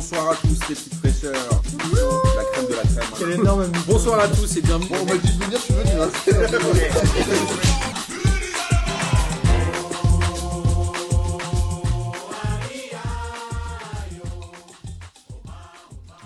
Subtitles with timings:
[0.00, 1.62] Bonsoir à tous les petites fraîcheurs.
[2.34, 3.04] La crème de la crème.
[3.18, 4.88] Quel énorme Bonsoir à tous et bienvenue.
[4.88, 5.90] Bon, on m'a dit de venir, je suis venu.
[6.00, 6.08] Hein.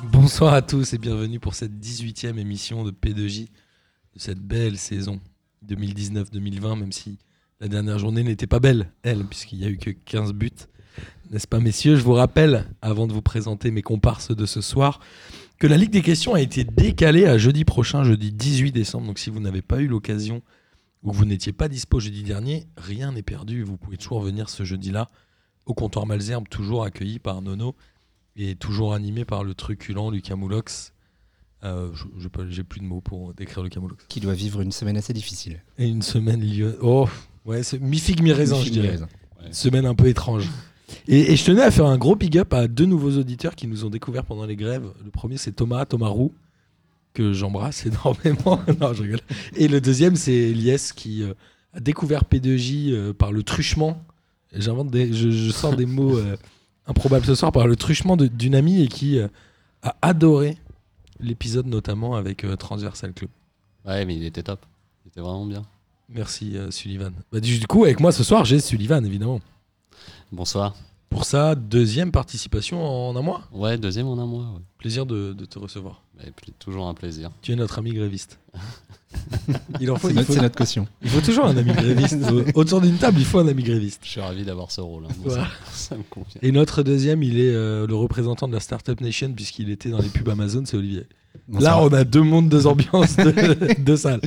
[0.05, 5.19] Bonsoir à tous et bienvenue pour cette 18e émission de P2J de cette belle saison
[5.67, 7.19] 2019-2020, même si
[7.59, 10.53] la dernière journée n'était pas belle, elle, puisqu'il n'y a eu que 15 buts.
[11.31, 11.97] N'est-ce pas, messieurs?
[11.97, 15.01] Je vous rappelle, avant de vous présenter mes comparses de ce soir,
[15.59, 19.07] que la Ligue des questions a été décalée à jeudi prochain, jeudi 18 décembre.
[19.07, 20.43] Donc si vous n'avez pas eu l'occasion
[21.03, 23.63] ou que vous n'étiez pas dispo jeudi dernier, rien n'est perdu.
[23.63, 25.11] Vous pouvez toujours venir ce jeudi-là
[25.67, 27.75] au comptoir Malzerbe, toujours accueilli par Nono
[28.37, 30.93] et toujours animé par le truculent Lucas Moulox.
[31.63, 31.91] Euh,
[32.51, 34.05] J'ai plus de mots pour décrire Lucas Moulox.
[34.09, 35.63] qui doit vivre une semaine assez difficile.
[35.79, 36.79] Et une semaine lieu.
[36.83, 37.09] Oh,
[37.47, 38.99] ouais, c'est mi-figue, mi-raisin, je dirais.
[39.51, 40.49] semaine un peu étrange.
[41.09, 43.67] Et, et je tenais à faire un gros big up à deux nouveaux auditeurs qui
[43.67, 44.87] nous ont découvert pendant les grèves.
[45.05, 46.33] Le premier, c'est Thomas, Thomas Roux,
[47.15, 48.61] que j'embrasse énormément.
[48.81, 49.21] non, je rigole.
[49.57, 51.33] Et le deuxième, c'est Elias qui euh,
[51.73, 54.03] a découvert P2J euh, par le truchement.
[54.53, 56.37] J'invente des, je, je sors des mots euh,
[56.87, 60.59] improbables ce soir par le truchement d'une amie et qui a adoré
[61.21, 63.31] l'épisode notamment avec Transversal Club.
[63.87, 64.61] Ouais, mais il était top.
[65.05, 65.63] Il était vraiment bien.
[66.09, 67.13] Merci Sullivan.
[67.33, 69.41] Bah, du coup, avec moi ce soir, j'ai Sullivan évidemment.
[70.33, 70.75] Bonsoir.
[71.11, 73.43] Pour sa deuxième participation en un mois.
[73.53, 74.43] Ouais, deuxième en un mois.
[74.55, 74.61] Ouais.
[74.79, 76.03] Plaisir de, de te recevoir.
[76.27, 77.31] Et puis, toujours un plaisir.
[77.41, 78.41] Tu es notre ami gréviste.
[79.81, 80.89] il en faut, C'est il notre, faut, c'est notre caution.
[81.03, 82.17] il faut toujours un ami gréviste.
[82.55, 84.01] Autour d'une table, il faut un ami gréviste.
[84.05, 85.05] Je suis ravi d'avoir ce rôle.
[85.05, 85.09] hein.
[85.19, 85.45] Moi, Voilà.
[85.67, 86.41] ça, ça me convient.
[86.43, 89.99] Et notre deuxième, il est euh, le représentant de la Startup Nation puisqu'il était dans
[90.01, 91.07] les pubs Amazon, c'est Olivier.
[91.47, 91.81] Bonsoir.
[91.81, 93.33] Là, on a deux mondes, deux ambiances, deux,
[93.79, 94.21] deux salles.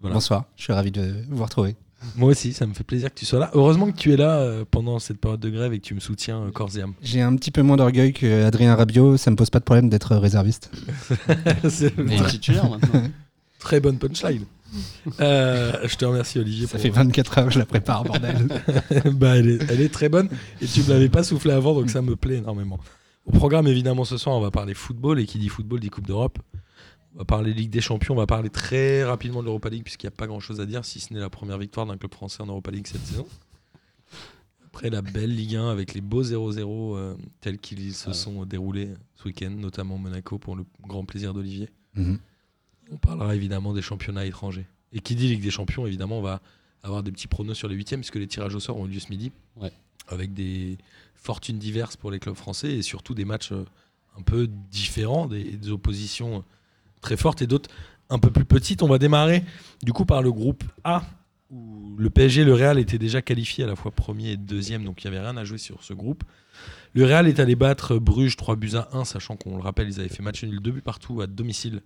[0.00, 0.14] Voilà.
[0.14, 1.76] Bonsoir, je suis ravi de vous retrouver.
[2.16, 3.50] Moi aussi, ça me fait plaisir que tu sois là.
[3.54, 6.00] Heureusement que tu es là euh, pendant cette période de grève et que tu me
[6.00, 6.94] soutiens euh, corps et âme.
[7.02, 9.88] J'ai un petit peu moins d'orgueil que Adrien Rabiot, ça me pose pas de problème
[9.90, 10.70] d'être réserviste.
[11.68, 13.02] c'est il est titulaire maintenant.
[13.58, 14.44] très bonne punchline.
[15.20, 16.66] Euh, je te remercie Olivier.
[16.66, 18.46] Ça pour- fait 24 heures que je la prépare, bordel.
[19.12, 20.28] bah, elle, est, elle est très bonne
[20.62, 22.78] et tu me l'avais pas soufflé avant donc ça me plaît énormément.
[23.26, 26.06] Au programme évidemment ce soir on va parler football et qui dit football dit Coupe
[26.06, 26.38] d'Europe.
[27.14, 30.06] On va parler Ligue des Champions, on va parler très rapidement de l'Europa League puisqu'il
[30.06, 32.12] n'y a pas grand chose à dire si ce n'est la première victoire d'un club
[32.14, 33.26] français en Europa League cette saison.
[34.66, 38.14] Après la belle Ligue 1 avec les beaux 0-0 euh, tels qu'ils se Ah ouais.
[38.14, 41.68] sont déroulés ce week-end, notamment Monaco pour le grand plaisir d'Olivier.
[41.96, 42.18] Mhm.
[42.92, 44.66] On parlera évidemment des championnats étrangers.
[44.92, 46.40] Et qui dit Ligue des Champions, évidemment, on va
[46.82, 49.00] avoir des petits pronos sur les huitièmes, puisque les tirages au sort ont eu lieu
[49.00, 49.32] ce midi.
[49.56, 49.72] Ouais.
[50.08, 50.78] Avec des
[51.14, 53.64] fortunes diverses pour les clubs français et surtout des matchs euh,
[54.16, 56.44] un peu différents, des, des oppositions
[57.00, 57.70] très fortes et d'autres
[58.08, 58.82] un peu plus petites.
[58.82, 59.44] On va démarrer
[59.82, 61.02] du coup par le groupe A,
[61.50, 65.02] où le PSG le Real étaient déjà qualifiés à la fois premier et deuxième, donc
[65.02, 66.24] il n'y avait rien à jouer sur ce groupe.
[66.92, 70.00] Le Real est allé battre Bruges 3 buts à 1, sachant qu'on le rappelle, ils
[70.00, 71.82] avaient fait match nul 2 buts partout à domicile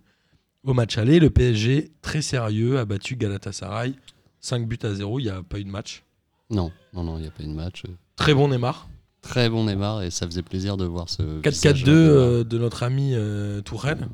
[0.63, 1.19] au match aller.
[1.19, 3.95] Le PSG, très sérieux, a battu Galatasaray
[4.41, 5.19] 5 buts à 0.
[5.19, 6.03] Il n'y a pas eu de match.
[6.49, 7.83] Non, non, non, il n'y a pas eu de match.
[8.15, 8.87] Très bon Neymar.
[9.21, 11.41] Très bon Neymar et ça faisait plaisir de voir ce.
[11.41, 14.07] 4-4-2 visage de euh, de notre ami euh, Tourelle.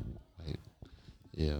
[1.36, 1.58] Et euh,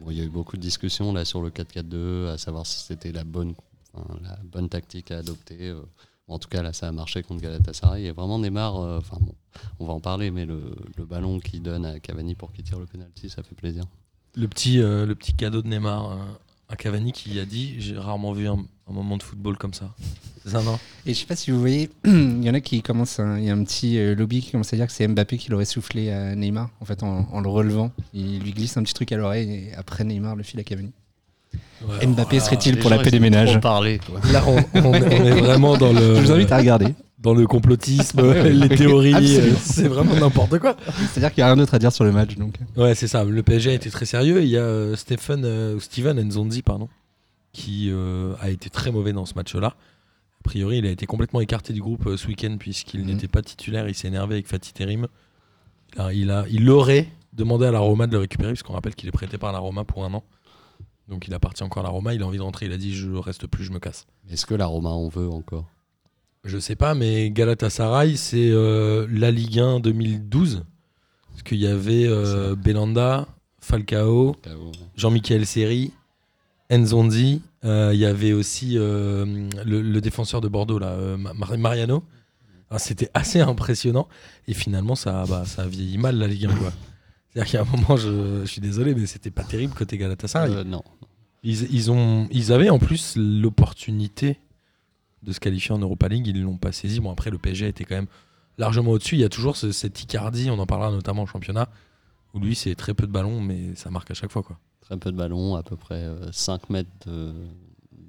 [0.00, 2.78] bon, il y a eu beaucoup de discussions là sur le 4-4-2, à savoir si
[2.84, 3.54] c'était la bonne,
[4.22, 5.68] la bonne tactique à adopter.
[5.68, 5.82] euh.
[6.28, 8.04] En tout cas, là, ça a marché contre Galatasaray.
[8.06, 9.34] Et vraiment, Neymar, euh, enfin bon,
[9.80, 10.62] on va en parler, mais le,
[10.96, 13.82] le ballon qu'il donne à Cavani pour qu'il tire le penalty, ça fait plaisir.
[14.36, 16.16] Le petit, le petit cadeau de Neymar
[16.70, 18.52] à Cavani qui a dit J'ai rarement vu un,
[18.88, 19.90] un moment de football comme ça.
[20.44, 22.80] C'est ça, non Et je sais pas si vous voyez, il y en a qui
[22.80, 25.06] commencent, à- il y a un petit euh, lobby qui commence à dire que c'est
[25.06, 27.92] Mbappé qui l'aurait soufflé à Neymar, en fait, en, en le relevant.
[28.14, 30.92] Il lui glisse un petit truc à l'oreille et après Neymar le file à Cavani.
[31.86, 34.20] Ouais, Mbappé serait-il pour la paix des ménages quoi.
[34.32, 36.94] Là, on, on est, on est vraiment dans le, Je vous invite à regarder.
[37.20, 39.14] Dans le complotisme, les théories.
[39.38, 40.74] Euh, C'est vraiment n'importe quoi.
[41.12, 42.54] C'est-à-dire qu'il n'y a rien d'autre à dire sur le match, donc.
[42.76, 43.24] Ouais, c'est ça.
[43.24, 44.42] Le PSG a été très sérieux.
[44.42, 46.88] Il y a euh, Stephen, euh, Steven Nzonzi, pardon,
[47.52, 49.68] qui euh, a été très mauvais dans ce match-là.
[49.68, 53.06] A priori, il a été complètement écarté du groupe euh, ce week-end puisqu'il Mhm.
[53.08, 53.86] n'était pas titulaire.
[53.88, 55.06] Il s'est énervé avec Fatih Terim.
[55.96, 59.08] Alors, il, a, il aurait demandé à la Roma de le récupérer puisqu'on rappelle qu'il
[59.08, 60.24] est prêté par la Roma pour un an.
[61.08, 62.14] Donc il appartient encore à la Roma.
[62.14, 62.66] Il a envie de rentrer.
[62.66, 64.06] Il a dit Je reste plus, je me casse.
[64.30, 65.66] Est-ce que la Roma en veut encore?
[66.44, 70.64] Je sais pas, mais Galatasaray, c'est euh, la Ligue 1 2012.
[71.30, 73.28] Parce qu'il y avait euh, Belanda,
[73.60, 74.36] Falcao,
[74.96, 75.92] Jean-Michel Seri,
[76.72, 77.42] Nzondi.
[77.64, 82.02] euh, Il y avait aussi le, le défenseur de Bordeaux, là, Mar- Mariano.
[82.70, 84.08] Alors, C'était assez impressionnant.
[84.48, 86.54] Et finalement, ça, bah, ça a vieilli mal la Ligue 1.
[86.56, 86.72] quoi.
[87.32, 90.64] C'est-à-dire qu'à un moment, je, je suis désolé, mais c'était pas terrible côté Galatasaray.
[90.64, 90.82] Non.
[91.42, 94.38] Ils, ils ont, ils avaient en plus l'opportunité
[95.22, 97.00] de se qualifier en Europa League, ils l'ont pas saisi.
[97.00, 98.06] Bon, après, le PSG était quand même
[98.58, 99.16] largement au-dessus.
[99.16, 101.68] Il y a toujours ce- cette Icardi, on en parlera notamment en championnat,
[102.34, 104.42] où lui, c'est très peu de ballons, mais ça marque à chaque fois.
[104.42, 104.58] Quoi.
[104.80, 107.32] Très peu de ballons, à peu près euh, 5 mètres de-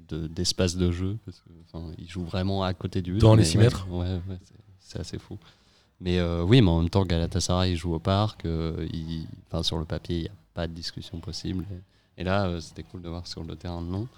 [0.08, 1.18] de- d'espace de, jeu.
[1.24, 3.18] Parce que, enfin, il joue vraiment à côté du but.
[3.20, 5.38] Dans les mais six ouais, mètres Ouais, ouais, c'est- c'est assez fou.
[6.00, 8.44] Mais euh, oui, mais en même temps, Galatasaray il joue au parc.
[8.44, 9.26] euh, il-
[9.62, 11.64] sur le papier, il n'y a pas de discussion possible.
[12.16, 14.08] Et, et là, euh, c'était cool de voir sur le terrain, non.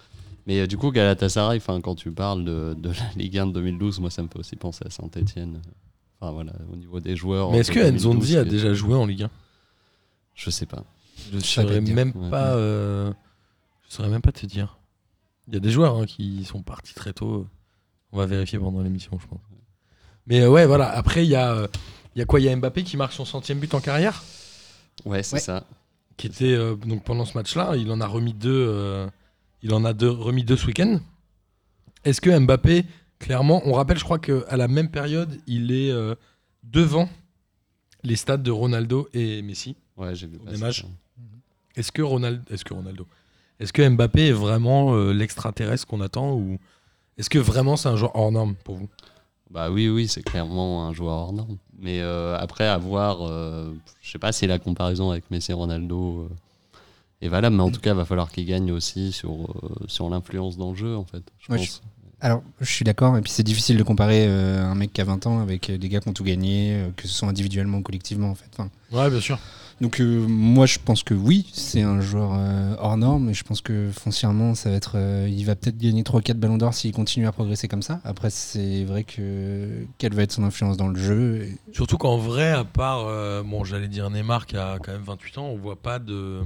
[0.47, 3.51] Mais euh, du coup, Galatasaray, enfin, quand tu parles de, de la Ligue 1 de
[3.53, 5.61] 2012, moi, ça me fait aussi penser à Saint-Etienne.
[6.19, 7.51] Enfin, voilà, au niveau des joueurs.
[7.51, 9.29] Mais est-ce que 2012, Nzonzi a déjà joué en Ligue 1
[10.35, 10.83] Je sais pas.
[11.31, 11.95] Je ne saurais dire.
[11.95, 12.29] même Ouais.
[12.29, 12.53] pas.
[12.55, 13.11] euh,
[13.89, 14.77] je saurais même pas te dire.
[15.47, 17.47] Il y a des joueurs hein, qui sont partis très tôt.
[18.11, 19.39] On va vérifier pendant l'émission, je pense.
[20.27, 20.89] Mais euh, ouais, voilà.
[20.89, 21.67] Après, il y a,
[22.15, 22.39] il y a quoi?
[22.39, 24.23] Il y a Mbappé qui marque son centième but en carrière,
[25.05, 25.39] Ouais, c'est Ouais.
[25.41, 25.65] ça.
[26.17, 27.75] qui était euh, donc pendant ce match-là.
[27.75, 29.07] Il en a remis deux.
[29.65, 30.99] Il en a deux, remis deux ce week-end.
[32.03, 32.85] Est-ce que Mbappé,
[33.17, 36.13] clairement, on rappelle, je crois qu'à la même période, il est euh,
[36.61, 37.09] devant
[38.03, 39.75] les stades de Ronaldo et Messi.
[39.97, 40.37] Ouais, j'ai vu.
[40.53, 40.69] Ça.
[41.75, 43.07] Est-ce que Ronaldo, est-ce que Ronaldo,
[43.59, 46.59] est-ce que Mbappé est vraiment euh, l'extraterrestre qu'on attend ou
[47.17, 48.89] est-ce que vraiment c'est un joueur hors norme pour vous?
[49.49, 51.57] Bah oui, oui, c'est clairement un joueur hors norme.
[51.79, 55.55] Mais euh, après, à voir, euh, je sais pas si la comparaison avec Messi et
[55.55, 56.29] Ronaldo
[57.25, 60.09] est valable, mais en tout cas, il va falloir qu'il gagne aussi sur, euh, sur
[60.09, 61.23] l'influence dans le jeu, en fait.
[61.39, 61.81] Je Ouais, pense.
[62.21, 65.03] Alors, je suis d'accord, et puis c'est difficile de comparer euh, un mec qui a
[65.03, 67.79] 20 ans avec euh, des gars qui ont tout gagné, euh, que ce soit individuellement
[67.79, 68.45] ou collectivement en fait.
[68.57, 69.37] Enfin, Ouais, bien sûr.
[69.81, 73.43] donc euh, moi je pense que oui, c'est un joueur euh, hors norme, et je
[73.43, 76.93] pense que foncièrement ça va être, euh, il va peut-être gagner 3-4 ballons d'or s'il
[76.93, 77.99] continue à progresser comme ça.
[78.05, 82.17] Après c'est vrai que quelle va être son influence dans le jeu et- Surtout qu'en
[82.17, 85.57] vrai, à part, euh, bon, j'allais dire Neymar qui a quand même 28 ans, on
[85.57, 86.39] voit pas de,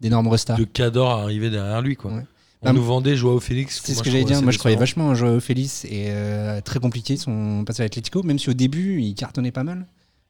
[0.00, 0.58] d'énormes restars.
[0.58, 1.96] de cador arriver derrière lui.
[1.96, 2.12] Quoi.
[2.12, 2.22] Ouais.
[2.62, 3.82] On Ah, nous vendait Joao Félix.
[3.84, 4.40] C'est ce que j'allais dire.
[4.42, 8.22] Moi, je croyais vachement à Joao Félix et euh, très compliqué son passage à l'Atlético,
[8.22, 9.86] même si au début il cartonnait pas mal.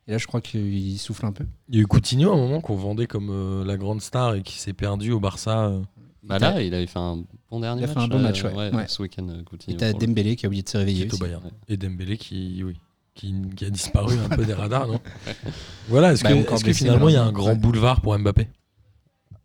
[0.09, 1.45] Et là, je crois qu'il souffle un peu.
[1.69, 4.35] Il y a eu Coutinho à un moment qu'on vendait comme euh, la grande star
[4.35, 5.67] et qui s'est perdu au Barça.
[5.67, 5.81] euh.
[6.25, 7.95] Bah là, il avait fait un bon dernier Il a match.
[7.97, 8.75] fait un bon match, ouais.
[8.75, 8.85] Ouais.
[8.89, 11.19] Ce week-end, Coutinho, Et t'as le- Dembélé qui a oublié de se réveiller aussi.
[11.21, 11.45] Bayern.
[11.45, 11.51] Ouais.
[11.69, 12.75] Et Dembélé qui, oui,
[13.15, 15.01] qui, qui a disparu un peu des radars, non
[15.89, 17.33] Voilà, est-ce Bah, que, que finalement il y a un malheureusement.
[17.33, 17.57] grand Ouais.
[17.59, 18.49] boulevard pour Mbappé?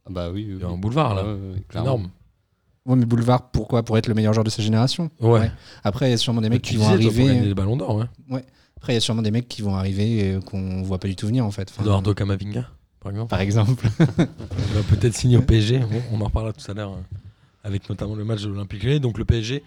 [0.09, 0.73] Bah oui, oui, Il y a oui.
[0.73, 2.09] un boulevard là, Ouais, énorme.
[2.85, 3.83] Ouais, mais Boulevard, pourquoi?
[3.83, 5.11] Pour être le meilleur joueur de sa génération.
[5.19, 5.29] Ouais.
[5.41, 5.51] Ouais.
[5.83, 7.41] Après, il y a sûrement des mecs qui vont arriver.
[7.41, 7.95] des ballons d'or,
[8.29, 8.43] ouais.
[8.77, 11.15] Après, il y a sûrement des mecs qui vont arriver euh, qu'on voit pas du
[11.15, 11.69] tout venir en fait.
[11.69, 12.65] Enfin, Eduardo Camavinga,
[13.01, 13.29] par exemple.
[13.29, 13.87] par exemple.
[13.99, 15.79] Il va peut-être signer au PSG.
[15.79, 17.17] Bon, on en reparlera tout à l'heure euh,
[17.65, 19.01] avec notamment le match de l'Olympique Lyonnais.
[19.01, 19.61] Donc le PSG,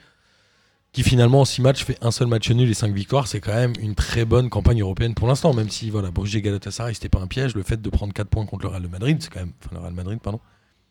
[0.92, 3.54] qui finalement en 6 matchs fait un seul match nul et 5 victoires, c'est quand
[3.54, 5.54] même une très bonne campagne européenne pour l'instant.
[5.54, 7.54] Même si voilà, Bruges et Galatasaray, c'était pas un piège.
[7.54, 9.52] Le fait de prendre 4 points contre le Real de Madrid, c'est quand même.
[9.64, 10.40] Enfin, le Real Madrid, pardon.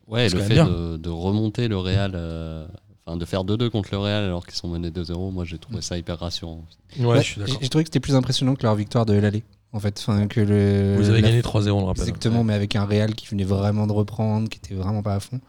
[0.07, 2.65] Ouais, le fait de, de remonter le Real, euh,
[3.05, 5.81] enfin de faire 2-2 contre le Real alors qu'ils sont menés 2-0, moi j'ai trouvé
[5.81, 6.65] ça hyper rassurant.
[6.99, 7.57] Ouais, Ouais, je suis d'accord.
[7.61, 9.43] J'ai trouvé que c'était plus impressionnant que leur victoire de l'aller.
[9.73, 10.95] En fait, enfin, que le.
[10.97, 12.01] Vous avez la- gagné 3-0, on le rappelle.
[12.01, 15.19] Exactement, mais avec un Real qui venait vraiment de reprendre, qui était vraiment pas à
[15.21, 15.39] fond.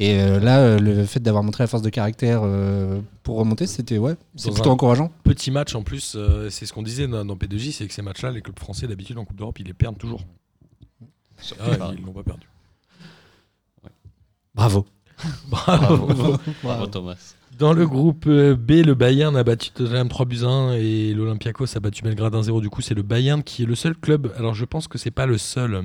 [0.00, 3.66] Et euh, là, euh, le fait d'avoir montré la force de caractère euh, pour remonter,
[3.66, 5.12] c'était ouais, c'est plutôt encourageant.
[5.22, 8.02] Petit match en plus, euh, c'est ce qu'on disait dans, dans P2J, c'est que ces
[8.02, 10.24] matchs-là, les clubs français d'habitude en Coupe d'Europe, ils les perdent toujours.
[11.60, 12.46] Ah ouais, ils l'ont pas perdu.
[14.54, 14.86] Bravo.
[15.48, 16.38] Bravo.
[16.62, 17.34] Bravo Thomas.
[17.56, 21.76] Dans le groupe B, le Bayern a battu Tottenham 3 buts à 1 et l'Olympiakos
[21.76, 22.60] a battu Belgrade 1-0.
[22.60, 24.32] Du coup, c'est le Bayern qui est le seul club.
[24.36, 25.84] Alors, je pense que c'est pas le seul,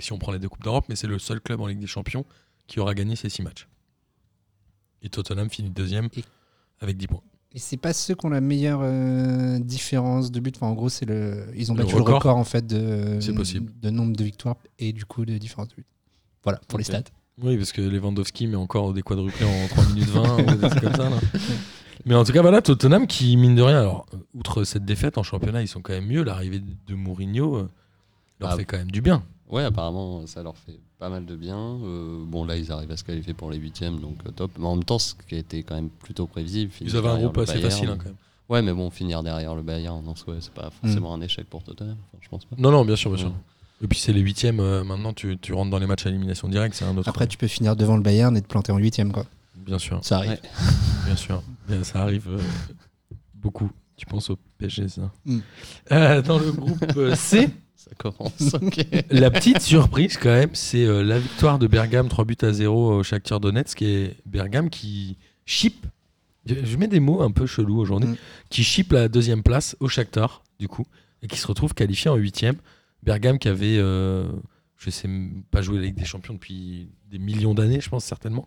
[0.00, 1.86] si on prend les deux Coupes d'Europe, mais c'est le seul club en Ligue des
[1.86, 2.24] Champions
[2.66, 3.68] qui aura gagné ces 6 matchs.
[5.02, 6.24] Et Tottenham finit deuxième Et-
[6.80, 7.22] avec 10 points.
[7.52, 10.56] Et c'est pas ceux qui ont la meilleure euh, différence de but.
[10.56, 11.46] Enfin, en gros, c'est le.
[11.56, 12.08] Ils ont Le battu record.
[12.08, 13.18] le record en fait de.
[13.20, 13.72] C'est possible.
[13.80, 15.86] De nombre de victoires et du coup de différence de but.
[16.44, 17.02] Voilà pour les stats.
[17.42, 20.82] Oui, parce que Lewandowski met encore des quadruplés en 3 minutes 20 ou des trucs
[20.82, 21.10] comme ça.
[21.10, 21.16] là.
[22.04, 25.22] Mais en tout cas, voilà, Tottenham qui, mine de rien, alors, outre cette défaite en
[25.22, 26.22] championnat, ils sont quand même mieux.
[26.24, 27.70] L'arrivée de Mourinho euh,
[28.40, 28.56] leur Ah.
[28.56, 29.22] fait quand même du bien.
[29.48, 31.56] Ouais, apparemment ça leur fait pas mal de bien.
[31.58, 34.50] Euh, bon là ils arrivent à se qualifier pour les huitièmes, donc euh, top.
[34.58, 36.72] Mais en même temps, ce qui était quand même plutôt prévisible.
[36.80, 37.70] Ils avaient un groupe assez Bayern.
[37.70, 38.16] facile hein, quand même.
[38.48, 41.62] Ouais, mais bon, finir derrière le Bayern en soi, c'est pas forcément un échec pour
[41.64, 41.96] Tottenham.
[42.08, 42.54] Enfin, je pense pas.
[42.58, 43.28] Non, non, bien sûr, bien sûr.
[43.28, 43.34] Ouais.
[43.82, 46.48] Et puis c'est les huitièmes, euh, maintenant tu, tu rentres dans les matchs à élimination
[46.48, 47.08] directe, c'est un autre.
[47.08, 49.26] Après, tu peux finir devant le Bayern et te planter en huitième, quoi.
[49.56, 50.30] Bien sûr, Ça arrive.
[50.30, 50.40] Ouais.
[51.06, 51.42] bien sûr.
[51.68, 52.38] Bien, ça arrive euh,
[53.34, 53.70] beaucoup.
[53.96, 55.10] Tu penses au PSG, ça.
[55.24, 55.38] Mm.
[55.92, 57.50] Euh, dans le groupe euh, C,
[57.88, 58.86] Ça commence, ok.
[59.10, 62.96] la petite surprise quand même, c'est euh, la victoire de Bergame 3 buts à 0
[62.96, 65.86] au Shakhtar Donetsk et Bergame qui chip.
[66.46, 68.10] Je, mets des mots un peu chelous aujourd'hui.
[68.10, 68.16] Mm.
[68.50, 70.86] Qui chip la deuxième place au Shakhtar, du coup,
[71.22, 72.56] et qui se retrouve qualifié en huitième.
[73.02, 74.26] Bergame qui avait, euh,
[74.76, 75.08] je sais
[75.50, 78.46] pas joué la Ligue des Champions depuis des millions d'années, je pense certainement.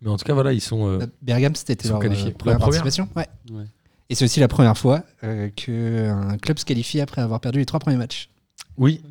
[0.00, 0.86] Mais en tout cas, voilà, ils sont.
[0.86, 2.28] euh, Bergame, c'était leur qualifiés.
[2.28, 3.08] euh, première La première participation.
[3.16, 3.26] Ouais.
[3.50, 3.64] Ouais.
[4.10, 7.66] Et c'est aussi la première fois euh, qu'un club se qualifie après avoir perdu les
[7.66, 8.28] trois premiers matchs.
[8.76, 9.02] Oui,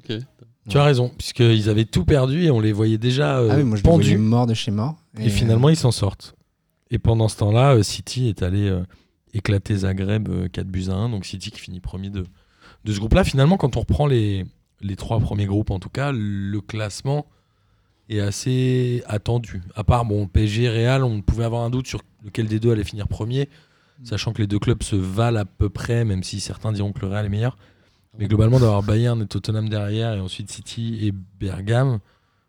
[0.70, 3.64] tu as raison, puisqu'ils avaient tout perdu et on les voyait déjà euh, ah oui,
[3.64, 4.18] moi je les voyais pendus.
[4.18, 4.96] morts de chez mort.
[5.20, 6.36] Et, finalement, ils s'en sortent.
[6.90, 8.84] Et pendant ce temps-là, euh, City est allé euh,
[9.34, 11.10] éclater Zagreb euh, 4 buts à 1.
[11.10, 12.26] Donc City qui finit premier de,
[12.86, 13.24] de ce groupe-là.
[13.24, 14.46] Finalement, quand on reprend les,
[14.82, 17.26] les trois premiers groupes, en tout cas, le classement
[18.10, 19.64] est assez attendu.
[19.76, 22.84] À part, bon, PSG, Real, on pouvait avoir un doute sur lequel des deux allait
[22.84, 23.50] finir premier,
[24.04, 27.00] sachant que les deux clubs se valent à peu près, même si certains diront que
[27.00, 27.58] le Real est meilleur.
[28.18, 32.00] Mais globalement, d'avoir Bayern et Tottenham derrière, et ensuite City et Bergame.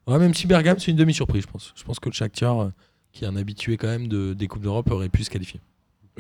[0.07, 1.73] Ouais, même si Bergame, c'est une demi-surprise, je pense.
[1.75, 2.69] Je pense que le Shakhtar, euh,
[3.13, 5.61] qui est un habitué quand même de, des Coupes d'Europe, aurait pu se qualifier.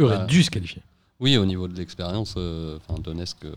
[0.00, 0.24] Aurait Ah.
[0.26, 0.82] dû se qualifier.
[1.20, 3.52] Oui, au niveau de l'expérience, euh, enfin Donetsk, euh,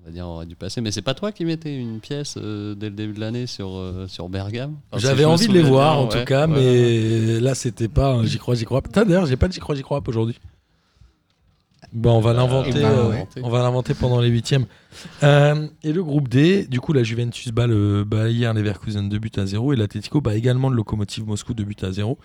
[0.00, 0.80] on va dire, aurait dû passer.
[0.80, 3.76] Mais c'est pas toi qui mettais une pièce euh, dès le début de l'année sur,
[3.76, 4.76] euh, sur Bergame?
[4.90, 8.12] Enfin, J'avais envie de les voir, en ouais, tout cas, ouais, mais là, c'était pas
[8.14, 8.80] un j'y crois, j'y crois.
[8.82, 10.38] Putain, d'ailleurs, j'ai pas de j'y crois, j'y crois aujourd'hui.
[11.94, 12.72] On va l'inventer.
[12.72, 13.26] ben, euh, ouais.
[13.42, 14.66] On va l'inventer pendant les huitièmes.
[15.22, 19.30] Euh, et le groupe D, du coup, la Juventus bat le Bayer Leverkusen 2 buts
[19.36, 22.18] à 0 et l'Atletico bat également le Lokomotiv Moscou 2 buts à 0.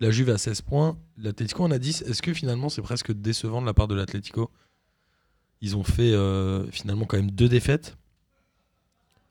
[0.00, 2.02] La Juve a 16 points, l'Atletico en a 10.
[2.02, 4.50] Est-ce que finalement c'est presque décevant de la part de l'Atletico
[5.60, 7.96] Ils ont fait euh, finalement quand même deux défaites.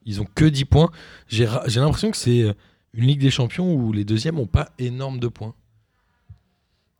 [0.06, 0.90] Ils ont que 10 points.
[1.28, 2.54] J'ai l'impression que c'est euh,
[2.94, 5.54] une Ligue des Champions où les deuxièmes n'ont pas énorme de points.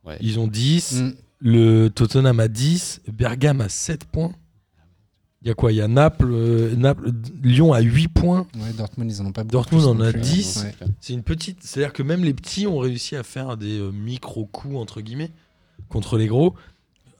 [0.04, 0.18] Ouais.
[0.20, 1.14] Ils ont 10, Mm.
[1.44, 4.32] Le Tottenham a 10, Bergame a 7 points.
[5.42, 5.72] Il y a quoi?
[5.72, 7.10] Il y a Naples, euh, Naples,
[7.42, 8.46] Lyon a 8 points.
[8.56, 9.52] Ouais, Dortmund, ils en ont pas beaucoup.
[9.52, 10.22] Dortmund en a plus.
[10.22, 10.64] 10.
[10.64, 10.86] Ouais.
[11.00, 11.58] C'est une petite.
[11.62, 15.32] C'est-à-dire que même les petits ont réussi à faire des euh, micro-coups, entre guillemets,
[15.90, 16.54] contre les gros.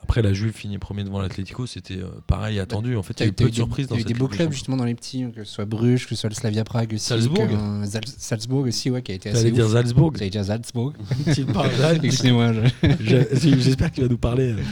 [0.05, 2.95] Après, la Juve finit premier devant l'Atlético, c'était euh, pareil, attendu.
[2.95, 4.77] En fait, il y a eu peu eu de dans eu des beaux clubs justement
[4.77, 7.07] dans les petits, que ce soit Bruges, que ce soit le Slavia Prague aussi.
[7.07, 7.47] Salzbourg.
[7.51, 9.39] euh, Zal- Salzbourg aussi, ouais, qui a été assez.
[9.39, 9.67] T'allais dire.
[9.71, 10.13] Salzbourg.
[10.15, 10.93] J'allais dire Salzbourg.
[11.27, 12.53] Excusez-moi.
[12.53, 12.69] je-
[13.01, 14.63] Je- J'espère que tu vas nous parler euh,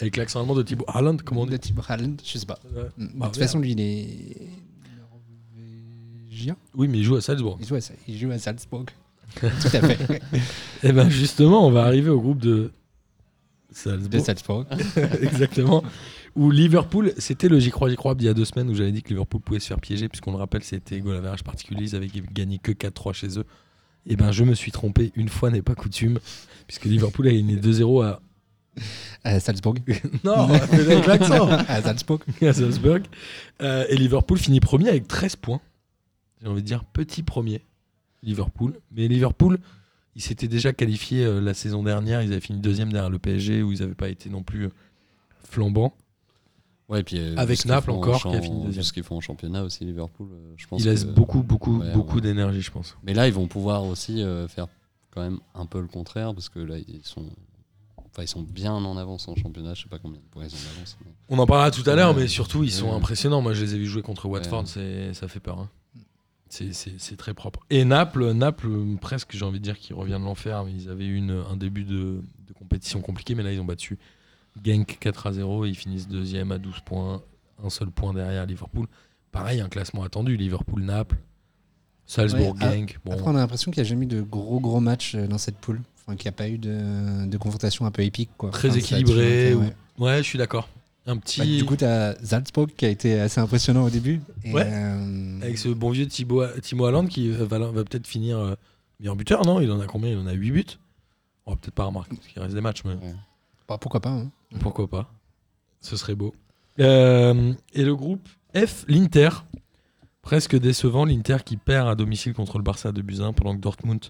[0.00, 2.58] avec l'accent allemand de Thibaut Haaland, comment on De dit Thibaut Haaland, je sais pas.
[2.74, 2.82] Ouais.
[2.98, 4.48] Mm, Bah, de toute façon, lui, il est
[6.24, 6.56] norvégien.
[6.74, 7.58] Oui, mais il joue à Salzbourg.
[7.60, 8.86] Il joue à, il joue à Salzbourg.
[9.40, 10.20] Tout à fait.
[10.82, 12.72] Et ben justement, on va arriver au groupe de
[13.84, 14.24] De Salzbourg.
[14.24, 14.66] Salzbourg.
[15.22, 15.82] Exactement.
[16.36, 18.92] Où Liverpool, c'était le j'y crois, j'y crois, il y a deux semaines où j'avais
[18.92, 21.96] dit que Liverpool pouvait se faire piéger, puisqu'on le rappelle, c'était goal average particulier, ils
[21.96, 23.44] avaient gagné que 4-3 chez eux.
[24.06, 26.18] Et ben je me suis trompé, une fois n'est pas coutume,
[26.66, 28.20] puisque Liverpool a gagné 2-0 à.
[29.24, 29.74] À Salzbourg.
[30.24, 32.20] Non, avec l'accent à Salzbourg.
[32.42, 33.02] À Salzburg.
[33.60, 35.60] Euh, et Liverpool finit premier avec 13 points.
[36.40, 37.62] J'ai envie de dire petit premier,
[38.22, 38.74] Liverpool.
[38.92, 39.58] Mais Liverpool,
[40.18, 43.62] ils s'étaient déjà qualifiés euh, la saison dernière, ils avaient fini deuxième derrière le PSG,
[43.62, 44.70] où ils n'avaient pas été non plus euh,
[45.44, 45.94] flambants.
[46.88, 48.82] Ouais, et puis, euh, Avec Naples encore, qui a champ- fini deuxième.
[48.82, 51.92] vu ce qu'ils font en championnat aussi, Liverpool, je pense Ils laissent beaucoup, beaucoup, Ouais,
[51.92, 52.20] beaucoup ouais.
[52.22, 52.96] d'énergie, je pense.
[53.04, 54.66] Mais là, ils vont pouvoir aussi faire
[55.12, 57.26] quand même un peu le contraire, parce que là, ils sont,
[57.98, 59.74] enfin, ils sont bien en avance en championnat.
[59.74, 60.96] Je sais pas combien de points ils ont d'avance.
[61.04, 62.92] mais- On en parlera tout à l'heure, mais surtout, ils sont Ouais.
[62.96, 63.42] impressionnants.
[63.42, 65.10] Moi, je les ai vus jouer contre Watford, Ouais.
[65.12, 65.58] ça fait peur.
[65.60, 65.68] hein.
[66.50, 67.60] C'est- très propre.
[67.70, 68.68] Et Naples, Naples
[69.00, 70.64] presque, j'ai envie de dire qu'ils reviennent de l'enfer.
[70.68, 73.98] Ils avaient eu une- un début de, de compétition compliqué, mais là, ils ont battu
[74.64, 77.22] Genk 4 à 0 et ils finissent deuxième à 12 points.
[77.62, 78.86] Un seul point derrière Liverpool.
[79.32, 80.36] Pareil, un classement attendu.
[80.36, 81.16] Liverpool-Naples,
[82.06, 82.98] Salzbourg, Ouais, Genk.
[83.04, 85.26] Bon, Après, on a l'impression qu'il n'y a jamais eu de gros gros matchs euh,
[85.26, 85.80] dans cette poule.
[86.06, 88.30] Enfin, qu'il n'y a pas eu de, de confrontation un peu épique.
[88.38, 88.50] Quoi.
[88.50, 89.74] Très Enfin, équilibré, toujours été, ouais.
[89.98, 90.68] ouais, je suis d'accord.
[91.08, 91.40] Un petit.
[91.40, 94.20] Bah, du coup, tu as Salzbourg qui a été assez impressionnant au début.
[94.44, 94.66] Et, Ouais.
[94.66, 98.54] euh, Avec ce bon vieux Thibaut, Timo Haaland qui va, va peut-être finir euh,
[99.00, 99.60] meilleur buteur, non?
[99.60, 100.10] Il en a combien?
[100.10, 100.64] Il en a 8 buts
[101.46, 102.96] On va peut-être pas remarquer parce qu'il reste des matchs, mais
[103.66, 104.30] bah, pourquoi pas hein.
[104.60, 105.10] pourquoi pas
[105.80, 106.34] Ce serait beau.
[106.78, 109.30] Euh, et le groupe F, l'Inter.
[110.20, 114.04] Presque décevant, l'Inter qui perd à domicile contre le Barça de 1 pendant que Dortmund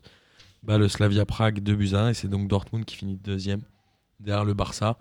[0.64, 3.60] bat le Slavia Prague 2 buts à 1 et c'est donc Dortmund qui finit deuxième
[4.18, 4.98] derrière le Barça.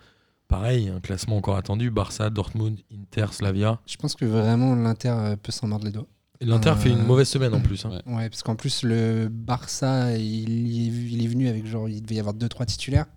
[0.48, 3.80] Pareil, un classement encore attendu, Barça, Dortmund, Inter, Slavia.
[3.86, 6.08] Je pense que vraiment l'Inter euh, peut s'en mordre les doigts.
[6.40, 7.84] L'Inter Euh, fait une mauvaise semaine en plus.
[7.86, 8.00] hein.
[8.06, 8.16] Ouais.
[8.16, 12.02] Ouais, parce qu'en plus, le Barça, il, y est, il est venu avec genre, il
[12.02, 13.08] devait y avoir 2-3 titulaires.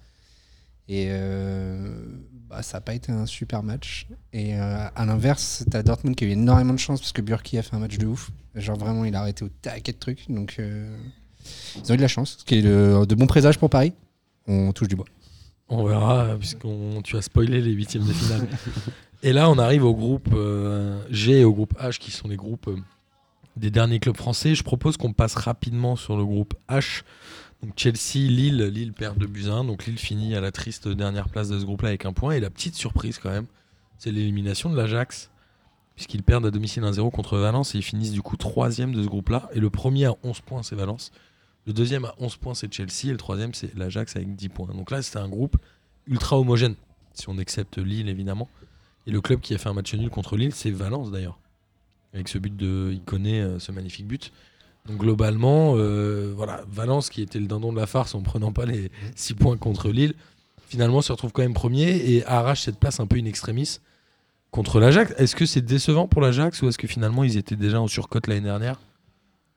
[0.88, 1.94] Et euh,
[2.48, 4.08] bah, ça n'a pas été un super match.
[4.32, 7.58] Et euh, à l'inverse, t'as Dortmund qui a eu énormément de chance parce que Burki
[7.58, 8.32] a fait un match de ouf.
[8.56, 10.28] Genre vraiment, il a arrêté au taquet de trucs.
[10.28, 10.92] Donc euh,
[11.76, 13.92] ils ont eu de la chance, ce qui est de, de bons présages pour Paris.
[14.48, 15.06] On touche du bois.
[15.70, 18.48] On verra, puisqu'on tu as spoilé les huitièmes de finale.
[19.22, 22.36] et là, on arrive au groupe euh, G et au groupe H, qui sont les
[22.36, 22.76] groupes euh,
[23.56, 24.56] des derniers clubs français.
[24.56, 27.02] Je propose qu'on passe rapidement sur le groupe H.
[27.62, 29.64] Donc Chelsea, Lille, Lille perd de buts à 1.
[29.64, 32.32] Donc Lille finit à la triste dernière place de ce groupe-là avec un point.
[32.32, 33.46] Et la petite surprise quand même,
[33.96, 35.30] c'est l'élimination de l'Ajax,
[35.94, 39.08] puisqu'ils perdent à domicile 1-0 contre Valence et ils finissent du coup troisième de ce
[39.08, 39.48] groupe-là.
[39.54, 41.12] Et le premier à 11 points, c'est Valence.
[41.66, 43.06] Le deuxième à 11 points, c'est Chelsea.
[43.06, 44.68] Et le troisième, c'est l'Ajax avec 10 points.
[44.68, 45.56] Donc là, c'était un groupe
[46.06, 46.74] ultra homogène.
[47.14, 48.48] si on accepte Lille évidemment.
[49.06, 51.38] Et le club qui a fait un match nul contre Lille, c'est Valence d'ailleurs.
[52.12, 54.32] Avec ce but de Iconé, euh, ce magnifique but.
[54.86, 58.66] Donc globalement, euh, voilà, Valence qui était le dindon de la farce en prenant pas
[58.66, 60.14] les 6 points contre Lille,
[60.68, 63.78] finalement se retrouve quand même premier et arrache cette place un peu in extremis
[64.50, 65.12] contre l'Ajax.
[65.18, 68.26] Est-ce que c'est décevant pour l'Ajax ou est-ce que finalement ils étaient déjà en surcote
[68.26, 68.80] l'année dernière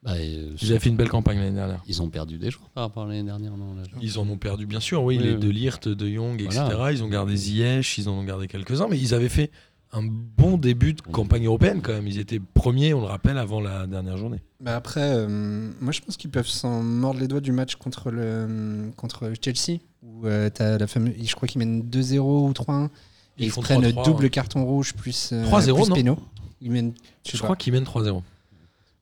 [0.04, 1.82] Bah, euh, Ils avaient fait une belle campagne l'année dernière.
[1.88, 4.38] Ils ont perdu des joueurs par rapport à l'année dernière, non là, Ils en ont
[4.38, 5.40] perdu, bien sûr, oui, Oui, les oui.
[5.40, 6.64] de Lirt, de Jong, etc.
[6.66, 6.92] Voilà.
[6.92, 9.50] Ils ont gardé Ziyech, ils en ont gardé quelques-uns, mais ils avaient fait
[9.94, 12.08] un bon début de campagne européenne quand même.
[12.08, 14.40] Ils étaient premiers, on le rappelle, avant la dernière journée.
[14.60, 18.10] Bah après, euh, moi je pense qu'ils peuvent s'en mordre les doigts du match contre,
[18.12, 22.86] le, contre Chelsea, où euh, t'as la fameuse, je crois qu'ils mènent 2-0 ou 3-1,
[22.86, 22.90] et
[23.38, 24.30] Ils ils, prennent 3-3, double ouais.
[24.30, 26.18] carton rouge plus, euh, 3-0, plus non péno.
[26.60, 26.94] Ils mènent,
[27.30, 28.22] je crois qu'ils mènent 3-0.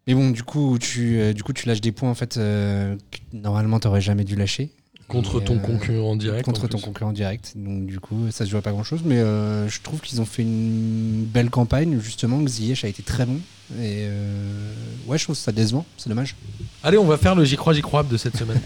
[0.08, 2.96] Mais bon, du coup, tu, euh, du coup, tu lâches des points en fait euh,
[3.12, 4.70] que normalement t'aurais jamais dû lâcher.
[5.08, 6.46] Contre Et, ton euh, concurrent direct.
[6.46, 7.54] Contre ton concurrent direct.
[7.56, 9.02] Donc du coup, ça se joue à pas grand chose.
[9.06, 12.44] Mais je trouve qu'ils ont fait une belle campagne, justement.
[12.44, 13.40] que Ziyech a été très bon.
[13.80, 14.74] Et euh,
[15.08, 15.86] ouais, je trouve ça décevant.
[15.98, 16.36] C'est dommage.
[16.84, 18.60] Allez, on va faire le J'y crois, J'y crois de cette semaine.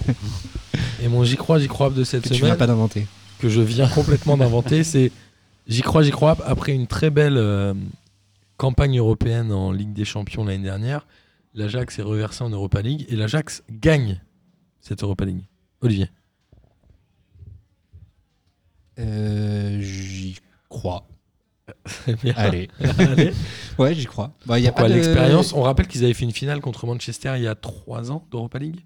[1.04, 3.06] Et mon J'y crois, J'y crois de cette Que tu semaine, viens pas d'inventer.
[3.40, 5.12] que je viens complètement d'inventer, c'est
[5.68, 6.38] J'y crois, J'y crois.
[6.46, 7.74] Après une très belle euh,
[8.58, 11.06] campagne européenne en Ligue des Champions l'année dernière,
[11.56, 14.22] l'Ajax est reversé en Europa League et l'Ajax gagne
[14.82, 15.46] cette Europa League.
[15.82, 16.10] Olivier.
[19.00, 20.38] Euh, j'y
[20.70, 21.08] crois.
[22.36, 22.70] Allez.
[23.00, 23.32] Allez.
[23.78, 24.34] Ouais, j'y crois.
[24.46, 26.86] Bah, y a Pourquoi pas de- l'expérience On rappelle qu'ils avaient fait une finale contre
[26.86, 28.86] Manchester il y a 3 ans d'Europa League.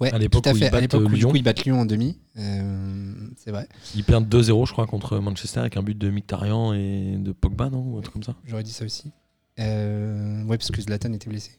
[0.00, 1.30] Ouais, à l'époque où euh, où Lyon.
[1.30, 2.18] coup, ils battent Lyon en demi.
[2.36, 3.68] Euh, c'est vrai.
[3.94, 7.70] Ils perdent 2-0, je crois, contre Manchester avec un but de Mkhitaryan et de Pogba,
[7.70, 8.34] non Ou un truc comme ça.
[8.44, 9.12] J'aurais dit ça aussi.
[9.58, 11.52] Euh, ouais, parce que Zlatan était blessé.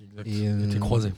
[0.00, 0.26] Exact.
[0.28, 1.12] Et, euh, était croisé.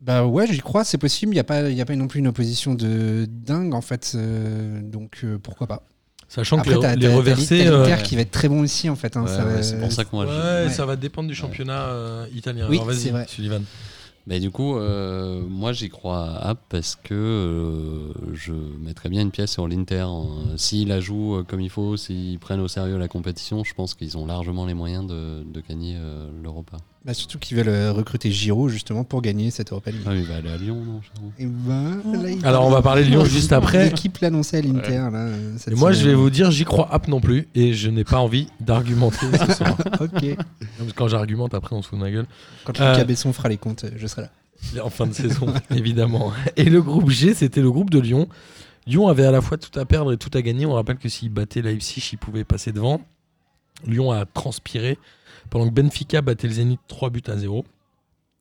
[0.00, 1.32] Bah ouais, j'y crois, c'est possible.
[1.32, 4.12] Il n'y a, pas- y a pas non plus une opposition de dingue, en fait.
[4.14, 5.82] euh, donc euh, pourquoi pas.
[6.28, 7.66] Sachant Après, que les, reversés.
[7.66, 9.16] euh, qui va être très bon aussi, en fait.
[9.16, 10.72] hein, Ouais, va- c'est pour ça moi, je- ouais, Ouais.
[10.72, 12.66] ça va dépendre du championnat euh, italien.
[12.68, 13.12] Oui, Alors vas-y.
[13.28, 13.62] Sullivan.
[14.26, 19.30] Mais du coup, euh, moi j'y crois à parce que euh, je mettrais bien une
[19.30, 20.06] pièce sur l'Inter.
[20.08, 20.56] hein.
[20.56, 23.92] S'ils la jouent euh, comme il faut, s'ils prennent au sérieux la compétition, je pense
[23.94, 26.78] qu'ils ont largement les moyens de, de gagner euh, l'Europa.
[27.04, 30.00] Bah, surtout qu'ils veulent euh, recruter Giroud, justement, pour gagner cette Europa League.
[30.06, 31.00] Ah, il va aller à Lyon, non
[31.38, 33.84] Et ben, là, il- Alors on va parler de Lyon juste après.
[33.90, 35.10] L'équipe l'annonçait à l'Inter.
[35.12, 37.74] là, euh, cette Et moi, je vais vous dire, j'y crois app non plus, et
[37.74, 39.76] je n'ai pas envie d'argumenter ce soir.
[40.00, 40.24] Ok.
[40.96, 42.26] Quand j'argumente, après, on se fout de ma gueule.
[42.64, 44.30] Quand Euh, Lucas Besson fera les comptes, je serai là.
[44.82, 46.32] En fin de saison, évidemment.
[46.56, 48.28] Et le groupe G, c'était le groupe de Lyon.
[48.86, 50.64] Lyon avait à la fois tout à perdre et tout à gagner.
[50.64, 53.02] On rappelle que s'il battait Leipzig, il pouvait passer devant.
[53.86, 54.98] Lyon a transpiré
[55.50, 57.64] pendant que Benfica battait le Zénith 3 buts à 0.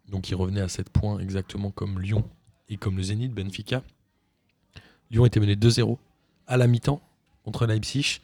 [0.10, 2.24] Donc il revenait à 7 points exactement comme Lyon
[2.70, 3.84] et comme le Zénith Benfica.
[5.12, 5.98] Lyon était mené 2-0
[6.48, 7.02] à la mi-temps
[7.44, 8.20] contre Leipzig.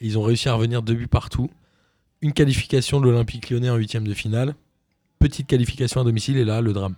[0.00, 1.50] Et ils ont réussi à revenir deux buts partout.
[2.22, 4.54] Une qualification de l'Olympique lyonnais en huitième de finale.
[5.18, 6.94] Petite qualification à domicile et là, le drame.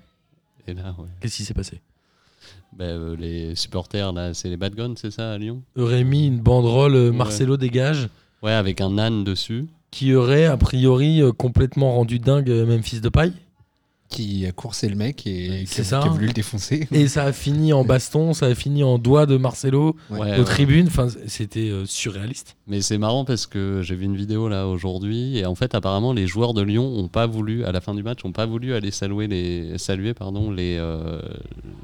[0.67, 1.09] Et là, ouais.
[1.21, 1.81] Qu'est-ce qui s'est passé?
[2.73, 5.63] Ben, euh, les supporters, là, c'est les Bad Guns, c'est ça, à Lyon?
[5.77, 7.17] Mis une banderole euh, Ouais.
[7.17, 8.09] Marcelo dégage
[8.43, 9.67] Ouais, avec un âne dessus.
[9.93, 13.35] Qui aurait a priori euh, complètement rendu dingue euh, Memphis de paille.
[14.13, 16.01] Qui a coursé le mec et qui C'est a, ça.
[16.01, 16.87] qui a voulu le défoncer.
[16.93, 20.19] Et ça a fini en baston, ça a fini en doigt de Marcelo Ouais.
[20.19, 20.45] Aux ouais.
[20.45, 20.87] tribunes.
[20.87, 22.57] Enfin, c'était euh, surréaliste.
[22.67, 26.13] Mais c'est marrant parce que j'ai vu une vidéo là aujourd'hui et en fait apparemment
[26.13, 28.73] les joueurs de Lyon ont pas voulu à la fin du match ont pas voulu
[28.75, 31.21] aller saluer les saluer pardon les euh,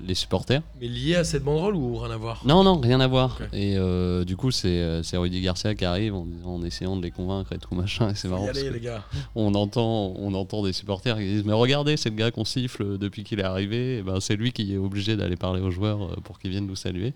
[0.07, 0.63] les supporters.
[0.81, 2.43] Mais lié à cette banderole ou rien à voir?
[2.45, 3.39] Non non rien à voir.
[3.53, 7.53] Et euh, du coup c'est c'est Rudy Garcia qui arrive en, essayant de les convaincre
[7.53, 9.05] et tout machin c'est marrant Y aller, les gars.
[9.35, 13.25] on entend on entend des supporters qui disent mais regardez c'est gars qu'on siffle depuis
[13.25, 16.17] qu'il est arrivé et ben c'est lui qui est obligé d'aller parler aux joueurs euh,
[16.23, 17.15] pour qu'ils viennent nous saluer.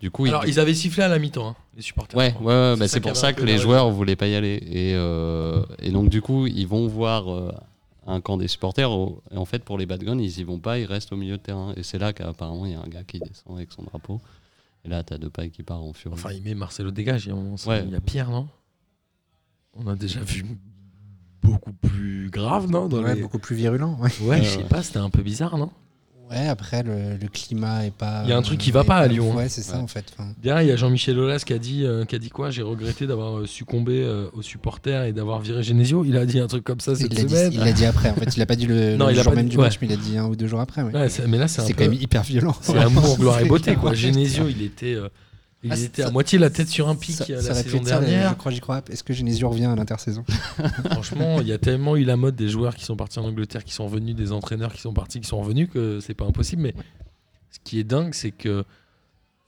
[0.00, 2.18] Du coup Alors, il- ils avaient sifflé à la mi-temps, hein, les supporters.
[2.18, 2.70] Ouais, ouais, crois.
[2.70, 4.60] ouais, C'est bah, ça c'est pour ça que les joueurs voulaient pas y aller.
[4.66, 7.52] Et, euh, et donc, du coup, ils vont voir euh,
[8.06, 8.90] un camp des supporters.
[8.90, 11.16] au- et en fait, pour les bad guns, ils y vont pas, ils restent au
[11.16, 11.72] milieu de terrain.
[11.76, 14.20] Et c'est là qu'apparemment, il y a un gars qui descend avec son drapeau.
[14.84, 16.12] Et là, t'as deux pailles qui part en furie.
[16.14, 17.24] Enfin, il met Marcelo dégage.
[17.24, 17.82] Il y a, un moment, Ouais.
[17.86, 18.48] il y a pire, non?
[19.74, 20.44] On a déjà vu
[21.44, 23.96] beaucoup plus grave, non dans Ouais, les- beaucoup plus virulent.
[24.00, 25.70] Ouais, Ouais, je Ouais, sais pas, c'était un peu bizarre, non?
[26.30, 28.22] Ouais, après, le, le climat est pas.
[28.24, 29.36] Il y a un truc qui va pas à Lyon, hein.
[29.36, 29.82] Ouais, c'est ça Ouais.
[29.82, 30.06] en fait.
[30.16, 32.50] Enfin, Derrière, il y a Jean-Michel Aulas qui a dit, euh, qui a dit quoi?
[32.50, 36.02] J'ai regretté d'avoir euh, succombé euh, aux supporters et d'avoir viré Genesio.
[36.02, 37.52] Il a dit un truc comme ça cette il l'a dit, semaine.
[37.52, 38.08] il l'a dit après.
[38.08, 39.56] En fait, il a pas dit le, Non, le il a pas même dit- du
[39.58, 39.64] ouais.
[39.64, 40.82] match, mais il a dit un ou deux jours après.
[40.82, 40.92] ouais.
[40.94, 41.84] Ouais, c'est- mais là, c'est un c'est peu.
[41.84, 42.56] quand même hyper violent.
[42.62, 43.92] C'est amour, gloire et beauté, quoi.
[43.92, 44.96] Genesio, il était,
[45.64, 47.48] euh, il Ah, était ça- à moitié la tête sur un pic Ça- euh, ça
[47.50, 48.30] la saison ça, le- dernière.
[48.30, 48.82] je crois, j'y crois.
[48.90, 50.24] Est-ce que Genesio revient à l'intersaison?
[50.90, 53.64] Franchement, il y a tellement eu la mode des joueurs qui sont partis en Angleterre,
[53.64, 56.62] qui sont revenus, des entraîneurs qui sont partis, qui sont revenus, que c'est pas impossible.
[56.62, 56.74] Mais
[57.50, 58.64] ce qui est dingue, c'est que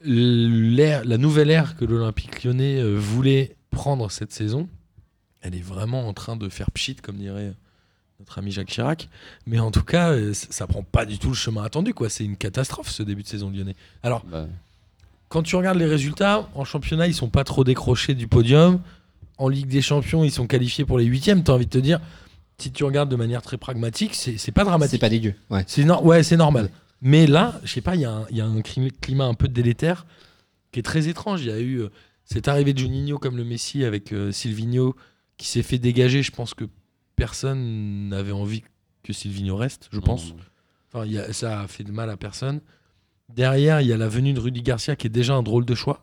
[0.01, 4.67] l'ère, la nouvelle ère que l'Olympique lyonnais euh, voulait prendre cette saison,
[5.41, 7.53] elle est vraiment en train de faire pchit, comme dirait
[8.19, 9.09] notre ami Jacques Chirac.
[9.45, 11.93] Mais en tout cas, euh, ça prend pas du tout le chemin attendu.
[11.93, 12.09] quoi.
[12.09, 13.75] C'est une catastrophe ce début de saison lyonnais.
[14.03, 14.47] Alors, Bah,
[15.29, 18.79] quand tu regardes les résultats, en championnat, ils sont pas trop décrochés du podium.
[19.37, 21.43] En Ligue des Champions, ils sont qualifiés pour les huitièmes.
[21.43, 21.99] T'as envie de te dire,
[22.57, 24.91] si tu regardes de manière très pragmatique, c'est pas dramatique.
[24.91, 25.35] C'est pas dégueu.
[25.49, 25.63] Ouais.
[25.67, 26.69] C'est ouais, c'est normal.
[27.01, 29.25] Mais là, je sais pas, il y, a un- il y a un clim- climat
[29.25, 30.07] un peu délétère
[30.71, 31.41] qui est très étrange.
[31.41, 31.89] Il y a eu euh,
[32.25, 34.95] cette arrivée de Juninho comme le Messi avec euh, Silvino
[35.37, 36.23] qui s'est fait dégager.
[36.23, 36.65] Je pense que
[37.15, 38.63] personne n'avait envie
[39.03, 40.33] que Silvino reste, je pense.
[40.91, 42.61] Enfin, il y a- ça a fait de mal à personne.
[43.33, 45.75] Derrière, il y a la venue de Rudy Garcia qui est déjà un drôle de
[45.75, 46.01] choix.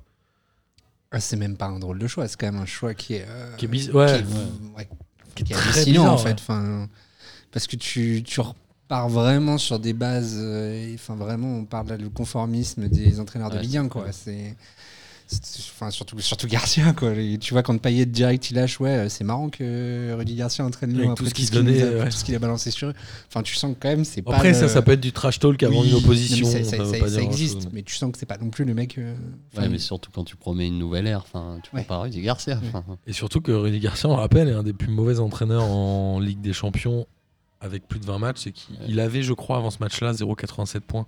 [1.11, 3.27] Ah, c'est même pas un drôle de choix, c'est quand même un choix qui est.
[3.29, 4.07] euh, Qui est biz- ouais.
[4.07, 4.89] qui est- ouais,
[5.35, 6.29] Qui est qui est très hallucinant bizarre, en fait.
[6.31, 6.35] ouais.
[6.41, 6.89] Enfin,
[7.53, 10.37] parce que tu, tu repars vraiment sur des bases.
[10.39, 14.11] euh, et, Enfin, vraiment, on parle là, du conformisme des entraîneurs de Ligue 1, quoi.
[14.13, 14.55] C'est.
[15.71, 17.13] Enfin, surtout, surtout Garcia, quoi.
[17.15, 20.93] Et tu vois, quand Payet direct il lâche, ouais, c'est marrant que Rudy Garcia entraîne
[20.93, 21.57] Lyon après tout ce qu'il
[22.35, 22.39] a- ouais.
[22.39, 22.95] balancé sur eux.
[23.29, 24.35] Enfin, tu sens que quand même, c'est pas.
[24.35, 26.47] Après, le- ça, ça peut être du trash talk avant Oui, une opposition.
[26.47, 28.99] non, ça, existe, mais- mais tu sens que c'est pas non plus le mec.
[28.99, 29.15] euh,
[29.53, 31.83] enfin, Ouais, mais surtout quand tu promets une nouvelle ère, enfin, tu Ouais.
[31.85, 32.57] prends pas Rudy Garcia.
[32.57, 32.69] Ouais.
[32.69, 32.85] enfin.
[33.07, 36.21] Et surtout que Rudy Garcia, on le rappelle, est un des plus mauvais entraîneurs en
[36.21, 37.07] Ligue des Champions
[37.61, 38.47] avec plus de 20 matchs.
[38.47, 41.07] Et qu'il il avait, je crois, avant ce match-là, 0,87 points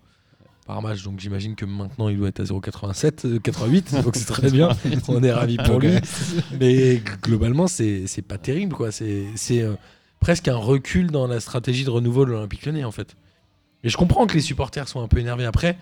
[0.67, 1.03] par match.
[1.03, 4.03] Donc j'imagine que maintenant, il doit être à 0,87, euh, 88.
[4.03, 4.69] donc c'est très bien.
[5.09, 5.91] On est ravis pour lui.
[6.61, 8.75] Mais g- globalement, c'est pas terrible.
[8.75, 8.91] quoi.
[8.93, 9.75] C'est euh,
[10.21, 13.17] presque un recul dans la stratégie de renouveau de l'Olympique lyonnais, en fait.
[13.85, 15.45] Et je comprends que les supporters sont un peu énervés.
[15.45, 15.79] Après,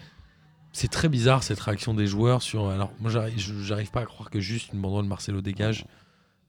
[0.72, 2.68] c'est très bizarre cette réaction des joueurs sur.
[2.68, 5.86] Alors, moi, j'arrive- pas à croire que juste une banderole Marcelo dégage,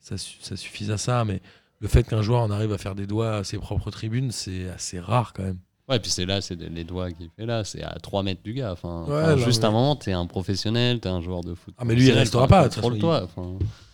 [0.02, 1.24] ça, ça suffise à ça.
[1.24, 1.42] Mais
[1.80, 4.68] le fait qu'un joueur en arrive à faire des doigts à ses propres tribunes, c'est
[4.70, 5.60] assez rare quand même.
[5.88, 8.54] Ouais, puis c'est là, c'est les doigts qu'il fait là, c'est à 3 mètres du
[8.54, 8.72] gars.
[8.72, 11.54] Enfin, Ouais, enfin, non, juste mais- un moment, t'es un professionnel, t'es un joueur de
[11.54, 11.76] foot.
[11.78, 13.24] Ah, mais lui, il restera pas, façon, Contrôle-toi.
[13.36, 13.50] enfin.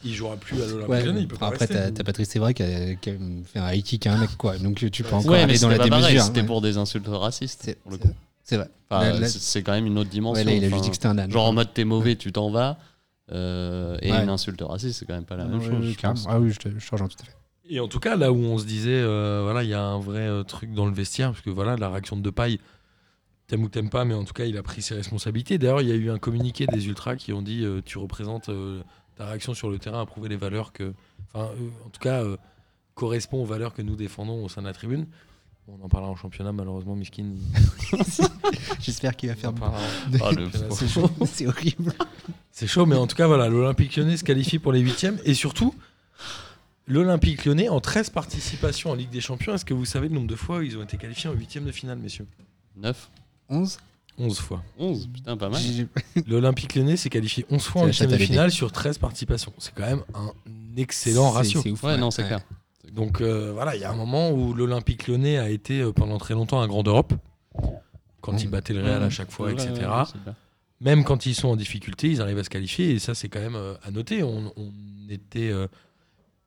[0.06, 1.74] Il jouera plus à l'Olympique Ouais, il peut pas après, rester.
[1.76, 3.14] t'as t'as Patrice Evra qui a, qui a
[3.46, 4.58] fait un high kick à un mec, quoi.
[4.58, 6.24] Donc tu peux encore Ouais, mais aller dans c'était la démesure.
[6.24, 6.46] c'était ouais.
[6.48, 7.62] pour des insultes racistes.
[7.66, 8.14] C'est pour le c'est- coup.
[8.46, 8.70] c'est vrai.
[8.90, 10.46] Enfin, c'est- quand même une autre dimension.
[10.46, 11.30] Ouais, là, il a juste dit que c'était un âne.
[11.30, 12.78] Genre en mode t'es mauvais, tu t'en vas.
[13.34, 14.24] euh, et Ouais.
[14.24, 15.86] une insulte raciste, c'est quand même pas la Ouais, même chose.
[15.86, 16.28] je.
[16.28, 17.32] Ah oui, je te, je te rejoins tout à fait.
[17.70, 20.00] Et en tout cas, là où on se disait, euh, voilà, il y a un
[20.00, 22.60] vrai euh, truc dans le vestiaire, parce que voilà, la réaction de Depay,
[23.48, 25.58] t'aimes ou t'aimes pas, mais en tout cas, il a pris ses responsabilités.
[25.58, 28.50] D'ailleurs, il y a eu un communiqué des Ultras qui ont dit, euh, tu représentes
[28.50, 28.82] euh,
[29.16, 30.94] ta réaction sur le terrain à prouver les valeurs que,
[31.34, 32.36] enfin, euh, en tout cas, euh,
[32.96, 35.06] correspond aux valeurs que nous défendons au sein de la tribune.
[35.68, 37.34] Bon, on en parlera en championnat, malheureusement, Miskin.
[38.80, 39.74] J'espère qu'il va faire en-
[40.22, 40.32] Ah,
[40.72, 41.10] c'est chaud.
[41.26, 41.94] C'est horrible.
[42.52, 45.20] C'est chaud, mais en tout cas, voilà, l'Olympique lyonnais se qualifie pour les huitièmes.
[45.24, 45.74] Et surtout,
[46.92, 50.28] l'Olympique lyonnais, en 13 participations en Ligue des Champions, est-ce que vous savez le nombre
[50.28, 52.28] de fois où ils ont été qualifiés en huitièmes de finale, messieurs?
[52.78, 53.10] 9,
[53.50, 53.78] 11
[54.18, 54.62] 11 fois.
[54.78, 55.62] 11, putain, pas mal.
[56.28, 59.54] L'Olympique lyonnais s'est qualifié 11 fois en huitièmes de finale sur 13 participations.
[59.58, 60.32] C'est quand même un
[60.78, 61.62] excellent ratio.
[61.64, 61.82] C'est ouf.
[61.84, 62.42] Ouais, non, c'est clair.
[62.92, 66.18] Donc euh, voilà, il y a un moment où l'Olympique lyonnais a été euh, pendant
[66.18, 67.14] très longtemps un grand d'Europe.
[68.20, 69.90] Quand ils battaient le Real à chaque fois, Ouais, etc.
[70.82, 72.92] même quand ils sont en difficulté, ils arrivent à se qualifier.
[72.92, 74.24] Et ça, c'est quand même euh, à noter.
[74.24, 74.72] On, on
[75.10, 75.68] était euh,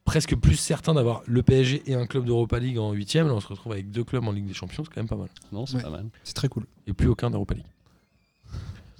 [0.04, 3.26] presque plus certain d'avoir le PSG et un club d'Europa League en huitième.
[3.28, 4.84] Là, on se retrouve avec deux clubs en Ligue des Champions.
[4.84, 5.28] C'est quand même pas mal.
[5.52, 5.82] Non, c'est Ouais.
[5.82, 6.06] pas mal.
[6.24, 6.66] C'est très cool.
[6.86, 7.64] Et plus aucun d'Europa League.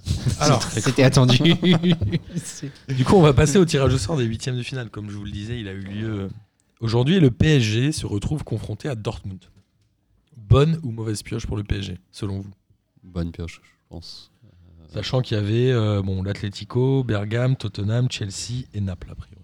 [0.39, 1.37] Alors, C'était attendu.
[2.89, 4.89] Du coup, on va passer au tirage au sort des huitièmes de finale.
[4.89, 6.29] Comme je vous le disais, il a eu lieu euh,
[6.79, 7.19] aujourd'hui.
[7.19, 9.43] Le PSG se retrouve confronté à Dortmund.
[10.37, 12.51] Bonne ou mauvaise pioche pour le PSG, selon vous?
[13.03, 14.31] Bonne pioche, je pense.
[14.93, 19.34] Sachant qu'il y avait euh, bon, l'Atlético, Bergame, Tottenham, Chelsea et Naples, a priori.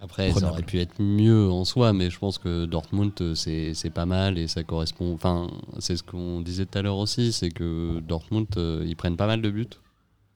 [0.00, 3.72] Après, ça aurait pu être mieux en soi, mais je pense que Dortmund, euh, c'est
[3.74, 5.12] c'est pas mal et ça correspond.
[5.14, 9.16] Enfin, c'est ce qu'on disait tout à l'heure aussi, c'est que Dortmund, euh, ils prennent
[9.16, 9.66] pas mal de buts.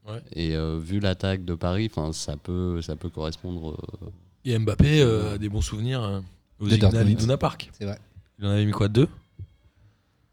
[0.08, 0.22] Ouais.
[0.32, 3.76] Et euh, vu l'attaque de Paris, enfin, ça peut, ça peut correspondre.
[4.02, 4.06] euh,
[4.46, 6.22] Et Mbappé euh, a des bons souvenirs
[6.58, 7.10] au De Signal Dortmund.
[7.10, 7.70] Iduna Park.
[7.78, 7.98] C'est vrai.
[8.38, 9.08] Il en avait mis quoi Deux?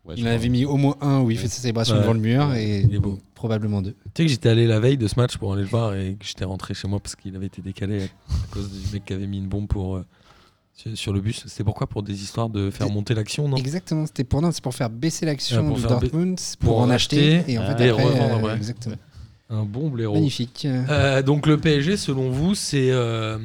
[0.07, 2.01] Ouais, Il en avait mis au moins un où il fait sa célébration Ouais.
[2.01, 3.19] devant le mur et Il est beau.
[3.35, 3.91] probablement deux.
[3.91, 6.15] Tu sais que j'étais allé la veille de ce match pour aller le voir et
[6.19, 9.13] que j'étais rentré chez moi parce qu'il avait été décalé à cause du mec qui
[9.13, 10.05] avait mis une bombe pour, euh,
[10.95, 11.43] sur, le bus.
[11.47, 13.57] C'était pourquoi Pour des histoires de faire monter l'action, non?
[13.57, 17.37] Exactement, c'était pour, non, c'est pour faire baisser l'action de Dortmund, pour, pour en acheter,
[17.39, 18.95] acheter et en Ah, fait après, revendre euh, exactement.
[19.49, 20.13] Un bon blaireau.
[20.13, 20.65] Magnifique.
[20.65, 23.37] Euh, donc le PSG, selon vous, c'est euh,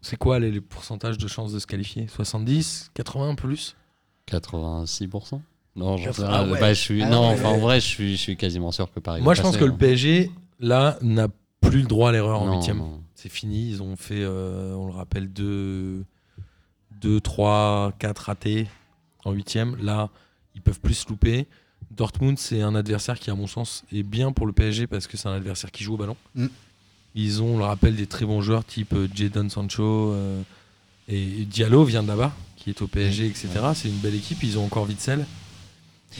[0.00, 2.06] c'est quoi les, les pourcentages de chances de se qualifier?
[2.08, 3.74] 70 80 plus?
[4.30, 5.40] 86%
[5.76, 6.60] Non, Ah ouais.
[6.60, 7.02] Bah, je suis...
[7.02, 7.34] Ah non, ouais.
[7.34, 9.20] enfin, en vrai, je suis, je suis quasiment sûr que Paris.
[9.20, 9.78] Moi, va je pense passer, que le hein.
[9.78, 11.28] PSG, là, n'a
[11.60, 12.82] plus le droit à l'erreur en huitième.
[13.14, 13.70] C'est fini.
[13.70, 16.04] Ils ont fait, euh, on le rappelle, 2,
[17.00, 18.68] 2 3, 4 ratés
[19.24, 19.76] en huitième.
[19.82, 20.10] Là,
[20.54, 21.46] ils peuvent plus se louper.
[21.90, 25.16] Dortmund, c'est un adversaire qui, à mon sens, est bien pour le PSG parce que
[25.16, 26.16] c'est un adversaire qui joue au ballon.
[26.34, 26.46] Mm.
[27.16, 30.42] Ils ont, on le rappelle, des très bons joueurs type euh, Jadon Sancho euh,
[31.08, 33.48] et Diallo vient de là-bas, qui est au PSG, etc.
[33.74, 34.42] C'est une belle équipe.
[34.42, 35.24] Ils ont encore Witzel.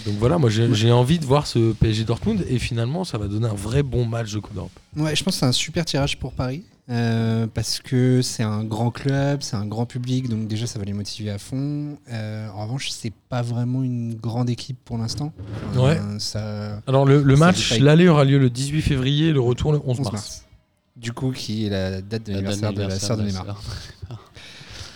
[0.06, 3.46] Donc voilà, moi j'ai envie de voir ce PSG Dortmund et finalement ça va donner
[3.48, 4.72] un vrai bon match de Coupe d'Europe.
[4.96, 6.62] Ouais, je pense que c'est un super tirage pour Paris.
[6.90, 10.84] euh, parce que c'est un grand club, c'est un grand public, donc déjà ça va
[10.84, 11.96] les motiver à fond.
[12.12, 15.32] Euh, en revanche, c'est pas vraiment une grande équipe pour l'instant.
[15.76, 15.98] Ouais.
[16.18, 19.78] Ça, Alors le, le Ça match, l'aller aura lieu le 18 février, le retour le
[19.78, 20.12] 11 11 mars.
[20.12, 20.44] mars.
[20.96, 23.60] Du coup, qui est la date de l'anniversaire de la sœur de Neymar.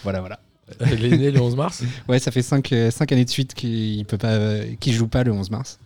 [0.03, 0.39] Voilà, voilà.
[0.81, 1.83] Elle est née le 11 mars.
[2.09, 5.33] Ouais, ça fait 5 années de suite qu'il peut pas, euh, qu'il joue pas le
[5.33, 5.79] 11 mars.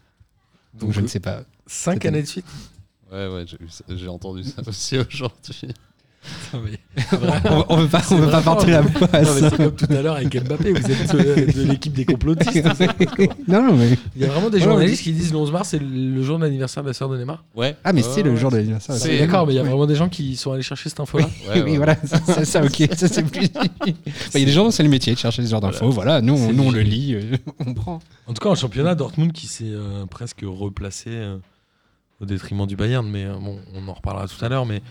[0.74, 1.44] Donc, Donc, je ne sais pas.
[1.66, 2.22] 5 Cette années année.
[2.22, 2.46] de suite?
[3.12, 3.44] Ouais, ouais,
[3.88, 5.68] j'ai entendu ça aussi aujourd'hui.
[6.54, 6.78] Non, mais-
[7.50, 9.38] on, on veut pas, on veut pas porter la Non, mais poisse.
[9.40, 12.64] c'est comme tout à l'heure avec Mbappé, vous êtes euh, de l'équipe des complotistes.
[13.48, 13.96] non, non, mais.
[14.14, 16.38] Il y a vraiment des Ouais, journalistes qui disent le 11 mars c'est le jour
[16.38, 17.42] de l'anniversaire de la sœur de Neymar.
[17.56, 17.76] Ouais.
[17.82, 18.94] Ah, mais Ouais, c'est le ouais, jour de l'anniversaire.
[18.96, 19.68] C'est- Oui, D'accord, mais il y a Ouais.
[19.68, 21.24] vraiment des gens qui sont allés chercher cette info-là.
[21.48, 21.76] Ouais, oui, ouais.
[21.78, 23.48] voilà, ça, ça, ok, ça c'est plus.
[23.52, 23.62] Bah,
[24.34, 25.90] Il y a des gens, c'est le métier de chercher ce genre d'infos.
[25.90, 28.00] Voilà, nous, on, nous, on le lit, euh, on prend.
[28.26, 31.36] En tout cas, en championnat, Dortmund qui s'est euh, presque replacé euh,
[32.20, 34.66] au détriment du Bayern, mais euh, bon, on en reparlera tout à l'heure.
[34.66, 34.82] Mais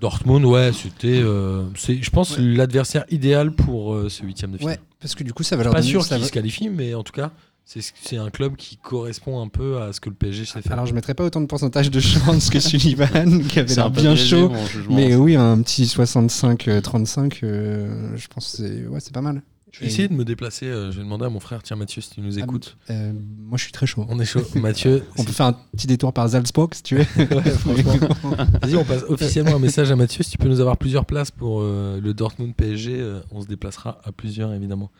[0.00, 2.42] Dortmund, ouais, c'était, euh, c'est, je pense, Ouais.
[2.42, 4.74] l'adversaire idéal pour euh, ce huitième de finale.
[4.74, 6.32] Ouais, parce que du coup, ça va leur Pas donner- sûr ça qu'il va- se
[6.32, 7.30] qualifie, mais en tout cas,
[7.64, 10.72] c'est, c'est un club qui correspond un peu à ce que le PSG sait faire.
[10.72, 13.90] Alors, je mettrais pas autant de pourcentage de chance que Sullivan, qui avait C'est l'air
[13.90, 14.52] bien chaud.
[14.90, 19.42] Mais oui, un petit 65-35, euh, je pense que c'est ouais, c'est pas mal.
[19.74, 20.66] Je vais essayer de me déplacer.
[20.66, 22.76] euh, je vais demander à mon frère, tiens Mathieu, si tu nous Ah, écoutes.
[22.90, 24.06] Euh, moi, je suis très chaud.
[24.08, 24.42] On est chaud.
[24.54, 27.02] Mathieu, On peut faire un petit détour par Salzburg si tu veux.
[28.62, 30.22] Vas-y, on passe officiellement un message à Mathieu.
[30.22, 34.00] Si tu peux nous avoir plusieurs places pour euh, le Dortmund PSG, on se déplacera
[34.04, 34.90] à plusieurs évidemment.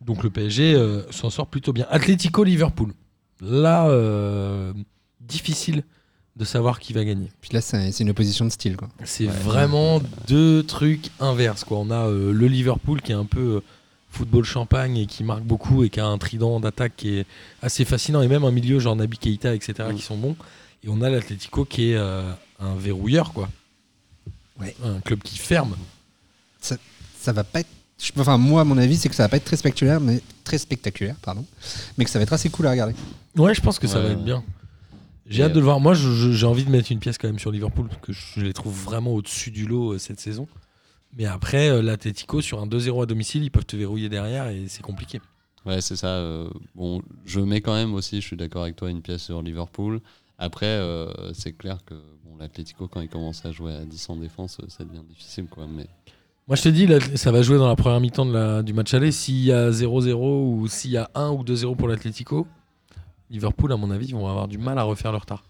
[0.00, 0.76] Donc le PSG
[1.10, 1.86] s'en sort plutôt bien.
[1.88, 2.92] Atlético Liverpool.
[3.40, 3.88] Là,
[5.20, 5.84] difficile
[6.36, 7.28] de savoir qui va gagner.
[7.40, 8.76] Puis là, c'est une opposition de style.
[9.04, 11.62] C'est vraiment deux trucs inverses.
[11.62, 11.78] Quoi.
[11.78, 13.62] On a le Liverpool qui est un peu
[14.14, 17.26] football champagne et qui marque beaucoup et qui a un trident d'attaque qui est
[17.62, 19.88] assez fascinant et même un milieu genre Naby Keita, etc.
[19.90, 19.94] Mm.
[19.96, 20.36] qui sont bons.
[20.82, 23.48] Et on a l'Atlético qui est euh, un verrouilleur, quoi.
[24.60, 24.74] Ouais.
[24.84, 25.76] Un club qui ferme.
[26.60, 27.68] Ça va pas être.
[28.18, 30.58] Enfin, moi, à mon avis, c'est que ça va pas être très spectaculaire, mais très
[30.58, 31.44] spectaculaire, pardon.
[31.96, 32.94] Mais que ça va être assez cool à regarder.
[33.36, 34.44] Ouais, je pense que ça Ouais, va être bien.
[35.26, 35.80] J'ai hâte de le voir.
[35.80, 38.52] Moi, j'ai envie de mettre une pièce quand même sur Liverpool parce que je les
[38.52, 40.46] trouve vraiment au-dessus du lot euh, cette saison.
[41.16, 44.66] Mais après, euh, l'Atlético, sur un 2-0 à domicile, ils peuvent te verrouiller derrière et
[44.68, 45.20] c'est compliqué.
[45.64, 46.08] Ouais, c'est ça.
[46.08, 49.40] euh, bon, je mets quand même aussi, je suis d'accord avec toi, une pièce sur
[49.40, 50.00] Liverpool.
[50.38, 54.16] Après, euh, c'est clair que bon, l'Atlético, quand il commence à jouer à 10 en
[54.16, 55.46] défense, ça devient difficile.
[55.46, 55.66] Quoi.
[55.68, 55.86] Mais
[56.48, 59.12] Moi, je te dis, là, ça va jouer dans la première mi-temps du match aller.
[59.12, 62.46] S'il y a 0-0 ou s'il y a 1 ou 2-0 pour l'Atlético,
[63.30, 65.44] Liverpool, à mon avis, ils vont avoir du mal à refaire leur retard.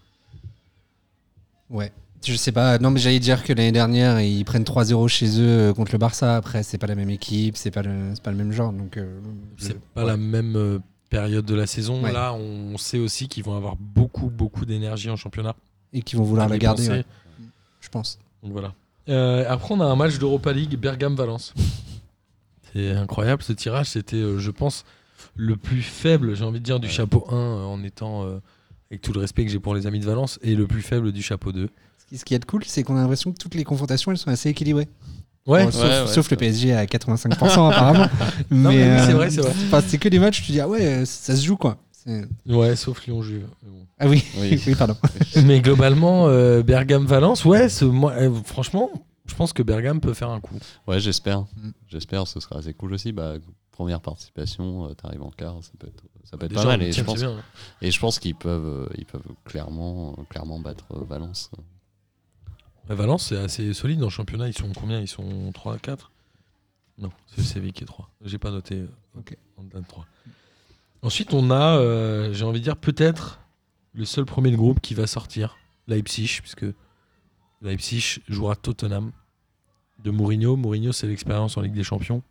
[1.69, 1.91] Ouais.
[2.25, 2.79] Je sais pas.
[2.79, 5.99] Non, mais j'allais dire que l'année dernière, ils prennent 3-0 chez eux euh, contre le
[5.99, 6.35] Barça.
[6.35, 8.73] Après, c'est pas la même équipe, c'est pas le, pas le même genre.
[8.73, 9.19] Donc, euh,
[9.57, 10.07] C'est pas ouais.
[10.07, 12.03] la même euh, période de la saison.
[12.03, 12.11] Ouais.
[12.11, 15.55] Là, on sait aussi qu'ils vont avoir beaucoup, beaucoup d'énergie en championnat.
[15.93, 17.05] Et qui vont vouloir la garder, ouais,
[17.79, 18.19] je pense.
[18.43, 18.73] Donc voilà.
[19.07, 21.53] Euh, après, on a un match d'Europa League Bergame-Valence.
[22.73, 23.87] C'est incroyable ce tirage.
[23.91, 24.83] C'était, euh, je pense,
[25.35, 28.27] le plus faible, j'ai envie de dire, du chapeau 1, euh, en étant,
[28.89, 31.11] avec tout le respect que j'ai pour les amis de Valence, et le plus faible
[31.11, 31.69] du chapeau 2.
[32.13, 34.49] Ce qui- est cool, c'est qu'on a l'impression que toutes les confrontations, elles sont assez
[34.49, 34.87] équilibrées.
[35.47, 38.07] Ouais, Bon, sauf, Ouais, ouais, sauf le PSG à 85% apparemment.
[38.51, 39.51] Non, mais oui, c'est euh, vrai, c'est vrai.
[39.67, 41.77] enfin, c'est que des matchs, tu dis, ah ouais, euh, ça se joue quoi.
[42.47, 43.47] Ouais, sauf Lyon-Juve.
[43.99, 44.61] Ah oui, Oui.
[44.67, 44.95] oui, pardon.
[45.43, 48.89] Mais globalement, euh, Bergame-Valence, ouais, ce- moi, euh, franchement,
[49.27, 50.55] je pense que Bergame peut faire un coup.
[50.87, 51.41] ouais, j'espère.
[51.41, 51.69] Mm.
[51.87, 53.11] J'espère, ce sera assez cool aussi.
[53.11, 53.33] Bah,
[53.71, 56.83] première participation, t'arrives en quart, ça peut être, ça peut être Déjà, pas mal.
[56.83, 57.35] Et je pense, bien.
[57.81, 61.49] et je pense qu'ils peuvent, euh, ils peuvent clairement, euh, clairement battre euh, Valence.
[62.93, 64.47] Valence, c'est assez solide dans le championnat.
[64.47, 64.99] Ils sont combien?
[64.99, 66.11] Ils sont 3 4
[66.99, 68.09] Non, c'est le Séville qui est 3.
[68.23, 68.75] J'ai pas noté.
[68.75, 69.35] euh, Ok.
[69.57, 70.05] en delà de 3.
[71.01, 73.39] Ensuite, on a, euh, j'ai envie de dire, peut-être
[73.93, 76.65] le seul premier de groupe qui va sortir, Leipzig, puisque
[77.61, 79.11] Leipzig jouera Tottenham
[80.03, 80.55] de Mourinho.
[80.55, 82.21] Mourinho, c'est l'expérience en Ligue des Champions.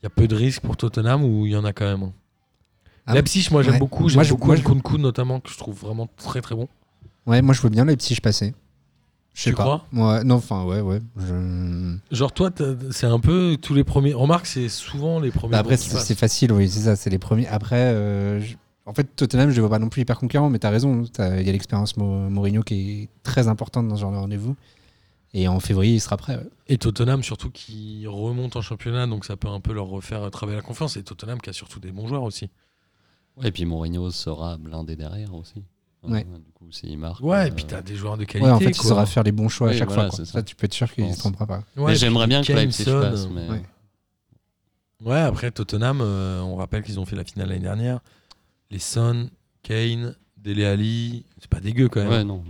[0.00, 2.02] Il y a peu de risques pour Tottenham ou il y en a quand même
[2.04, 2.12] un?
[3.06, 3.78] Ah, Leipzig, moi j'aime ouais.
[3.78, 4.08] beaucoup.
[4.08, 6.68] J'aime beaucoup je- Nkunku notamment, que je trouve vraiment très très bon.
[7.26, 8.54] Ouais, moi je veux bien Leipzig passer.
[9.32, 9.62] Je sais Tu pas.
[9.62, 9.86] crois?
[9.92, 11.00] Ouais, non, enfin, ouais, ouais.
[11.16, 12.50] je- Genre toi,
[12.90, 14.12] c'est un peu tous les premiers.
[14.12, 15.52] Remarque, c'est souvent les premiers.
[15.52, 17.46] Bah, après, c'est facile, oui, c'est ça, c'est les premiers.
[17.46, 20.58] Après, euh, je- en fait, Tottenham, je les vois pas non plus hyper conquérants, mais
[20.58, 21.04] t'as raison.
[21.04, 24.16] t'as- Il y a l'expérience Mo- Mourinho qui est très importante dans ce genre de
[24.18, 24.56] rendez-vous.
[25.32, 26.36] Et en février, il sera prêt.
[26.36, 26.48] ouais.
[26.66, 30.56] Et Tottenham surtout qui remonte en championnat, donc ça peut un peu leur refaire travailler
[30.56, 30.96] la confiance.
[30.96, 32.50] Et Tottenham qui a surtout des bons joueurs aussi.
[33.36, 35.62] Ouais, et puis Mourinho sera blindé derrière aussi.
[36.02, 36.24] Ouais.
[36.24, 37.20] Du coup, s'il marque.
[37.22, 38.48] Ouais, et euh, puis t'as des joueurs de qualité.
[38.48, 38.88] Ouais, en fait, il quoi.
[38.88, 40.16] saura faire les bons choix à chaque voilà, fois.
[40.16, 40.24] quoi.
[40.24, 40.32] Ça.
[40.32, 40.42] ça.
[40.42, 41.62] tu peux être sûr qu'il ne se trompera pas.
[41.76, 43.26] Ouais, j'aimerais bien que Leipzig passe.
[43.26, 43.48] euh, Mais...
[43.50, 43.62] Ouais.
[45.04, 48.00] Ouais, après Tottenham, euh, on rappelle qu'ils ont fait la finale l'année dernière.
[48.70, 49.28] Les Son,
[49.62, 52.10] Kane, Dele Alli, c'est pas dégueu quand même.
[52.10, 52.44] Ouais, non.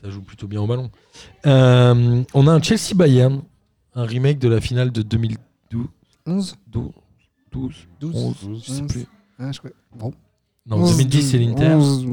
[0.00, 0.90] Ça joue plutôt bien au ballon.
[1.46, 3.42] Euh, on a un Chelsea Bayern,
[3.94, 5.86] un remake de la finale de 2012.
[6.26, 6.90] 11 12,
[7.52, 8.88] 12, 12 11, 12, je sais 11.
[8.92, 9.06] plus.
[9.38, 9.70] Ah, je crois.
[9.94, 10.12] Bon.
[10.70, 11.74] Non, 11, 2010 c'est 12, l'Inter.
[11.74, 12.06] 11,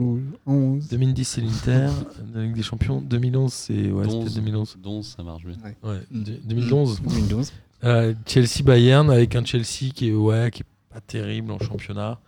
[0.47, 0.87] 11.
[0.89, 1.87] 2010 c'est l'Inter,
[2.33, 3.01] la Ligue des Champions.
[3.01, 4.35] 2011 c'est ouais, c'était 11.
[4.35, 4.77] 2011.
[4.83, 5.55] 11, ça marche bien.
[5.83, 6.23] Ouais, Mm.
[6.23, 7.01] de- 2011.
[7.03, 7.51] 2012.
[7.83, 12.19] Euh, Chelsea Bayern avec un Chelsea qui est ouais qui est pas terrible en championnat.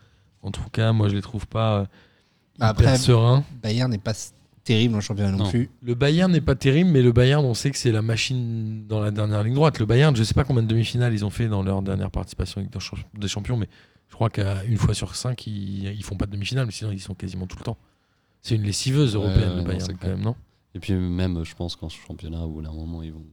[0.43, 1.85] En tout cas, moi je les trouve pas euh,
[2.57, 3.43] hyper Après- sereins.
[3.63, 4.13] Bayern n'est pas
[4.63, 5.49] terrible en championnat non, Non.
[5.49, 5.69] plus.
[5.81, 8.99] Le Bayern n'est pas terrible, mais le Bayern, on sait que c'est la machine dans
[9.01, 9.79] la dernière ligne droite.
[9.79, 12.61] Le Bayern, je sais pas combien de demi-finales ils ont fait dans leur dernière participation
[12.61, 12.71] avec
[13.19, 13.67] des champions, mais
[14.09, 16.99] je crois qu'une fois sur cinq, ils, ils font pas de demi-finale, mais sinon ils
[16.99, 17.77] sont quasiment tout le temps.
[18.41, 20.35] C'est une lessiveuse européenne, ouais, le Bayern, quand même, non?
[20.75, 23.25] Et puis même, je pense qu'en championnat, au bout d'un moment, ils vont.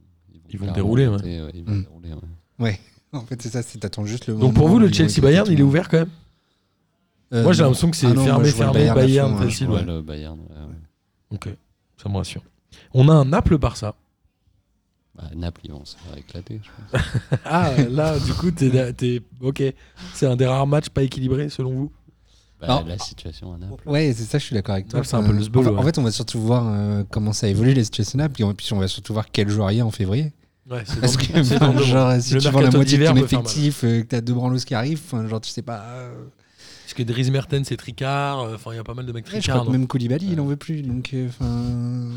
[0.49, 2.19] Ils vont dérouler, ils vont dérouler, ouais.
[2.59, 2.79] Ouais.
[3.13, 5.11] En fait, c'est ça, c'est t'attends juste le Donc pour vous, le ils vont Chelsea
[5.11, 6.09] éclater Bayern, tout il est ouvert quand même?
[7.33, 9.69] Euh, Moi j'ai l'impression que c'est Ah fermé, fermé, Bayern à Bayern, facile.
[9.69, 10.37] Ouais, le Bayern.
[10.39, 10.75] ouais, ouais.
[11.31, 11.49] Ok,
[11.95, 12.43] ça me rassure.
[12.93, 13.95] On a un Naples-Barça.
[15.17, 17.01] Bah, Naples, ils vont se faire éclater, je pense.
[17.45, 19.63] Ah, là, du coup, t'es, t'es- ok.
[20.13, 21.91] C'est un des rares matchs pas équilibrés, selon vous?
[22.61, 22.85] Bah, Non.
[22.87, 23.87] la situation à Naples.
[23.89, 24.99] Ouais, c'est ça, je suis d'accord avec toi.
[24.99, 25.77] Naples, c'est un peu le Euh, sbul, en, ouais.
[25.79, 28.73] en fait, on va surtout voir euh, comment ça évolue les situations Naples, et puis
[28.73, 30.33] on va surtout voir quel joueur il y a en février.
[30.69, 31.81] Ouais, c'est Parce que, c'est mois.
[31.81, 34.57] genre, si Le tu vends la moitié de ton effectif, euh, que t'as deux branlos
[34.59, 35.81] qui arrivent, enfin, genre, tu sais pas.
[35.81, 36.25] euh,
[36.83, 38.39] Parce que Dries Mertens, c'est Tricard.
[38.41, 39.61] euh, Enfin, il y a pas mal de mecs ouais, je Tricard.
[39.61, 40.81] crois que même Koulibaly, il en veut plus.
[40.83, 42.11] Donc, euh, enfin.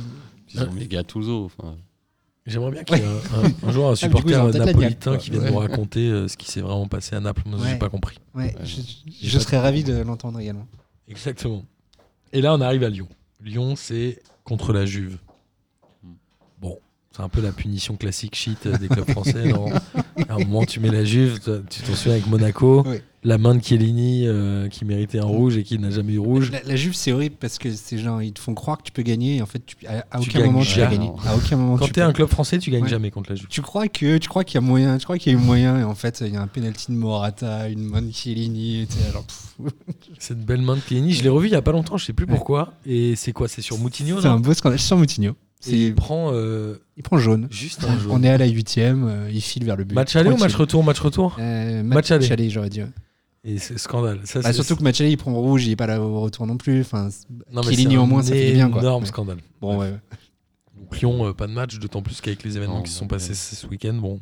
[0.52, 1.44] Ils ont mis Gattuso.
[1.44, 1.76] Enfin,
[2.50, 5.30] J'aimerais bien qu'il y ait un, un- un jour un Ah, coup, supporter napolitain qui
[5.30, 7.42] vienne nous raconter euh, ce qui s'est vraiment passé à Naples.
[7.46, 8.18] Moi, j'ai pas compris.
[8.34, 8.54] Ouais, Ouais.
[8.64, 10.66] je, serais ravi de l'entendre également.
[11.08, 11.64] Exactement.
[12.32, 13.08] Et là, on arrive à Lyon.
[13.42, 15.18] Lyon, c'est contre la Juve.
[16.02, 16.12] Hmm.
[16.60, 16.78] Bon,
[17.14, 19.48] c'est un peu la punition classique shit euh, des clubs français.
[19.48, 19.70] non
[20.28, 21.38] à un moment, tu mets la Juve,
[21.70, 23.00] tu t'en souviens avec Monaco, Oui.
[23.22, 26.50] La main de Chiellini euh, qui méritait un rouge et qui n'a jamais eu rouge.
[26.52, 28.92] La, la Juve, c'est horrible parce que c'est genre, ils te font croire que tu
[28.92, 31.10] peux gagner et en fait, tu, à, à Tu aucun moment tu gagner.
[31.26, 32.06] À aucun moment Quand tu t'es peux.
[32.06, 32.88] un club français, tu gagnes Ouais.
[32.88, 33.48] jamais contre la Juve.
[33.50, 35.42] Tu crois que tu crois qu'il y a moyen, tu crois qu'il y a eu
[35.42, 38.86] moyen et en fait il y a un penalty de Morata, une main de Chiellini,
[40.18, 42.12] Cette belle main de Chiellini, je l'ai revu il y a pas longtemps, je sais
[42.12, 42.34] plus Ouais.
[42.34, 42.72] pourquoi.
[42.86, 43.48] Et c'est quoi?
[43.48, 45.34] C'est sur Moutinho c'est un beau scandale sur Moutinho.
[45.66, 47.46] Il prend euh, il prend jaune.
[47.50, 48.12] juste un jaune.
[48.12, 49.94] On est à la huitième, euh, il file vers le but.
[49.94, 50.82] Match aller ou match retour?
[50.82, 51.36] Match retour?
[51.38, 52.32] Euh, Match match, aller.
[52.32, 52.80] aller, j'aurais dit.
[52.80, 52.88] ouais.
[53.42, 54.20] Et c'est scandale.
[54.24, 56.20] Ça, Bah, c'est- surtout que match aller, il prend rouge, il est pas là au
[56.20, 56.80] retour non plus.
[56.82, 58.82] Enfin, c'est- Non, mais Chiellini c'est au un moins, ça fait du bien, quoi.
[58.82, 59.08] énorme Ouais.
[59.08, 59.38] scandale.
[59.60, 59.94] bon, ouais.
[60.76, 63.04] Donc Lyon, euh, pas de match, d'autant plus qu'avec les événements Non, qui se sont
[63.04, 63.08] ouais.
[63.08, 64.20] passés ce week-end, bon,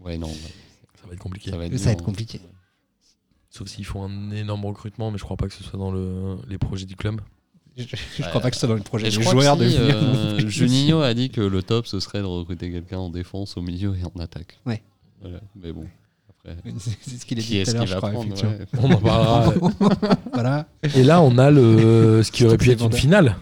[0.00, 0.28] ouais, non.
[0.28, 1.50] ça va être compliqué.
[1.50, 2.40] Ça va être, Ça va dur, être compliqué.
[3.50, 6.36] Sauf s'ils font un énorme recrutement, mais je crois pas que ce soit dans le,
[6.48, 7.20] les projets du club.
[7.76, 7.84] Je,
[8.18, 9.94] je- crois pas que ce soit dans le projet Et des joueurs de si, venir.
[9.96, 13.62] euh, Juninho a dit que le top ce serait de recruter quelqu'un en défense, au
[13.62, 14.58] milieu et en attaque.
[14.66, 14.82] Ouais.
[15.22, 15.40] Voilà.
[15.56, 15.86] Mais bon,
[16.50, 18.10] après, C'est ce qu'il a qui dit est-ce tout à qui l'heure, je va crois,
[18.10, 18.52] prendre effectivement.
[18.52, 18.90] ouais.
[18.90, 19.54] On en parlera.
[20.32, 20.66] Voilà.
[20.94, 23.36] Et là, on a le, ce qui aurait pu être une finale.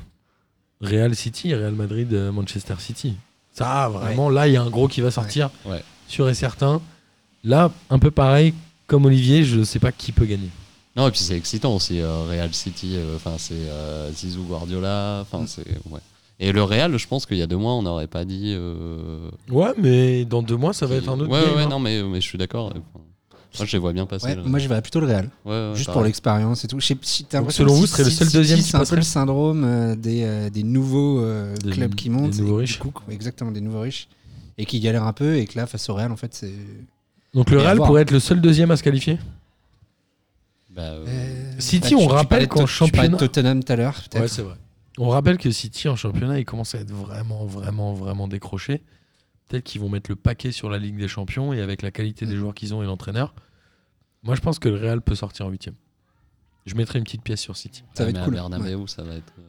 [0.80, 3.14] Real City, Real Madrid, euh, Manchester City.
[3.52, 5.82] Ça, vraiment, là, il y a un gros qui va sortir, Ouais.
[6.08, 6.80] sûr et certain.
[7.44, 8.54] Là, un peu pareil,
[8.86, 10.48] comme Olivier, je sais pas qui peut gagner.
[10.96, 15.20] Non, et puis c'est excitant aussi, euh, Real City, euh, enfin c'est euh, Zizou Guardiola,
[15.22, 15.66] enfin c'est.
[15.88, 16.00] Ouais.
[16.42, 18.54] Et le Real, je pense qu'il y a deux mois, on n'aurait pas dit.
[18.56, 21.68] euh, Ouais, mais dans deux mois, ça va être un autre Ouais, game, ouais, hein.
[21.68, 22.72] non, mais, mais je suis d'accord.
[23.58, 24.26] Moi, je les vois bien passer.
[24.28, 25.28] Ouais, moi, je verrais plutôt le Real.
[25.44, 26.80] Ouais, ouais, Juste pour l'expérience et tout.
[26.80, 29.96] Selon vous, si- ce serait le seul deuxième qui C'est un peu le syndrome euh,
[29.96, 32.38] des, euh, des nouveaux euh, Des- clubs qui des montent.
[32.38, 32.78] nouveaux et riches.
[32.78, 34.08] coup, exactement, des nouveaux riches.
[34.56, 36.52] Et qui galèrent un peu et que là, face au Real, en fait, c'est.
[37.34, 39.18] Donc le Real pourrait être le seul deuxième à se qualifier?
[40.70, 40.92] Bah,
[41.58, 44.54] City, bah, on rappelle qu'en championnat- Tottenham tout à l'heure, Ouais, c'est vrai.
[45.00, 48.82] On rappelle que City en championnat, il commence à être vraiment, vraiment, vraiment décroché.
[49.48, 52.26] Peut-être qu'ils vont mettre le paquet sur la Ligue des Champions et avec la qualité
[52.26, 53.34] des joueurs qu'ils ont et l'entraîneur.
[54.22, 55.74] Moi, je pense que le Real peut sortir en huitième.
[56.66, 57.82] Je mettrai une petite pièce sur City.
[57.94, 58.34] ça va ouais, être cool.
[58.34, 59.32] Bernabeu, ça va être.
[59.38, 59.42] euh,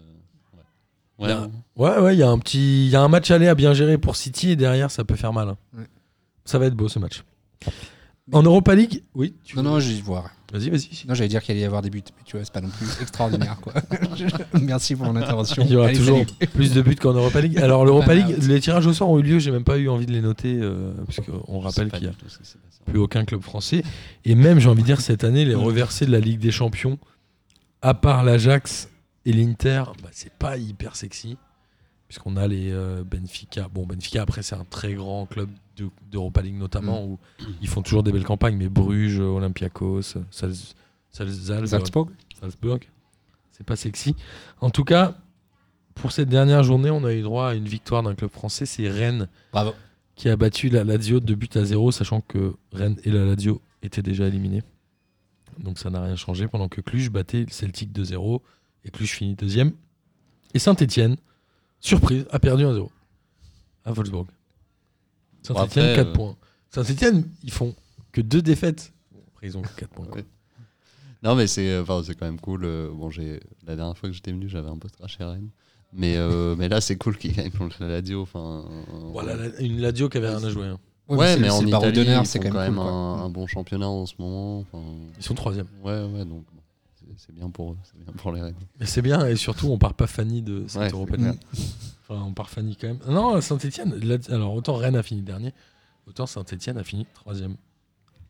[1.20, 1.28] Ouais.
[1.28, 1.42] Là,
[1.76, 3.54] Ouais, Ouais, ouais, il y a un petit, il y a un match aller à
[3.54, 5.50] bien gérer pour City et derrière, ça peut faire mal.
[5.50, 5.58] hein.
[5.78, 5.86] Ouais.
[6.46, 7.24] Ça va être beau ce match.
[8.32, 9.36] En Europa League, oui.
[9.44, 10.22] tu Non, veux- non, j'y vois.
[10.22, 10.32] rien.
[10.52, 10.90] Vas-y, vas-y.
[11.08, 12.70] Non, j'allais dire qu'il allait y avoir des buts, mais tu vois, c'est pas non
[12.70, 13.74] plus extraordinaire, quoi.
[14.62, 15.64] Merci pour mon intervention.
[15.64, 16.52] Il y aura Allez, toujours salut.
[16.54, 17.58] plus de buts qu'en Europa League.
[17.58, 18.14] Alors l'Europa.
[18.14, 19.40] League, les tirages au sort ont eu lieu.
[19.40, 22.12] J'ai même pas eu envie de les noter euh, parce qu'on rappelle qu'il y a
[22.86, 23.84] plus aucun club français.
[24.26, 27.00] Et même, j'ai envie de dire, cette année, les reversés de la Ligue des Champions,
[27.82, 28.90] à part l'Ajax
[29.26, 31.38] et l'Inter, bah, c'est pas hyper sexy.
[32.08, 33.70] Puisqu'on a les euh, Benfica.
[33.74, 35.48] Bon, Benfica, après, c'est un très grand club
[36.12, 37.20] d'Europa League, notamment, où
[37.62, 38.58] ils font toujours des belles campagnes.
[38.58, 40.02] Mais Bruges, Olympiakos,
[40.32, 40.74] Sals-
[41.12, 41.66] Salzburg.
[41.68, 42.10] Salzburg.
[42.40, 42.80] Salzburg.
[43.52, 44.16] C'est pas sexy.
[44.60, 45.18] En tout cas,
[45.96, 48.66] pour cette dernière journée, on a eu droit à une victoire d'un club français.
[48.66, 49.74] C'est Rennes Bravo.
[50.16, 53.62] qui a battu la Lazio de but à zéro, sachant que Rennes et la Lazio
[53.84, 54.64] étaient déjà éliminés.
[55.60, 56.48] Donc ça n'a rien changé.
[56.48, 58.40] Pendant que Cluj battait le Celtic 2-0
[58.86, 59.74] et Cluj finit deuxième.
[60.54, 61.18] Et Saint-Etienne,
[61.80, 62.90] surprise, a perdu 1-0
[63.86, 64.28] à Wolfsburg.
[65.44, 66.36] Saint-Etienne, après, 4 euh, points.
[66.70, 67.76] Saint-Etienne, ils font
[68.12, 68.94] que deux défaites.
[69.12, 70.06] Bon, après, ils ont 4 points.
[70.06, 70.16] quoi.
[70.18, 70.26] Ouais.
[71.24, 72.66] Non, mais c'est enfin, c'est quand même cool.
[72.66, 75.50] euh, Bon, j'ai la dernière fois que j'étais venu, j'avais un peu craché Rennes.
[75.94, 78.24] Mais, euh, mais là, c'est cool qu'ils gagnent contre la Lazio.
[78.24, 80.66] Enfin, euh, Voilà, la- une Lazio qui avait rien à jouer.
[80.66, 80.80] hein.
[81.08, 84.06] Ouais, mais c'est en Italie, c'est font quand même, cool, un, un bon championnat en
[84.08, 84.60] ce moment.
[84.62, 84.82] Enfin,
[85.18, 85.68] Ils sont troisième.
[85.84, 86.62] ouais, ouais, donc bon,
[87.18, 88.56] c'est- bien pour eux, c'est bien pour les Rennes.
[88.80, 90.90] Mais c'est bien, et surtout, on part pas Fanny de cette Ouais.
[92.12, 93.00] Enfin, on part Fanny quand même.
[93.08, 93.98] Non, Saint-Etienne,
[94.30, 95.54] alors autant Rennes a fini dernier,
[96.08, 97.56] autant Saint-Etienne a fini troisième.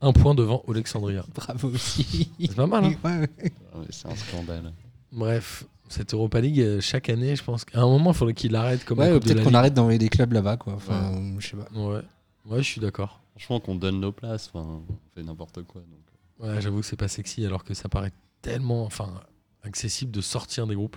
[0.00, 1.24] Un point devant Alexandria.
[1.34, 2.30] Bravo aussi.
[2.40, 3.52] C'est pas mal, hein Ouais, ouais.
[3.72, 4.72] Ah ouais, c'est un scandale.
[5.10, 8.54] Bref, cette Europa League, euh, chaque année, je pense qu'à un moment, il faudrait qu'il
[8.56, 10.74] arrête comme Ouais, peut-être qu'on arrête d'envoyer des clubs là-bas, quoi.
[10.74, 11.68] Enfin, je sais pas.
[11.72, 12.02] Ouais.
[12.46, 13.20] ouais, je suis d'accord.
[13.32, 15.80] Franchement, qu'on donne nos places, enfin, on fait n'importe quoi.
[15.82, 16.48] Donc.
[16.48, 18.12] Ouais, j'avoue que c'est pas sexy, alors que ça paraît
[18.42, 19.20] tellement enfin,
[19.62, 20.96] accessible de sortir des groupes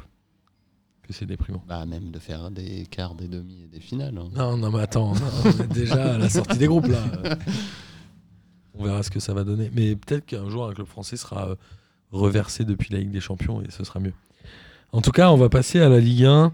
[1.05, 1.63] que c'est déprimant.
[1.67, 4.17] Bah, même de faire des quarts, des demi et des finales.
[4.17, 4.29] hein.
[4.35, 6.99] Non, non, mais attends, non, on est déjà à la sortie des groupes là.
[8.77, 9.71] On verra ce que ça va donner.
[9.73, 11.55] Mais peut-être qu'un jour, un club français sera euh,
[12.11, 14.13] reversé depuis la Ligue des Champions et ce sera mieux.
[14.91, 16.51] En tout cas, on va passer à la Ligue 1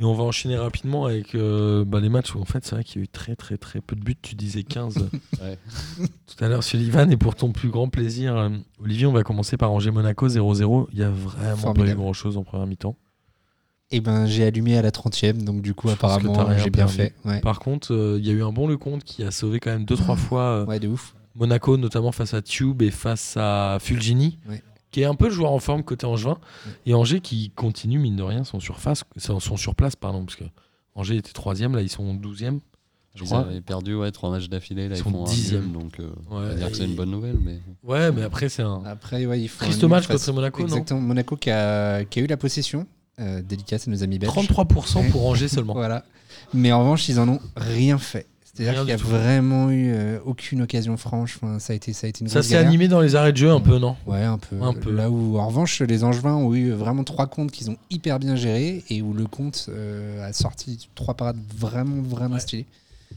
[0.00, 2.84] et on va enchaîner rapidement avec euh, bah, les matchs où en fait, c'est vrai
[2.84, 4.16] qu'il y a eu très très très peu de buts.
[4.22, 5.10] Tu disais 15
[5.42, 5.58] Ouais.
[6.26, 7.10] tout à l'heure, Sullivan.
[7.10, 8.48] Et pour ton plus grand plaisir, euh,
[8.82, 10.86] Olivier, on va commencer par Angers-Monaco 0-0.
[10.92, 11.96] Il y a vraiment pas eu Formidable.
[12.00, 12.96] grand chose en première mi-temps.
[13.90, 16.92] Et ben, j'ai allumé à la 30e, donc du coup, Je apparemment, j'ai bien perdu.
[16.94, 17.14] fait.
[17.24, 17.40] Ouais.
[17.40, 19.84] Par contre, euh, il y a eu un bon Lecomte qui a sauvé quand même
[19.84, 20.42] 2-3 fois.
[20.42, 21.14] euh, ouais, de ouf.
[21.34, 24.62] Monaco, notamment face à Tube et face à Fulgini, Ouais.
[24.90, 26.32] qui est un peu le joueur en forme côté Angevin.
[26.66, 26.72] Ouais.
[26.86, 30.44] Et Angers qui continue, mine de rien, son, surface, son, son surplace, pardon, parce que
[30.94, 32.58] Angers était troisième, là ils sont 12e,
[33.14, 33.38] je Ils crois.
[33.40, 35.72] avaient perdu ouais, trois matchs d'affilée, là Ils ils, sont dixième.
[35.72, 37.38] donc euh, on Ouais, dire que c'est une bonne nouvelle.
[37.40, 39.64] Mais Ouais, mais après c'est un Après, ouais, il faut.
[39.64, 41.00] triste match face- contre Monaco, Exactement.
[41.00, 42.86] Monaco qui a, qui a eu la possession.
[43.20, 44.32] Euh, dédicace à nos amis belges.
[44.32, 45.74] 33% pour Angers seulement.
[45.74, 46.04] Voilà.
[46.54, 48.26] Mais en revanche, ils en ont rien fait.
[48.44, 51.38] C'est-à-dire qu'il n'y a vraiment eu euh, aucune occasion franche.
[51.40, 53.36] Enfin, ça a été, ça a été une Ça s'est animé dans les arrêts de
[53.36, 53.96] jeu un peu, non?
[54.06, 54.56] Ouais, un peu.
[54.60, 54.90] Un peu.
[54.90, 58.34] Là où, en revanche, les Angevins ont eu vraiment trois comptes qu'ils ont hyper bien
[58.34, 62.40] gérés et où le compte euh, a sorti trois parades vraiment, vraiment Ouais.
[62.40, 62.66] stylées.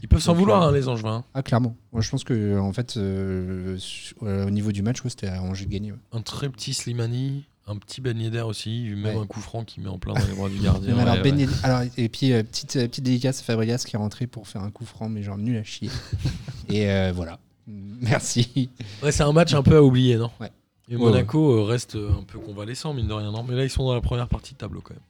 [0.02, 1.22] Ils peuvent s'en vouloir, euh, hein, les Angevins.
[1.34, 1.74] Ah, clairement.
[1.92, 3.76] Moi, je pense que, en fait, euh,
[4.22, 5.92] au niveau du match, ouais, c'était à Angers de gagner.
[5.92, 5.98] ouais.
[6.12, 9.22] Un très petit Slimani, un petit Ben Yedder aussi, même Ouais.
[9.22, 10.96] un coup franc qui met en plein dans les bras du gardien.
[10.98, 11.30] Alors, ouais, ouais.
[11.30, 14.46] Yedder- alors, et puis, euh, petite, euh, petite dédicace à Fabregas qui est rentré pour
[14.48, 15.90] faire un coup franc, mais genre nul à chier.
[16.68, 17.38] et euh, voilà.
[17.66, 18.70] Merci.
[19.02, 20.30] Ouais, c'est un match un peu à oublier, non?
[20.40, 20.50] Ouais.
[20.88, 23.44] Et Ouais, Monaco reste un peu convalescent, mine de rien, non?
[23.48, 25.02] Mais là, ils sont dans la première partie de tableau quand même.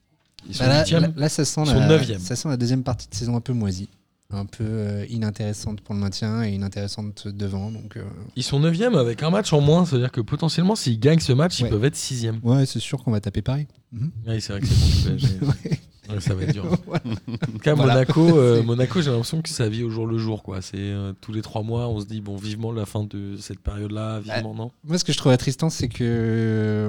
[0.48, 1.02] Ils sont Bah là, huitièmes.
[1.02, 3.40] là- là, ça sent, Ils sont la, ça sent la deuxième partie de saison un
[3.40, 3.88] peu moisie.
[4.32, 7.70] Un peu euh, inintéressante pour le maintien et inintéressante devant.
[7.70, 8.02] Donc, euh,
[8.34, 11.60] Ils sont 9 avec un match en moins, c'est-à-dire que potentiellement, s'ils gagnent ce match,
[11.60, 11.68] ils Ouais.
[11.70, 13.66] peuvent être 6 ouais, c'est sûr qu'on va taper Paris.
[13.92, 14.10] Mhm.
[14.26, 15.46] Oui, c'est vrai que c'est bon.
[16.08, 16.14] Ouais.
[16.14, 16.64] Ouais, ça va être dur.
[16.86, 17.02] Voilà.
[17.06, 17.92] En tout cas, Voilà.
[17.94, 20.42] Monaco, euh, Monaco j'ai l'impression que ça vit au jour le jour.
[20.42, 20.60] quoi.
[20.62, 23.60] C'est euh, tous les 3 mois, on se dit, bon, vivement la fin de cette
[23.60, 24.70] période-là, vivement, non?
[24.84, 26.88] Moi, ce que je trouve attristant, c'est que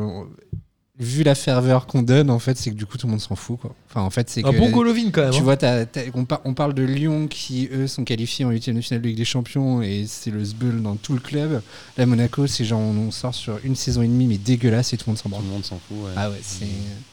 [1.00, 3.36] vu la ferveur qu'on donne, en fait, c'est que du coup, tout le monde s'en
[3.36, 3.60] fout.
[3.60, 3.74] Quoi.
[3.89, 5.32] Enfin, en fait, c'est Un que bon Golovin quand même.
[5.32, 5.44] Tu hein.
[5.44, 8.76] vois, t'as- t'as- on, par- on parle de Lyon qui, eux, sont qualifiés en huitième
[8.76, 11.62] de finale de Ligue des Champions et c'est le zbeul dans tout le club.
[11.98, 14.98] Là, Monaco, c'est genre, on, on sort sur une saison et demie, mais dégueulasse et
[14.98, 15.44] tout le monde s'en tout branle.
[15.46, 15.98] le monde s'en fout.
[16.04, 16.12] ouais.
[16.16, 16.68] Ah ouais, c'est.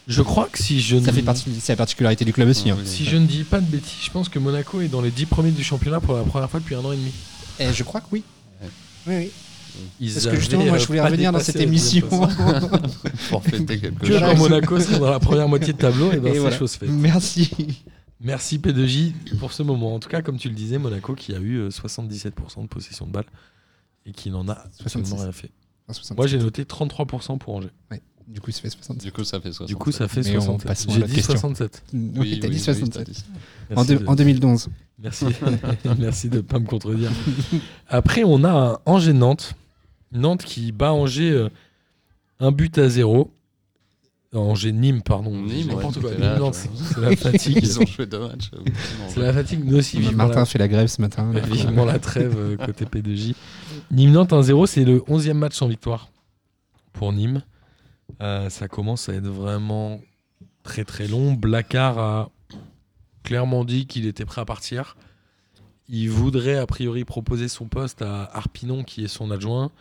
[0.09, 2.65] Je crois que si je Ça ne- fait partie, c'est la particularité du club aussi.
[2.67, 2.77] Ouais, hein.
[2.81, 2.87] oui.
[2.87, 5.25] Si je ne dis pas de bêtises, je pense que Monaco est dans les 10
[5.27, 7.13] premiers du championnat pour la première fois depuis un an et demi.
[7.59, 8.23] Et je crois que oui.
[8.61, 8.69] Ouais.
[9.07, 9.31] Oui, oui.
[10.01, 12.09] Ils Parce que justement, moi, je euh, voulais pas revenir dans cette émission.
[13.31, 14.39] Pour fêter quelque chose.
[14.39, 16.57] Monaco sont dans la première moitié de tableau, et ben c'est voilà.
[16.57, 16.91] chose faite.
[16.91, 17.51] Merci.
[18.21, 19.95] Merci P2J pour ce moment.
[19.95, 23.07] En tout cas, comme tu le disais, Monaco qui a eu euh, 77% de possession
[23.07, 23.25] de balle
[24.05, 25.23] et qui n'en a absolument 66.
[25.23, 25.51] rien fait.
[25.89, 26.17] Ah, 67.
[26.19, 27.71] Moi, j'ai noté 33% pour Angers.
[28.29, 29.05] Du coup, ça fait 67.
[29.05, 29.67] Du coup, ça fait 60.
[29.69, 30.67] Du coup, ça fait Mais on 67.
[30.69, 31.33] passe à J'ai dit question.
[31.35, 31.83] 67.
[32.17, 32.93] Oui, t'as dit 67.
[32.93, 33.25] t'as dit ça.
[33.77, 34.69] En, deux- de- en 2011.
[35.03, 35.27] Merci,
[35.99, 37.11] merci de ne pas me contredire.
[37.89, 39.55] Après, on a Angers-Nantes.
[40.13, 41.49] Nantes qui bat Angers euh,
[42.39, 43.31] un but à zéro.
[44.33, 45.31] Non, Angers-Nîmes, pardon.
[45.33, 46.11] Nîmes, N'importe ouais, quoi.
[46.13, 47.59] Nîmes-Nantes, je- c'est la fatigue.
[47.63, 48.51] Ils ont joué deux matchs.
[48.55, 48.59] euh,
[49.09, 49.65] c'est la fatigue.
[49.65, 51.33] Nous aussi, vivement Martin la, fait la grève ce matin.
[51.51, 53.35] vivement la trêve euh, côté P2J.
[53.91, 56.11] Nîmes-Nantes 1-0, c'est le 11e match sans victoire
[56.93, 57.43] pour Nîmes.
[58.21, 60.01] Euh, ça commence à être vraiment
[60.63, 61.33] très très long.
[61.33, 62.31] Blacard a
[63.23, 64.97] clairement dit qu'il était prêt à partir.
[65.89, 69.73] Il voudrait a priori proposer son poste à Arpinon, qui est son adjoint.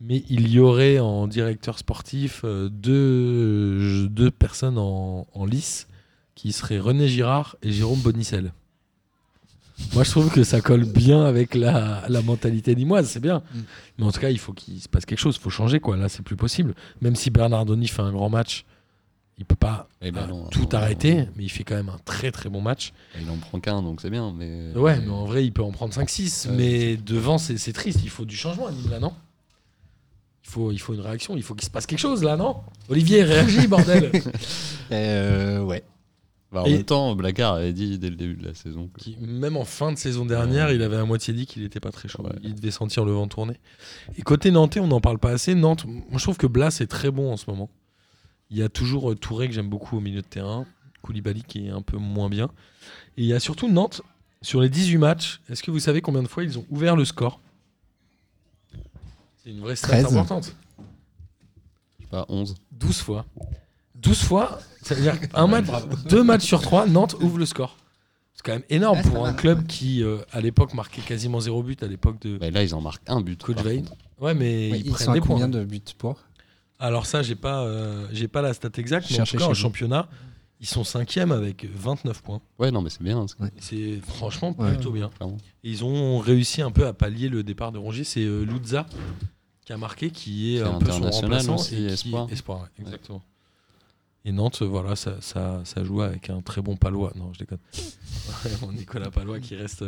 [0.00, 5.86] mais il y aurait en directeur sportif euh, deux, personnes en, lice
[6.34, 8.52] qui seraient René Girard et Jérôme Bonicel.
[9.92, 13.42] Moi, je trouve que ça colle bien avec la, la mentalité nimoise, c'est bien.
[13.54, 13.58] Mm.
[13.98, 15.80] Mais en tout cas, il faut qu'il se passe quelque chose, il faut changer.
[15.80, 15.96] quoi.
[15.96, 16.74] Là, c'est plus possible.
[17.00, 18.64] Même si Bernardoni fait un grand match,
[19.36, 21.28] il peut pas Eh ben euh, non, tout non, arrêter, non.
[21.36, 22.92] mais il fait quand même un très très bon match.
[23.20, 24.32] Il en prend qu'un, donc c'est bien.
[24.36, 24.70] Mais...
[24.76, 26.48] Ouais, mais en vrai, il peut en prendre 5-6.
[26.50, 27.98] Ouais, mais devant, c'est c'est triste.
[28.04, 29.12] Il faut du changement à Nîmes, là, non?
[30.44, 31.36] Il faut, il faut une réaction.
[31.36, 32.58] Il faut qu'il se passe quelque chose, là, non?
[32.88, 34.12] Olivier, réagis, bordel
[34.92, 35.82] Euh, ouais.
[36.54, 38.88] Bah, en Et- même temps, Blacard avait dit dès le début de la saison.
[38.94, 41.80] que- Qui, Même en fin de saison dernière, il avait à moitié dit qu'il n'était
[41.80, 42.22] pas très chaud.
[42.22, 42.30] Ouais.
[42.44, 43.58] Il devait sentir le vent tourner.
[44.16, 45.56] Et côté Nantais, on n'en parle pas assez.
[45.56, 47.68] Nantes, moi, je trouve que Blas est très bon en ce moment.
[48.50, 50.64] Il y a toujours euh, Touré que j'aime beaucoup au milieu de terrain.
[51.02, 52.46] Koulibaly qui est un peu moins bien.
[53.16, 54.00] Et il y a surtout Nantes,
[54.40, 57.04] sur les 18 matchs, est-ce que vous savez combien de fois ils ont ouvert le
[57.04, 57.40] score?
[59.42, 60.04] C'est une vraie stat 13.
[60.06, 60.54] importante.
[61.98, 62.54] Je sais pas, 11.
[62.72, 63.26] 12 fois.
[64.04, 65.66] 12 fois, ça veut dire un match,
[66.08, 67.76] deux matchs sur trois, Nantes ouvre le score.
[68.34, 69.36] C'est quand même énorme pour un mal.
[69.40, 72.74] club qui, euh, à l'époque, marquait quasiment zéro but à l'époque de Bah, là, ils
[72.74, 73.40] en marquent un but.
[73.42, 73.92] Coach contre.
[74.20, 75.28] Ouais, mais Ouais, ils, ils prennent sont à des points.
[75.28, 76.16] combien de buts pour?
[76.78, 79.54] Alors ça, j'ai pas, euh, j'ai pas la stat exacte, mais en tout cas, en
[79.54, 80.08] championnat,
[80.60, 82.40] ils sont cinquième avec 29 points.
[82.58, 83.24] Ouais, non, mais c'est bien.
[83.26, 84.72] c'est- C'est franchement Ouais.
[84.74, 85.10] plutôt bien.
[85.62, 88.04] Et ils ont réussi un peu à pallier le départ de Rongier.
[88.04, 88.86] C'est euh, Luzza
[89.64, 91.54] qui a marqué, qui est un peu son remplaçant.
[91.54, 92.26] aussi, et qui- espoir.
[92.30, 93.22] espoir, ouais, exactement.
[94.26, 97.12] Et Nantes, voilà, ça, ça, ça joue avec un très bon Palois.
[97.14, 97.58] Non, je déconne.
[98.62, 99.84] Mon Nicolas Palois qui reste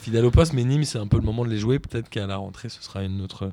[0.00, 0.52] fidèle au poste.
[0.54, 1.78] Mais Nîmes, c'est un peu le moment de les jouer.
[1.78, 3.52] Peut-être qu'à la rentrée, ce sera une autre,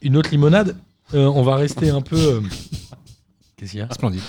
[0.00, 0.76] une autre limonade.
[1.14, 2.16] Euh, on va rester un peu.
[2.16, 2.40] euh,
[3.56, 3.88] Qu'est-ce qu'il y a?
[3.92, 4.22] Splendide.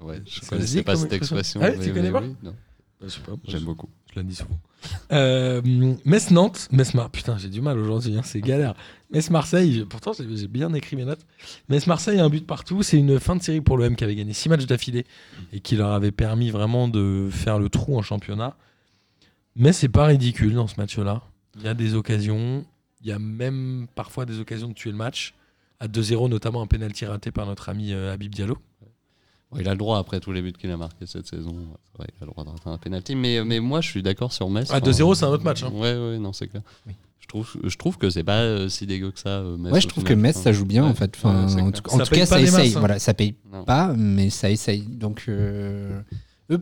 [0.00, 1.60] Ouais, je Ça se connaissais pas comme cette expression.
[1.62, 2.22] Ah, tu mais- connais mais pas?
[2.22, 2.54] oui, non,
[3.02, 3.32] Je sais pas.
[3.46, 3.88] J'aime beaucoup.
[4.14, 4.60] Je souvent.
[5.12, 5.62] Euh,
[6.04, 7.10] Metz-Nantes, Metz-Mar...
[7.10, 8.74] Putain, j'ai du mal aujourd'hui, hein, c'est galère.
[9.10, 11.24] Metz-Marseille, pourtant j'ai j'ai bien écrit mes notes.
[11.68, 12.82] Metz-Marseille, un but partout.
[12.82, 15.06] C'est une fin de série pour l'OM qui avait gagné 6 matchs d'affilée
[15.52, 18.56] et qui leur avait permis vraiment de faire le trou en championnat.
[19.56, 21.22] Mais c'est pas ridicule dans ce match-là.
[21.56, 22.64] Il y a des occasions,
[23.02, 25.34] il y a même parfois des occasions de tuer le match.
[25.80, 28.56] À 2-0, notamment un pénalty raté par notre ami euh, Habib Diallo.
[29.52, 31.54] Bon, il a le droit, après tous les buts qu'il a marqués cette saison,
[31.98, 33.14] vrai, il a le droit de rater un penalty.
[33.14, 34.70] Mais, mais moi, je suis d'accord sur Metz.
[34.70, 35.62] Enfin, 2-0, c'est un autre match.
[35.62, 35.70] hein.
[35.74, 36.62] Ouais, ouais, non, c'est clair.
[36.86, 36.94] Oui.
[37.20, 39.28] Je, trouve, je trouve que c'est pas euh, si dégueu que ça.
[39.28, 40.12] euh, Metz, Ouais, je trouve que.
[40.14, 40.90] Metz, ça joue bien Ouais.
[40.90, 41.12] en fait.
[41.16, 42.64] Enfin, Ouais, c'est en tout, en Ça tout paye cas, ça essaye.
[42.66, 42.78] masses, hein.
[42.78, 43.64] Voilà, ça paye Non.
[43.64, 44.82] pas, mais ça essaye.
[44.82, 46.00] Donc, euh,
[46.50, 46.60] eux,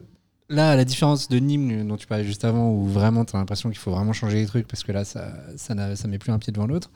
[0.48, 3.38] là, à la différence de Nîmes dont tu parlais juste avant, où vraiment tu as
[3.38, 6.18] l'impression qu'il faut vraiment changer les trucs parce que là, ça, ça, n'a- ça met
[6.18, 6.90] plus un pied devant l'autre.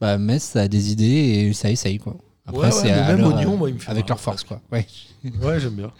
[0.00, 2.16] Bah, Metz, ça a des idées et ça essaye quoi.
[2.46, 4.60] Après, Ouais, ouais, c'est même leur- Oignon, moi, il me fait avec leur force quoi.
[4.72, 4.86] Ouais.
[5.40, 5.92] Ouais, j'aime bien.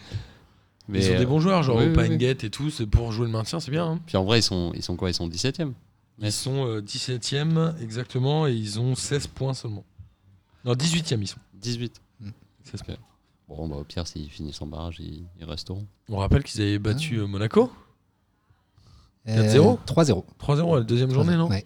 [0.89, 3.13] Mais, Ils ont des euh, bons joueurs, genre oui, oui, Opengate et tout, c'est pour
[3.13, 3.85] jouer le maintien, c'est bien.
[3.87, 3.99] hein.
[4.05, 5.09] Puis en vrai, ils sont, ils sont quoi?
[5.09, 5.71] Ils sont 17ème
[6.19, 9.85] Ils sont euh, 17e exactement et ils ont 16 points seulement.
[10.65, 11.39] Non, 18e ils sont.
[11.53, 12.01] 18.
[12.65, 12.95] 16 points.
[13.47, 15.85] Bon, bah, au pire, s'ils finissent en barrage, ils, ils resteront.
[16.09, 17.71] On rappelle qu'ils avaient battu euh, Monaco
[19.25, 20.23] 4-0 Euh, 3-0.
[20.39, 21.47] 3-0 à la deuxième journée, non?
[21.49, 21.65] Ouais.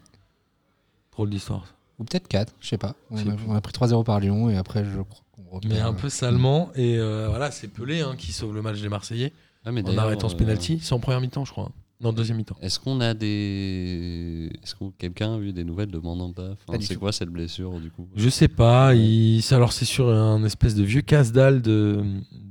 [1.12, 1.66] Drôle d'histoire.
[2.00, 2.96] Ou peut-être 4, je sais pas.
[3.10, 3.46] On a, plus.
[3.48, 5.94] on a pris 3-0 par Lyon et après, je crois qu'on repère, Mais un euh,
[5.94, 6.70] peu salement.
[6.76, 9.34] Et euh, voilà, c'est Pelé hein, qui sauve le match des Marseillais
[9.66, 10.80] Ah, mais en arrêtant ce euh, penalty.
[10.82, 11.66] C'est en première mi-temps, je crois.
[11.66, 11.72] hein.
[12.00, 12.56] Non, deuxième mi-temps.
[12.62, 14.52] Est-ce qu'on a des.
[14.64, 16.52] Est-ce que quelqu'un a vu des nouvelles de Mandanda?
[16.68, 17.00] Enfin, C'est tout.
[17.00, 18.08] quoi cette blessure du coup?
[18.16, 18.94] Je sais pas.
[18.94, 19.42] Il...
[19.50, 22.04] Alors, c'est sur un espèce de vieux casse-dalle de,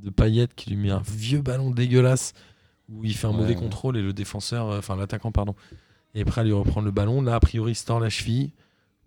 [0.02, 2.32] de Payet qui lui met un vieux ballon dégueulasse
[2.92, 3.36] où il fait un Ouais.
[3.36, 5.54] mauvais contrôle et le défenseur, enfin l'attaquant, pardon,
[6.16, 7.22] est prêt à lui reprendre le ballon.
[7.22, 8.50] Là, a priori, il se tord la cheville.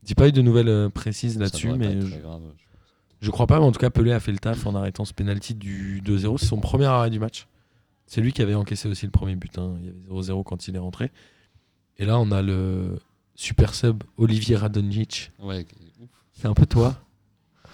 [0.05, 2.77] J'ai pas eu de nouvelles euh, précises là-dessus, mais je, très grave, je pense.
[3.21, 3.59] je crois pas.
[3.59, 6.37] Mais en tout cas, Pelé a fait le taf en arrêtant ce penalty du 2-0.
[6.37, 7.47] C'est son premier arrêt du match.
[8.05, 9.57] C'est lui qui avait encaissé aussi le premier but.
[9.59, 9.75] hein.
[9.81, 11.11] Il y avait 0-0 quand il est rentré.
[11.97, 12.97] Et là, on a le
[13.35, 15.31] super sub Olivier Radonjic.
[15.39, 15.65] Ouais.
[16.33, 16.95] C'est un peu toi.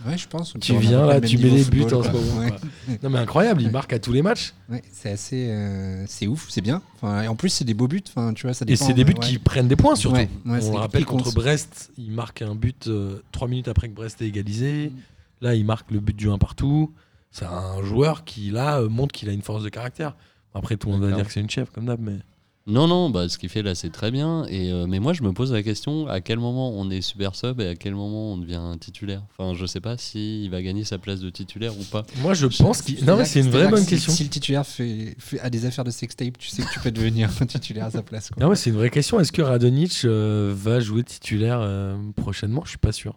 [0.06, 0.54] Ouais, je pense.
[0.62, 2.40] Tu viens là, tu mets les buts en ce moment.
[2.40, 2.54] Ouais.
[3.02, 4.54] Non mais incroyable, il marque à tous les matchs.
[4.70, 5.48] Ouais, c'est assez.
[5.50, 6.82] euh, c'est ouf, c'est bien.
[6.96, 8.04] Enfin, et en plus, c'est des beaux buts.
[8.10, 10.20] Enfin, tu vois, ça Et c'est des buts qui prennent des points surtout.
[10.46, 11.34] On le rappelle contre.
[11.34, 14.90] Brest, il marque un but euh, trois minutes après que Brest ait égalisé.
[14.90, 15.00] Mm.
[15.42, 16.94] Là, il marque le but du 1 partout.
[17.32, 20.16] C'est un joueur qui là euh, montre qu'il a une force de caractère.
[20.54, 22.20] Après, tout le monde va dire que c'est une chef comme d'hab, mais
[22.68, 24.44] Non, non, bah, ce qu'il fait là, c'est très bien.
[24.50, 27.36] Et, euh, mais moi, je me pose la question à quel moment on est super
[27.36, 29.22] sub et à quel moment on devient titulaire?
[29.38, 32.04] Enfin, je sais pas s'il va gagner sa place de titulaire ou pas.
[32.22, 33.06] moi je pense qu'il.
[33.06, 34.14] Non, mais c'est une vraie bonne que si- question.
[34.14, 36.90] Si le titulaire fait, fait- a des affaires de sextape, tu sais que tu peux
[36.90, 38.32] devenir un titulaire à sa place.
[38.32, 38.42] Quoi.
[38.42, 39.20] Non, mais c'est une vraie question.
[39.20, 42.62] Est-ce que Radonic euh, va jouer titulaire euh, prochainement?
[42.66, 43.14] Je suis pas sûr.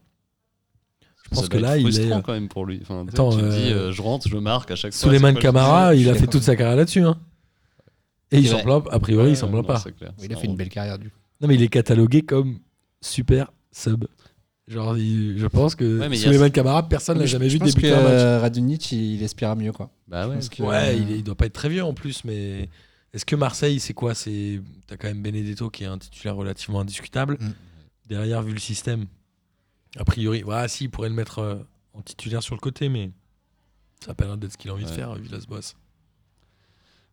[1.25, 2.23] Je pense Ça que là, il frustrant est.
[2.23, 2.81] quand même pour lui.
[2.83, 5.11] Enfin, Attends, tu te euh, dis, euh, je rentre, je marque à chaque fois.
[5.11, 7.01] Le Camara, il a fait toute sa carrière là-dessus.
[7.03, 7.17] hein.
[8.31, 9.81] Et il s'en plaint, a priori, il s'en plaint non, pas.
[9.81, 11.17] clair, il a fait une un- belle carrière du coup.
[11.41, 12.59] Non, mais il est catalogué comme
[13.01, 14.05] super sub.
[14.67, 17.49] Genre, il- je pense que Ouais, mais il y a- Souleymane Camara, personne n'a jamais
[17.49, 18.13] vu débuter un match.
[18.13, 19.91] euh, Radunic, il, il aspirera mieux, quoi.
[20.07, 20.39] Bah ouais.
[20.51, 22.69] Que- Ouais, euh, il, doit pas être très vieux en plus, mais
[23.15, 24.15] est-ce que Marseille, c'est quoi?
[24.15, 27.39] C'est T'as quand même Benedetto qui est un titulaire relativement indiscutable.
[27.41, 27.51] Mm.
[28.11, 29.07] Derrière, vu le système,
[29.97, 31.57] a priori, voilà, si, il pourrait le mettre euh,
[31.95, 33.11] en titulaire sur le côté, mais
[34.05, 35.75] ça a pas l'air d'être ce qu'il a envie de faire, Villas-Boas.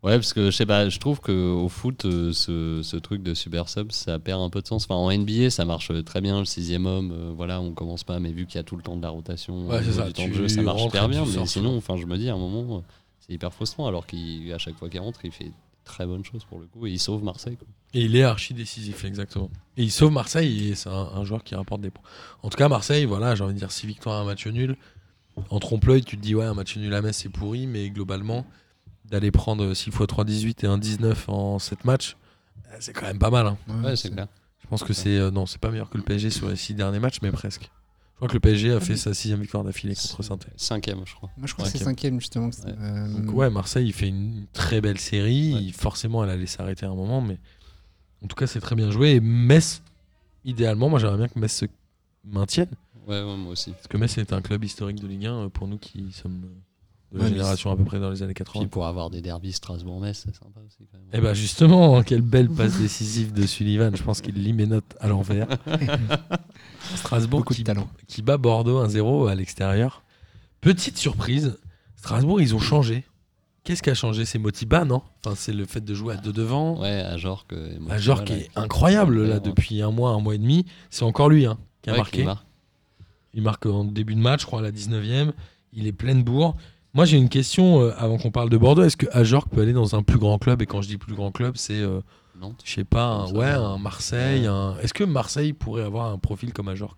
[0.03, 3.33] Ouais, parce que je sais pas, je trouve qu'au foot, euh, ce, ce truc de
[3.33, 4.83] super sub, ça perd un peu de sens.
[4.85, 8.19] Enfin, en NBA, ça marche très bien, le sixième homme, euh, voilà, on commence pas,
[8.19, 10.13] mais vu qu'il y a tout le temps de la rotation, Ouais, niveau ça, du
[10.13, 11.25] temps de jeu, ça marche et bien.
[11.25, 12.81] Mais sinon, enfin, je me dis, à un moment, euh,
[13.19, 15.51] c'est hyper frustrant, alors qu'à chaque fois qu'il rentre, il fait
[15.85, 17.57] très bonne chose pour le coup, et il sauve Marseille.
[17.57, 17.67] quoi.
[17.95, 19.49] Et il est archi décisif, exactement.
[19.75, 22.03] Et il sauve Marseille, et c'est un, un joueur qui rapporte des points.
[22.43, 24.77] En tout cas, Marseille, voilà, j'ai envie de dire 6 victoires, un match nul.
[25.49, 28.45] En trompe-l'œil, tu te dis, ouais, un match nul à Metz, c'est pourri, mais globalement,
[29.09, 32.17] d'aller prendre 6 x 3, 18 et un 19 en 7 matchs,
[32.71, 33.47] euh, c'est quand même pas mal.
[33.47, 33.57] hein.
[33.83, 34.27] Ouais, c'est clair.
[34.61, 35.17] Je pense que c'est.
[35.17, 37.69] euh, non, c'est pas meilleur que le PSG sur les 6 derniers matchs, mais presque.
[38.13, 41.13] Je crois que le PSG a fait sa sixième victoire d'affilée contre saint Cinquième, je
[41.15, 41.29] crois.
[41.37, 42.45] Moi, je crois que c'est cinquième, justement.
[42.47, 42.73] Ouais.
[42.79, 45.53] euh, Donc, ouais, Marseille, il fait une très belle série.
[45.53, 45.63] Ouais.
[45.63, 47.37] Il- forcément, elle allait s'arrêter à un moment, mais
[48.23, 49.11] en tout cas, c'est très bien joué.
[49.15, 49.81] Et Metz,
[50.45, 51.65] idéalement, moi, j'aimerais bien que Metz se
[52.23, 52.69] maintienne.
[53.05, 53.71] Ouais, ouais, moi aussi.
[53.71, 56.49] Parce que Metz est un club historique de Ligue 1 euh, pour nous qui sommes
[57.15, 58.61] de la Ouais, génération à peu près dans les années 80.
[58.65, 61.07] Puis pour avoir des derbys Strasbourg-Metz, c'est sympa aussi quand même.
[61.13, 63.95] Et bah justement, quelle belle passe décisive de Sullivan.
[63.95, 65.47] Je pense qu'il lit mes notes à l'envers.
[66.95, 67.87] Strasbourg Beaucoup de qui, talent.
[68.07, 70.03] qui bat Bordeaux 1-0 à l'extérieur.
[70.61, 71.57] Petite surprise,
[71.95, 73.03] Strasbourg, ils ont changé.
[73.63, 74.25] Qu'est-ce qui a changé?
[74.25, 75.01] C'est Motiba, non?
[75.25, 76.79] Enfin, c'est le fait de jouer à deux devant.
[76.79, 80.65] Ouais, à Ajor qui là, est incroyable là depuis un mois, un mois et demi.
[80.91, 82.23] C'est encore lui hein, qui a ouais, marqué.
[82.23, 82.45] marque.
[83.33, 85.31] Il marque en début de match, je crois, à la 19e.
[85.73, 86.55] Il est plein de bourre.
[86.95, 88.81] Moi, j'ai une question euh, avant qu'on parle de Bordeaux.
[88.83, 90.61] Est-ce que Ajorc peut aller dans un plus grand club?
[90.61, 91.99] Et quand je dis plus grand club, c'est, euh,
[92.39, 92.61] Nantes.
[92.63, 94.47] je sais pas, un, ouais, un Marseille.
[94.47, 94.77] Un...
[94.81, 96.97] Est-ce que Marseille pourrait avoir un profil comme Ajorc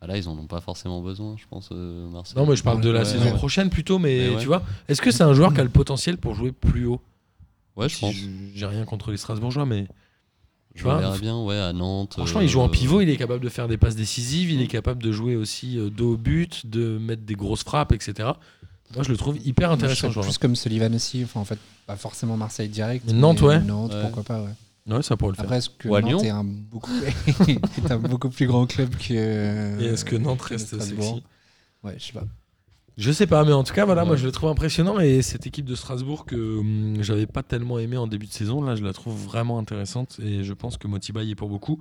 [0.00, 2.36] Ah, là, ils en ont pas forcément besoin, je pense, euh, Marseille.
[2.40, 3.34] Non, mais je parle de la Ouais, saison ouais.
[3.34, 3.98] prochaine plutôt.
[3.98, 4.40] Mais, Mais ouais.
[4.40, 7.00] tu vois, est-ce que c'est un joueur qui a le potentiel pour jouer plus haut?
[7.76, 8.14] Ouais, je Si pense.
[8.54, 9.88] J'ai rien contre les Strasbourgeois, mais
[10.76, 12.12] Je vois, verrais bien, ouais, à Nantes.
[12.14, 13.00] franchement, euh, il joue en pivot.
[13.00, 14.52] Il est capable de faire des passes décisives.
[14.52, 17.90] Il est capable de jouer aussi euh, dos au but, de mettre des grosses frappes,
[17.92, 18.28] etc.
[18.94, 20.08] Moi, je le trouve hyper Moi, je intéressant.
[20.08, 20.30] ce joueur-là.
[20.30, 21.22] plus comme Sullivan aussi.
[21.24, 23.04] Enfin, en fait, pas forcément Marseille direct.
[23.06, 23.60] Mais Nantes, mais ouais.
[23.60, 24.02] Nantes, Ouais.
[24.02, 24.50] pourquoi pas, ouais.
[24.94, 25.44] Ouais, ça pourrait le faire.
[25.44, 26.90] Après, est-ce que Nantes est un beaucoup,
[27.48, 29.80] est un beaucoup plus grand club que.
[29.80, 31.22] Et est-ce que Nantes reste Strasbourg sexy
[31.84, 32.24] Ouais, je sais pas.
[32.98, 34.08] Je sais pas, mais en tout cas, voilà, Ouais.
[34.08, 34.98] moi je le trouve impressionnant.
[34.98, 38.60] Et cette équipe de Strasbourg que hum, j'avais pas tellement aimé en début de saison,
[38.62, 40.18] là je la trouve vraiment intéressante.
[40.22, 41.78] Et je pense que Motiba y est pour beaucoup.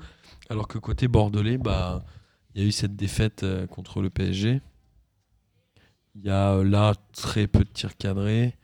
[0.49, 2.03] Alors que côté bordelais, bah,
[2.55, 4.61] il y a eu cette défaite euh, contre le PSG.
[6.21, 8.55] Il y a euh, là très peu de tirs cadrés.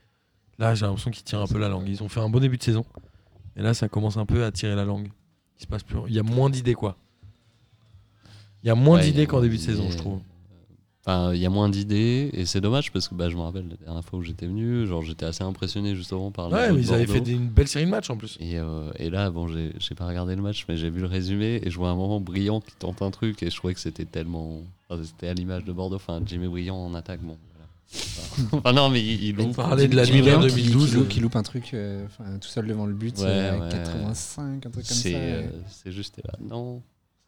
[0.60, 1.88] Là, j'ai l'impression qu'ils tirent un peu la langue.
[1.88, 2.86] Ils ont fait un bon début de saison.
[3.56, 5.10] Et là, ça commence un peu à tirer la langue.
[5.58, 5.98] Il se passe plus.
[6.08, 6.98] Il y a moins d'idées, quoi.
[8.64, 10.20] Il y a moins Ouais, d'idées qu'en début de saison, je trouve.
[11.08, 13.68] Enfin, il y a moins d'idées et c'est dommage parce que bah, je me rappelle
[13.70, 16.82] la dernière fois où j'étais venu, genre j'étais assez impressionné justement par le Ouais, mais
[16.82, 18.38] ils avaient fait des- une belle série de matchs en plus.
[18.40, 21.62] Et, euh, et là, bon, j'ai pas regardé le match, mais j'ai vu le résumé
[21.64, 24.06] et je vois un moment brillant qui tente un truc et je trouvais que c'était
[24.06, 24.62] tellement.
[24.90, 27.38] enfin, c'était à l'image de Bordeaux, enfin Jimmy Brillant en attaque, bon.
[27.54, 28.60] Voilà.
[28.60, 29.56] Enfin, non, mais il, il On loupe.
[29.58, 30.90] parlait de la Jimmy Ligue 1 Brillant qui- 2012.
[30.90, 33.60] Qui, loupe, qui loupe un truc euh, enfin, tout seul devant le but, Ouais, euh,
[33.60, 33.70] ouais.
[33.70, 34.94] 85, un truc comme ça.
[34.96, 36.82] C'est euh, c'est juste, là, non,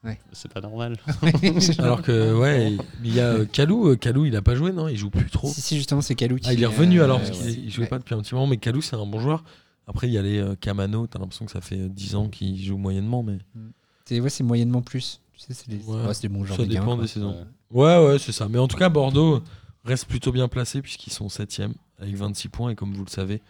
[0.03, 0.19] Ouais.
[0.31, 0.97] c'est pas normal.
[1.79, 3.89] Alors que, ouais, il y a euh, Kalou.
[3.89, 4.87] euh, Kalou, il a pas joué, non?
[4.87, 5.47] Il joue plus trop.
[5.47, 6.47] Si, si, justement, c'est Kalou qui.
[6.49, 7.51] Ah, il est revenu euh, alors, parce ouais.
[7.53, 7.89] qu'il il jouait Ouais.
[7.89, 8.47] pas depuis un petit moment.
[8.47, 9.43] Mais Kalou, c'est un bon joueur.
[9.87, 11.07] Après, il y a les Kamano.
[11.07, 13.37] T'as l'impression que ça fait euh, 10 ans qu'il joue moyennement, mais
[14.05, 15.21] C'est ouais, c'est moyennement plus.
[15.33, 16.05] Tu sais, c'est des, Ouais.
[16.05, 17.35] ouais, c'est des bons joueurs ça dépend des saisons.
[17.71, 17.97] Ouais.
[17.99, 18.47] Ouais, ouais, c'est ça.
[18.49, 19.41] Mais en tout cas, Bordeaux
[19.83, 21.61] reste plutôt bien placé puisqu'ils sont 7
[21.99, 22.69] avec 26 points.
[22.71, 23.41] Et comme vous le savez,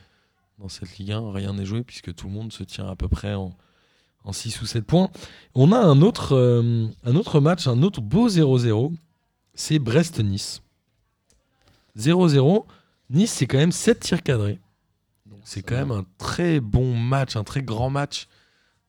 [0.60, 3.08] dans cette Ligue 1, rien n'est joué puisque tout le monde se tient à peu
[3.08, 3.56] près en,
[4.28, 5.10] en 6 ou 7 points.
[5.56, 8.94] On a un autre, euh, un autre match, un autre beau 0-0.
[9.56, 10.62] C'est Brest-Nice.
[11.98, 12.66] 0-0.
[13.10, 14.60] Nice, c'est quand même 7 tirs cadrés.
[15.26, 18.28] Donc c'est quand même un très bon match, un très grand match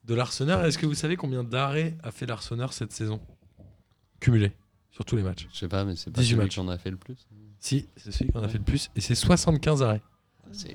[0.04, 0.66] de l'Arsenal.
[0.66, 3.20] Est-ce que vous savez combien d'arrêts a fait l'Arsenal cette saison?
[4.20, 4.52] Cumulé
[4.90, 5.46] sur tous les matchs.
[5.52, 6.54] Je sais pas, mais c'est pas 18 celui matchs.
[6.54, 7.16] qui en a fait le plus.
[7.60, 8.90] Si, c'est celui qu'on a fait le plus.
[8.96, 10.02] Et c'est 75 arrêts
[10.52, 10.74] C'est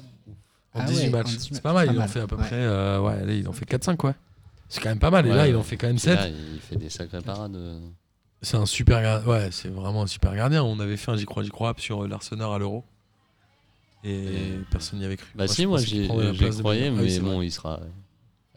[0.73, 1.35] en Ah 18 ouais, en matchs.
[1.37, 2.41] 18 C'est pas mal, pas il en mal, fait à peu ouais.
[2.43, 2.55] près.
[2.55, 4.15] euh, ouais, allez, il en fait 4-5, quoi.
[4.73, 5.27] C'est quand même pas mal.
[5.27, 6.15] Et Ouais, là, il en fait quand même Puis 7.
[6.15, 7.55] là, il fait des sacrées parades.
[7.55, 7.79] euh.
[8.41, 9.29] C'est un super gardien.
[9.31, 10.63] Ouais, c'est vraiment un super gardien.
[10.63, 12.83] On avait fait un J'y crois, J'y crois sur euh, l'Arsenal à l'Euro.
[14.03, 14.25] Et
[14.71, 15.27] personne n'y avait cru.
[15.35, 16.87] Bah je si, moi j'y croyais.
[16.87, 17.79] Ah oui, mais c'est bon, il sera,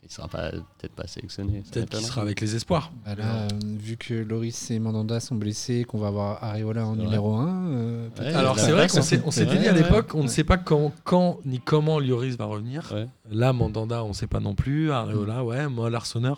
[0.08, 1.64] il sera pas peut-être pas sélectionné.
[1.72, 2.92] Peut-être qu'il sera avec les espoirs.
[3.04, 6.94] Bah là, euh, vu que Loris et Mandanda sont blessés, qu'on va avoir Areola en
[6.94, 8.10] numéro 1.
[8.18, 9.82] Ouais, Alors c'est vrai qu'on s'était dit à ouais.
[9.82, 12.92] l'époque, on ne sait pas quand, quand ni comment Lloris va revenir.
[12.94, 13.08] Ouais.
[13.30, 14.92] Là, Mandanda, on ne sait pas non plus.
[14.92, 15.68] Areola, ouais.
[15.68, 16.36] Moi, l'Arsenal,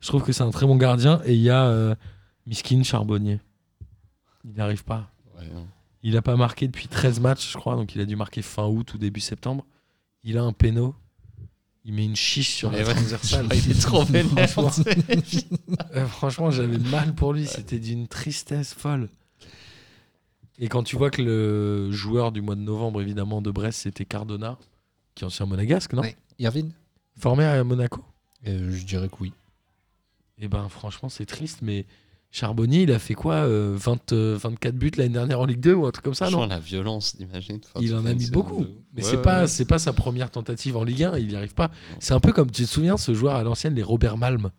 [0.00, 1.20] je trouve que c'est un très bon gardien.
[1.26, 1.94] Et il y a euh,
[2.46, 3.40] Miskin Charbonnier.
[4.44, 5.10] Il n'y arrive pas.
[5.38, 5.46] Ouais.
[6.02, 8.66] Il n'a pas marqué depuis 13 matchs, je crois, donc il a dû marquer fin
[8.66, 9.66] août ou début septembre.
[10.24, 10.94] Il a un péno.
[11.84, 13.48] Il met une chiche sur la Mais ouais, transversale.
[13.54, 14.48] il est trop vénère.
[14.48, 14.84] Franchement,
[15.96, 17.46] euh, franchement, j'avais mal pour lui.
[17.46, 19.08] C'était d'une tristesse folle.
[20.58, 24.04] Et quand tu vois que le joueur du mois de novembre, évidemment, de Brest, c'était
[24.04, 24.58] Cardona,
[25.14, 26.02] qui est ancien monégasque, non?
[26.02, 26.16] Ouais.
[26.38, 26.72] Irvine
[27.18, 28.04] Formé à Monaco?
[28.46, 29.32] Euh, Je dirais que oui.
[30.38, 31.84] Et ben, franchement, c'est triste, mais
[32.34, 35.74] Charbonnier, il a fait quoi euh, 20, euh, 24 buts l'année dernière en Ligue 2
[35.74, 38.64] ou un truc comme ça, non la violence, t'imagines Enfin, Il en a mis beaucoup.
[38.94, 39.46] Mais Ouais, c'est ouais, pas, ouais.
[39.46, 41.70] c'est pas sa première tentative en Ligue 1, il n'y arrive pas.
[42.00, 44.50] C'est un peu comme, tu te souviens, ce joueur à l'ancienne, les Robert Malm?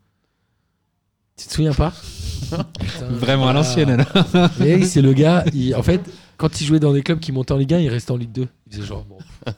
[1.35, 1.91] Tu te souviens pas?
[2.79, 4.51] Putain, Vraiment à l'ancienne, alors.
[4.59, 5.99] Mais c'est le gars, il- en fait,
[6.37, 8.31] quand il jouait dans des clubs qui montaient en Ligue 1, il restait en Ligue
[8.33, 8.47] 2.
[8.67, 9.17] Il faisait genre, bon,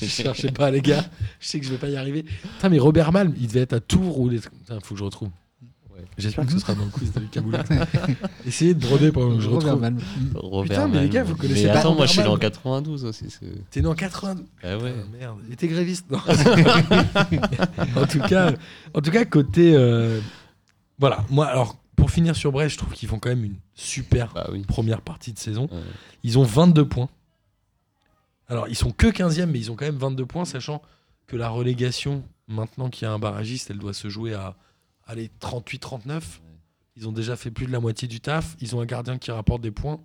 [0.00, 1.04] je cherchais pas les gars,
[1.38, 2.22] je sais que je vais pas y arriver.
[2.22, 4.38] Putain, mais Robert Malm, il devait être à Tours ou les.
[4.38, 5.28] Putain, faut que je retrouve.
[6.18, 7.20] J'espère que ce sera dans le quiz de.
[8.46, 9.80] Essayez de broder pendant que je Robert retrouve.
[9.80, 9.98] Malm.
[10.34, 12.38] Robert Putain, mais les gars, vous connaissez Mais pas attends, moi je suis Malm dans
[12.38, 13.26] 92 aussi.
[13.70, 14.36] T'es né en 80.
[14.64, 14.94] Ah ouais.
[14.98, 16.10] Ah, merde, il était gréviste.
[16.10, 16.18] Non.
[17.96, 18.52] en tout cas,
[18.94, 20.20] en tout cas côté, euh,
[20.98, 21.24] voilà.
[21.30, 24.48] Moi, alors pour finir sur Brest, je trouve qu'ils font quand même une super Bah
[24.52, 24.62] oui.
[24.66, 25.68] première partie de saison.
[25.70, 25.78] Ouais.
[26.24, 27.08] Ils ont 22 points.
[28.48, 30.82] Alors ils sont que 15e, mais ils ont quand même 22 points, sachant
[31.26, 34.56] que la relégation, maintenant qu'il y a un barragiste, elle doit se jouer à
[35.08, 36.22] allez 38-39.
[36.96, 38.56] Ils ont déjà fait plus de la moitié du taf.
[38.60, 40.00] Ils ont un gardien qui rapporte des points.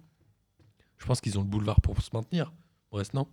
[0.97, 2.51] Je pense qu'ils ont le boulevard pour se maintenir.
[2.91, 3.27] Brest, non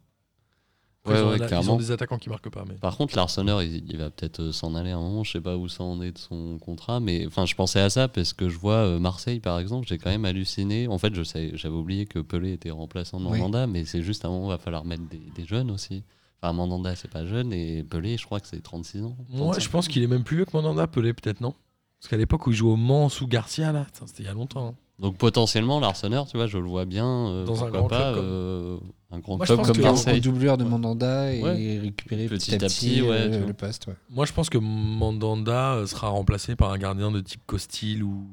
[1.06, 1.74] Ouais, ils, ont ouais, la- ils clairement.
[1.74, 2.64] ont des attaquants qui marquent pas.
[2.68, 2.74] Mais...
[2.74, 5.24] Par contre, l'Arseneur, il, il va peut-être euh, s'en aller à un moment.
[5.24, 7.88] Je sais pas où ça en est de son contrat, mais enfin, je pensais à
[7.88, 10.88] ça parce que je vois euh, Marseille, par exemple, j'ai quand même halluciné.
[10.88, 13.38] En fait, je sais, j'avais oublié que Pelé était remplaçant de Oui.
[13.38, 16.02] Mandanda, mais c'est juste à un moment, il va falloir mettre des, des jeunes aussi.
[16.42, 19.16] Enfin, Mandanda, c'est pas jeune, et Pelé, je crois que c'est 36 ans.
[19.28, 19.60] Moi, 35.
[19.62, 21.54] je pense qu'il est même plus vieux que Mandanda, Pelé, peut-être, non?
[22.00, 24.32] Parce qu'à l'époque où il jouait au Mans sous Garcia, là, c'était il y a
[24.32, 24.68] longtemps.
[24.68, 24.74] hein.
[25.00, 27.06] Donc potentiellement, l'Arseneur, tu vois, je le vois bien.
[27.06, 28.76] euh, Dans un grand pas, club comme- euh,
[29.12, 30.20] un grand Moi, je club pense comme que- En Marseille.
[30.20, 31.78] doublure de Mandanda et Ouais.
[31.82, 33.86] récupérer petit, Petit à petit, ouais, euh, le poste.
[33.86, 33.94] Ouais.
[34.10, 38.26] Moi, je pense que Mandanda euh, sera remplacé par un gardien de type Costil ou,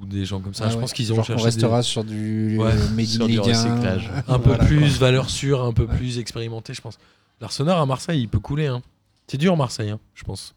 [0.00, 0.64] ou des gens comme ça.
[0.66, 0.80] Ah je ouais.
[0.80, 2.56] pense qu'ils ont cherché restera sur du
[3.04, 4.08] sur du Ligue 1, recyclage.
[4.26, 5.06] des- un peu Voilà, plus quoi.
[5.06, 6.98] valeur sûre, un peu plus expérimenté, je pense.
[7.40, 8.66] L'Arsenal à Marseille, il peut couler.
[8.66, 8.82] Hein.
[9.26, 10.54] C'est dur, Marseille, hein, je pense.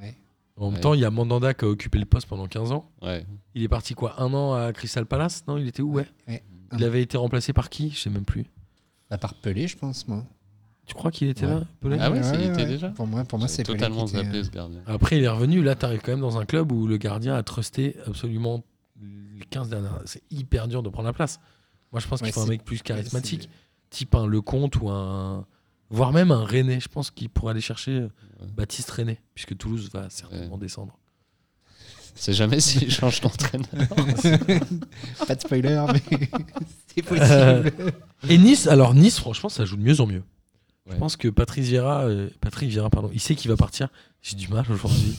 [0.00, 0.14] Ouais.
[0.56, 0.80] En même Ouais.
[0.80, 2.90] temps, il y a Mandanda qui a occupé le poste pendant 15 ans.
[3.02, 3.24] Ouais.
[3.54, 6.06] Il est parti quoi Un an à Crystal Palace Non, il était où Ouais?
[6.26, 6.42] Ouais.
[6.76, 7.90] Il avait été remplacé par qui?
[7.90, 8.44] Je sais même plus.
[9.10, 10.24] À part Pelé, je pense, moi.
[10.86, 11.52] Tu crois qu'il était Ouais.
[11.54, 11.96] là Pelé?
[12.00, 14.50] Ah ouais, il était déjà Pour moi, pour moi c'est Pelé totalement zappé euh, ce
[14.50, 14.80] gardien.
[14.86, 15.62] Après, il est revenu.
[15.62, 18.62] Là, tu arrives quand même dans un club où le gardien a trusté absolument
[19.00, 20.00] les 15 dernières.
[20.06, 21.40] C'est hyper dur de prendre la place.
[21.92, 23.48] Moi, je pense Ouais, qu'il faut un mec plus charismatique,
[23.90, 25.46] type un Lecomte ou un.
[25.90, 26.80] Voire même un René.
[26.80, 28.08] Je pense qu'il pourrait aller chercher euh,
[28.56, 30.96] Baptiste René, puisque Toulouse va certainement descendre.
[32.14, 33.68] C'est jamais s'il change d'entraîneur.
[35.26, 36.02] Pas de spoiler, mais
[36.94, 37.26] c'est possible.
[37.30, 37.70] Euh,
[38.28, 40.22] Et Nice, alors Nice, franchement, ça joue de mieux en mieux.
[40.86, 40.98] Je Ouais.
[40.98, 43.88] pense que Patrice Vieira, euh, Patrick Vieira, pardon, il sait qu'il va partir.
[44.22, 45.18] J'ai du mal aujourd'hui.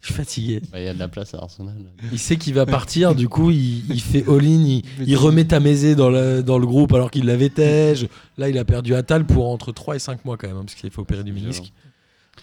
[0.00, 0.62] Je suis fatigué.
[0.70, 1.74] Bah, Il y a de la place à Arsenal.
[2.12, 6.10] Il sait qu'il va partir, du coup, il, il fait all-in, il, remet Tamézé dans
[6.10, 8.08] le, dans le groupe alors qu'il l'avait tège.
[8.38, 10.74] Là, il a perdu Atal pour entre 3 et 5 mois quand même, hein, parce
[10.74, 11.72] qu'il faut opérer du ménisque.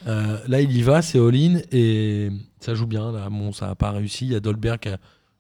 [0.08, 2.30] Euh, là, il y va, c'est all-in et
[2.60, 3.12] ça joue bien.
[3.12, 4.26] Là, bon, ça n'a pas réussi.
[4.26, 4.97] Il y a Dolberg qui a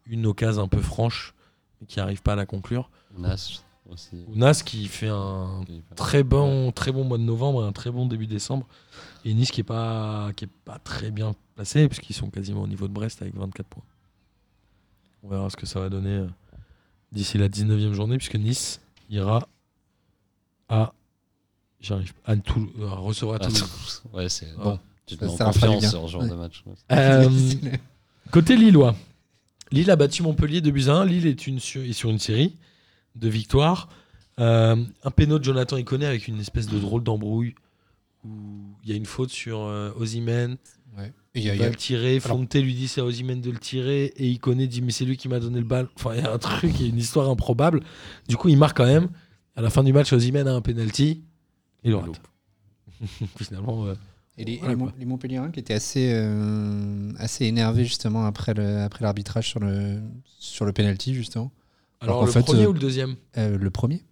[0.07, 1.33] une occasion un peu franche,
[1.81, 2.89] mais qui n'arrive pas à la conclure.
[3.17, 4.15] Nas aussi.
[4.33, 5.61] Nas qui fait un
[5.95, 8.65] très bon, très bon mois de novembre et un très bon début décembre.
[9.25, 12.67] Et Nice qui est pas, qui est pas très bien placé, puisqu'ils sont quasiment au
[12.67, 13.83] niveau de Brest avec 24 points.
[15.23, 16.27] On verra ce que ça va donner euh,
[17.11, 19.47] d'ici la 19e journée, puisque Nice ira
[20.69, 20.93] à.
[21.79, 24.03] J'arrive à, Toul- à recevoir à Ah, Toulouse.
[24.13, 24.79] ouais, c'est Bon.
[25.05, 25.89] Tu te Ça- mets en ça leur fera du confiance bien.
[25.99, 26.29] sur ce genre Ouais.
[26.29, 26.63] de match.
[26.65, 26.73] ouais.
[26.93, 27.29] Euh,
[28.31, 28.95] côté Lillois,
[29.71, 31.05] Lille a battu Montpellier 2 buts à 1.
[31.05, 32.55] Lille est, une sur, est sur une série
[33.15, 33.89] de victoires.
[34.39, 37.53] Euh, un péno de Jonathan Iconé avec une espèce de drôle d'embrouille
[38.25, 38.29] où
[38.83, 39.91] il y a une faute sur euh.
[40.97, 41.11] Ouais.
[41.35, 42.19] Et il va a- le tirer.
[42.23, 43.05] Alors- Fonte lui dit c'est à
[43.41, 44.05] de le tirer.
[44.17, 45.89] Et Iconé dit mais c'est lui qui m'a donné le ballon.
[45.95, 47.81] Enfin, il y a un truc, il y a une histoire improbable.
[48.27, 49.09] Du coup, il marque quand même.
[49.55, 51.23] À la fin du match, Osimhen a un penalty.
[51.83, 52.21] Il le rate.
[53.37, 53.95] Finalement, euh,
[54.37, 54.93] Et les, Voilà, les, Mon- quoi.
[54.97, 58.53] les Montpelliérains qui étaient assez, euh, assez énervés justement après
[59.03, 60.01] l'arbitrage sur le,
[60.39, 61.51] sur le penalty justement.
[62.03, 63.15] Alors, le fait, premier euh, ou le deuxième?
[63.37, 64.03] Euh, le premier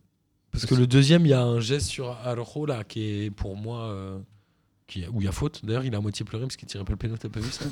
[0.52, 3.56] Parce que le deuxième, il y a un geste sur Araujo là qui est pour
[3.58, 4.18] moi euh,
[4.88, 5.62] qui, où il y a faute.
[5.64, 7.18] D'ailleurs, il a à moitié pleuré parce qu'il tirait pas le pénal.
[7.18, 7.64] T'as pas vu ça?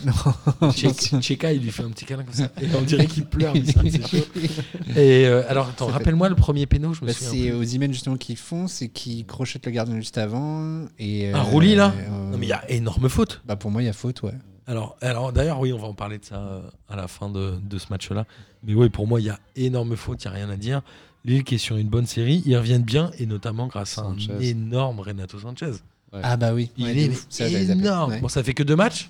[0.71, 2.49] Che- Cheka, il lui fait un petit câlin comme ça.
[2.61, 3.53] Et on dirait qu'il pleure.
[3.53, 4.25] mais ça, c'est chaud.
[4.95, 6.93] Et euh, alors, attends, rappelle-moi le premier péno.
[6.93, 7.53] Je me Bah, c'est plus.
[7.53, 10.85] Osimhen justement qui font, c'est qui crochette le gardien juste avant.
[10.97, 11.93] Et, Un roulis, là?
[12.31, 13.41] Non, mais il y a énorme faute.
[13.45, 14.33] bah, Pour moi, il y a faute, ouais.
[14.65, 17.77] Alors, alors d'ailleurs, oui, on va en parler de ça à la fin de, de
[17.79, 18.25] ce match-là.
[18.63, 20.81] Mais oui, pour moi, il y a énorme faute, il n'y a rien à dire.
[21.25, 24.15] Lille qui est sur une bonne série, ils reviennent bien, et notamment grâce à un
[24.39, 25.71] énorme Renato Sanchez.
[26.13, 26.71] Ah bah oui.
[26.77, 27.31] Il ouais, est.
[27.31, 28.11] Ça, énorme.
[28.11, 28.19] Ouais.
[28.21, 29.09] Bon, ça fait que deux matchs.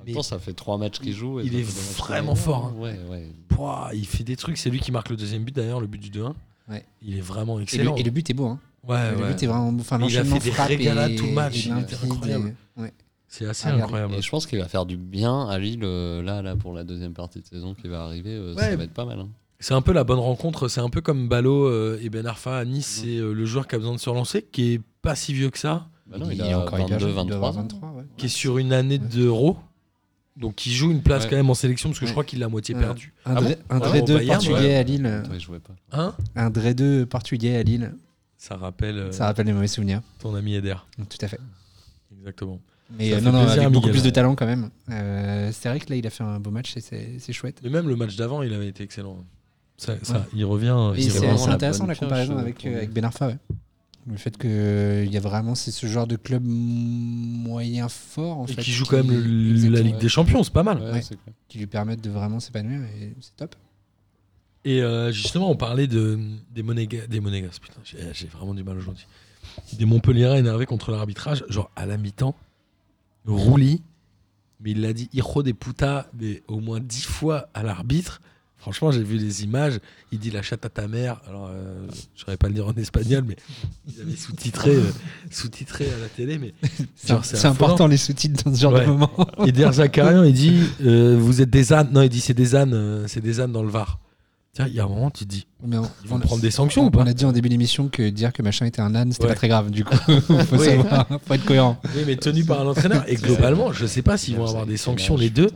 [0.00, 1.40] En même temps, ça fait trois matchs qu'il joue.
[1.40, 1.62] et il est
[1.96, 2.80] vraiment fort, hein.
[2.80, 3.26] Ouais, ouais.
[3.48, 4.56] Pouah, il fait des trucs.
[4.56, 6.32] C'est lui qui marque le deuxième but, d'ailleurs, le but du 2-1.
[6.70, 6.84] Ouais.
[7.02, 7.96] Il est vraiment Et le, excellent.
[7.96, 8.46] et le but est beau.
[8.46, 8.60] Hein.
[8.86, 9.28] Ouais, le ouais.
[9.32, 9.74] but est vraiment.
[9.80, 12.54] Enfin, Mais il a fait des régalades et- tout le match, il était incroyable.
[12.76, 12.92] et- ouais.
[13.28, 14.14] C'est assez Ah, incroyable.
[14.14, 16.82] Et je pense qu'il va faire du bien à Lille euh, là, là pour la
[16.84, 18.32] deuxième partie de saison qui va arriver.
[18.34, 18.62] euh, Ouais.
[18.70, 19.20] Ça va être pas mal.
[19.20, 19.28] hein.
[19.60, 20.68] C'est un peu la bonne rencontre.
[20.68, 23.00] C'est un peu comme Ballot euh, et Ben Arfa à Nice.
[23.02, 23.04] Mhm.
[23.10, 25.50] C'est euh, le joueur qui a besoin de se relancer, qui est pas si vieux
[25.50, 27.36] que ça, Bah non, il, est a encore hyper 22, jeune, il doit 23.
[27.48, 28.04] avoir 23, ouais.
[28.16, 29.58] qui est sur une année d'euro.
[30.36, 31.30] Donc qui joue une place Ouais.
[31.30, 32.14] quand même en sélection, parce que je Ouais.
[32.14, 32.80] crois qu'il l'a moitié Ouais.
[32.80, 33.12] perdu.
[33.26, 34.74] Un, Ah Dre- bon un Ouais, Dre au 2 Bayern, portugais ouais.
[34.76, 35.06] à Lille.
[35.06, 35.74] Attends, il jouait pas.
[35.92, 37.92] Hein Un Dre 2 portugais à Lille.
[38.36, 40.00] Ça rappelle euh, Ça rappelle les mauvais souvenirs.
[40.20, 40.76] ton ami Eder.
[40.96, 41.40] Tout à fait.
[42.16, 42.60] Exactement.
[42.96, 44.70] Mais euh, non, non, plaisir, avec beaucoup plus de talent quand même.
[44.90, 47.60] Euh, c'est vrai que là, il a fait un beau match et c'est c'est chouette.
[47.62, 49.24] Mais même le match d'avant, il avait été excellent.
[49.76, 50.20] Ça, ça, Ouais.
[50.34, 50.74] il revient.
[50.98, 53.28] C'est la intéressant la comparaison euh, avec, euh, avec Ben Arfa.
[53.28, 53.36] ouais.
[54.10, 58.52] Le fait qu'il y a vraiment c'est ce genre de club moyen fort en Et
[58.54, 59.80] fait, qui joue quand même le- la.
[59.82, 60.78] Ligue des Champions, c'est pas mal.
[60.78, 61.02] Ouais, Ouais.
[61.02, 61.34] c'est clair.
[61.48, 63.54] qui lui permettent de vraiment s'épanouir et c'est top.
[64.64, 66.18] Et euh, justement, on parlait de,
[66.54, 67.58] des, Monégas, des Monégas.
[67.60, 69.06] Putain, j'ai vraiment du mal aujourd'hui.
[69.74, 71.44] Des Montpellierais énervés contre l'arbitrage.
[71.48, 72.34] Genre, à la mi-temps,
[73.28, 73.82] Rouli,
[74.60, 78.20] mais il l'a dit, Hijo des putas, mais au moins dix fois à l'arbitre.
[78.56, 79.78] Franchement, j'ai vu les images.
[80.10, 81.20] Il dit la chatte à ta mère.
[81.28, 83.36] Alors, euh, je saurais pas le dire en espagnol, mais
[83.86, 84.82] ils avaient sous-titré euh,
[85.30, 86.38] sous-titré à la télé.
[86.38, 86.52] Mais
[86.96, 88.84] C'est important les sous-titres dans ce genre Ouais.
[88.84, 89.12] de moment.
[89.46, 91.90] Et Der Zakarian, il dit euh, Vous êtes des ânes.
[91.92, 94.00] Non, il dit C'est des ânes, euh, c'est des ânes dans le Var.
[94.66, 96.50] Il y a un moment, tu te dis Mais on, Ils vont on- prendre des
[96.50, 98.80] sanctions on- ou pas On a dit en début d'émission que dire que machin était
[98.80, 99.30] un âne, c'était Ouais.
[99.30, 99.70] pas très grave.
[99.70, 100.64] Du coup, faut Oui.
[100.66, 101.76] savoir, faut être cohérent.
[101.94, 103.04] Oui, mais tenu par un entraîneur.
[103.08, 105.50] Et globalement, je sais pas s'ils vont avoir des sanctions les deux.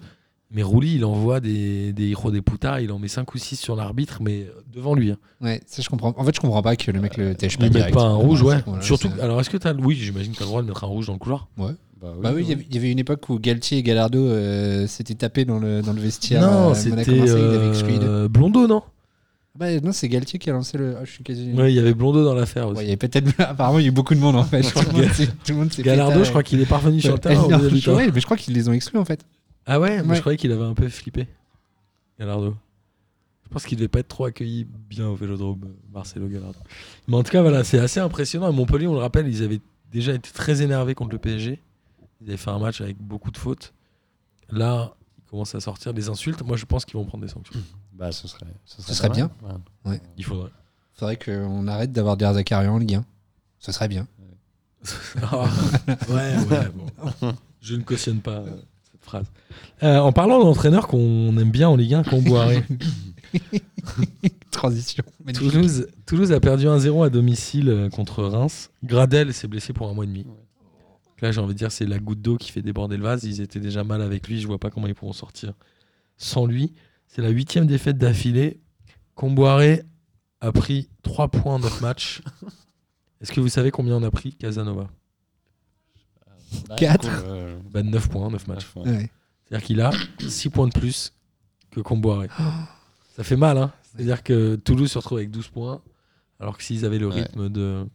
[0.55, 3.57] Mais Rouli, il envoie des, des héros des putas, il en met 5 ou 6
[3.57, 5.11] sur l'arbitre, mais devant lui.
[5.11, 5.17] hein.
[5.41, 6.13] Ouais, ça je comprends.
[6.15, 7.95] En fait, je comprends pas que le mec le tèche pas mettent direct.
[7.95, 8.59] pas un rouge, ouais.
[8.83, 9.73] Surtout, alors est-ce que t'as.
[9.73, 11.49] Oui, j'imagine que t'as le droit de mettre un rouge dans le couloir.
[11.57, 11.71] Bah
[12.03, 14.87] Bah oui, il y avait- il y avait une époque où Galtier et Gallardo euh,
[14.87, 16.43] s'étaient tapés dans le, dans le vestiaire.
[16.43, 18.83] non, euh, c'était euh, Blondeau, non
[19.55, 20.97] Bah, non, c'est Galtier qui a lancé le.
[21.01, 21.53] Ah, je suis quasi.
[21.53, 22.79] Ouais, il y avait Blondeau dans l'affaire aussi.
[22.79, 23.33] Ouais, il y avait peut-être.
[23.39, 24.63] Apparemment, il y a eu beaucoup de monde en fait.
[24.63, 24.81] tout
[25.51, 27.47] le monde fait Gallardo, je crois qu'il est parvenu sur le Ouais, terrain.
[27.97, 29.25] ouais, mais je crois qu'ils les ont exclus en fait.
[29.67, 31.27] Ah ouais, je croyais qu'il avait un peu flippé.
[32.19, 32.55] Gallardo.
[33.45, 36.59] Je pense qu'il devait pas être trop accueilli bien au Vélodrome, euh, Marcelo Gallardo.
[37.07, 38.51] Mais en tout cas, voilà, c'est assez impressionnant.
[38.51, 39.61] Et Montpellier, on le rappelle, ils avaient
[39.93, 41.61] déjà été très énervés contre le PSG.
[42.23, 43.73] Ils avaient fait un match avec beaucoup de fautes.
[44.51, 46.43] Là, ils commencent à sortir des insultes.
[46.43, 47.59] Moi, je pense qu'ils vont prendre des sanctions.
[47.93, 49.31] Bah, ce serait, ce Ce serait pas bien.
[49.43, 49.61] mal.
[49.85, 50.01] Ouais.
[50.17, 50.51] Il faudrait.
[50.95, 53.05] Faudrait qu'on arrête d'avoir des Zakarian en Ligue 1.
[53.59, 54.07] Ce serait bien.
[55.23, 55.45] Ah,
[56.09, 56.69] ouais, ouais,
[57.21, 57.33] bon.
[57.61, 58.51] Je ne cautionne pas euh,
[58.91, 59.27] cette phrase.
[59.85, 62.65] Euh, en parlant d'entraîneurs qu'on aime bien en Ligue 1, Comboiré.
[64.51, 65.05] Transition.
[65.25, 65.51] Magnifique.
[65.53, 68.71] Toulouse, Toulouse a perdu 1-0 à domicile euh, contre Reims.
[68.85, 70.27] Gradel s'est blessé pour un mois et demi.
[71.23, 73.25] Là, j'ai envie de dire, c'est la goutte d'eau qui fait déborder le vase.
[73.25, 74.41] Ils étaient déjà mal avec lui.
[74.41, 75.55] Je vois pas comment ils pourront sortir
[76.19, 76.73] sans lui.
[77.07, 78.61] C'est la huitième défaite d'affilée.
[79.15, 79.83] Comboiré
[80.41, 82.23] a pris 3 points en 9 matchs.
[83.21, 84.91] Est-ce que vous savez combien on a pris Casanova?
[86.69, 87.09] Bah, Quatre.
[87.09, 88.67] cool, euh, bah, 9 points, 9 matchs.
[88.77, 88.83] ouais.
[88.91, 89.11] Ouais.
[89.49, 89.91] C'est-à-dire qu'il a
[90.29, 91.13] 6 points de plus
[91.71, 92.29] que Comboiré.
[93.15, 95.83] Ça fait mal, hein C'est-à-dire que Toulouse se retrouve avec 12 points,
[96.41, 97.23] alors que s'ils avaient le Ouais.
[97.23, 97.87] rythme de.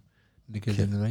[0.53, 1.07] Le Casanova,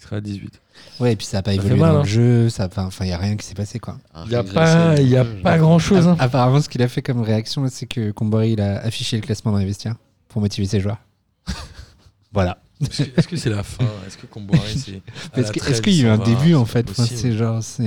[0.00, 0.60] il serait à 18.
[0.98, 2.02] Ouais, et puis ça n'a pas Ça évolué mal, dans hein.
[2.02, 2.48] le jeu.
[2.48, 3.98] ça- Enfin, enfin, il n'y a rien qui s'est passé quoi.
[4.24, 6.06] Il n'y a pas, y a pas je- grand-chose.
[6.08, 6.16] hein.
[6.18, 9.52] Apparemment, ce qu'il a fait comme réaction, c'est que Comboiré, il a affiché le classement
[9.52, 9.96] dans les vestiaires
[10.28, 10.98] pour motiver ses joueurs.
[12.32, 12.58] voilà.
[12.80, 13.84] Est-ce que- c'est la fin?
[14.06, 15.02] Est-ce que Comboiré, c'est.
[15.38, 16.24] Est-ce qu'il y a eu un va?
[16.24, 16.88] début en fait?
[16.90, 17.04] Enfin.
[17.04, 17.82] C'est genre, c'est.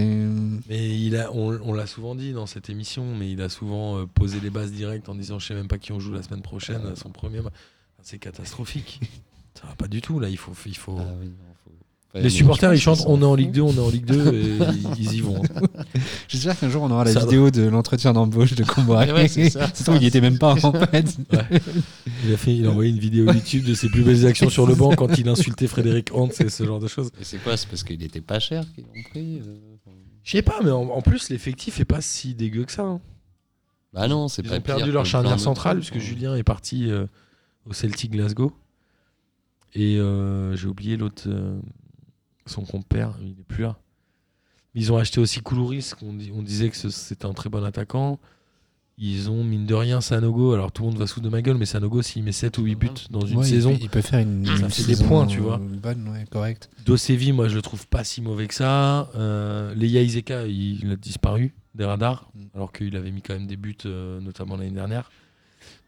[0.69, 3.97] Mais il a, on, on l'a souvent dit dans cette émission, mais il a souvent
[3.97, 6.21] euh, posé les bases directes en disant Je sais même pas qui on joue la
[6.21, 7.53] semaine prochaine à son premier match.
[8.03, 8.99] C'est catastrophique.
[9.59, 10.29] Ça va pas du tout là.
[10.29, 10.97] Il faut, il faut.
[10.99, 11.52] Ah oui, non,
[12.15, 13.55] Les supporters, ils chantent On est en Ligue foutent.
[13.55, 14.57] 2, on est en Ligue 2, et
[14.99, 15.41] ils y vont.
[16.27, 19.11] J'espère qu'un jour on aura la Ça- vidéo de l'entretien d'embauche de Comboiré.
[19.11, 19.69] Ouais, c'est ça.
[19.95, 21.17] Il était même pas en fait.
[22.23, 24.67] Il a, fait, il a envoyé une vidéo YouTube de ses plus belles actions sur
[24.67, 27.09] le banc quand il insultait Frédéric Hans et ce genre de choses.
[27.19, 29.55] Et c'est quoi C'est parce qu'il était pas cher qu'ils l'ont pris euh,
[30.23, 32.83] Je sais pas, mais en, en plus, l'effectif est pas si dégueu que ça.
[32.83, 33.01] hein.
[33.91, 35.99] Bah non, c'est Ils pas ont perdu leur charnière centrale, puisque hein.
[35.99, 37.05] Julien est parti euh,
[37.65, 38.51] au Celtic Glasgow.
[39.75, 41.59] Et euh, j'ai oublié l'autre, euh,
[42.45, 43.77] son compère, il n'est plus là.
[44.75, 48.19] Ils ont acheté aussi Koulouris, on disait que c'était un très bon attaquant.
[48.99, 50.53] Ils ont, mine de rien, Sanogo.
[50.53, 52.63] Alors tout le monde va sous de ma gueule, mais Sanogo, s'il met 7 ou
[52.63, 54.95] 8 buts dans une Ouais, il saison, peut- Il, peut faire une, Ça une fait
[54.95, 55.55] des points, tu vois.
[55.55, 56.69] euh, Bonne, ouais, correct.
[56.85, 59.09] Dosevi, moi, je le trouve pas si mauvais que ça.
[59.15, 62.39] Euh, Leia Iseka, il, il a disparu des radars, Mm.
[62.55, 65.09] alors qu'il avait mis quand même des buts, euh, notamment l'année dernière.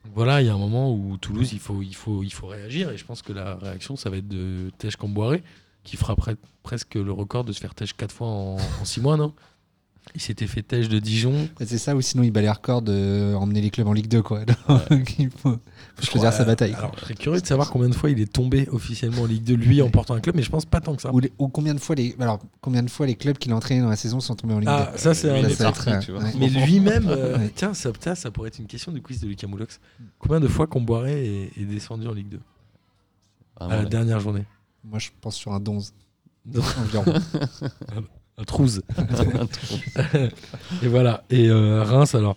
[0.04, 2.48] Donc voilà, il y a un moment où Toulouse, il faut, il, faut, il faut
[2.48, 2.90] réagir.
[2.90, 5.44] Et je pense que la réaction, ça va être de Tej Camboiré,
[5.86, 9.16] qui fera pre- presque le record de se faire Tej 4 fois en 6 mois,
[9.16, 9.34] non?
[10.14, 11.50] Il s'était fait Tej de Dijon.
[11.66, 14.22] C'est ça, ou sinon il bat les records de emmener les clubs en Ligue 2,
[14.22, 14.42] quoi.
[14.92, 15.58] Donc, il faut,
[15.96, 16.72] faut choisir sa bataille.
[16.74, 16.80] quoi.
[16.82, 19.44] Alors, je serais curieux de savoir combien de fois il est tombé officiellement en Ligue
[19.44, 21.12] 2, lui, en portant un club, mais je pense pas tant que ça.
[21.12, 23.56] Ou, les- ou combien de fois les alors combien de fois les clubs qu'il a
[23.56, 25.72] entraînés dans la saison sont tombés en Ligue Ah, 2 ça, c'est Lui, un ça
[26.00, 26.22] tu vois.
[26.24, 26.34] ouais.
[26.38, 27.52] Mais lui-même, euh, Ouais.
[27.56, 29.80] tiens, ça, ça pourrait être une question du quiz de Lucas Moulox.
[30.20, 31.26] Combien de fois Comboiré
[31.58, 32.40] est, est descendu en Ligue 2
[33.60, 34.44] Vraiment, à la dernière journée
[34.86, 35.94] Moi je pense sur un 11
[36.46, 36.62] Non.
[36.80, 37.06] environ.
[38.38, 38.82] Un trouze.
[40.84, 41.24] et voilà.
[41.30, 42.36] Et euh, Reims, alors.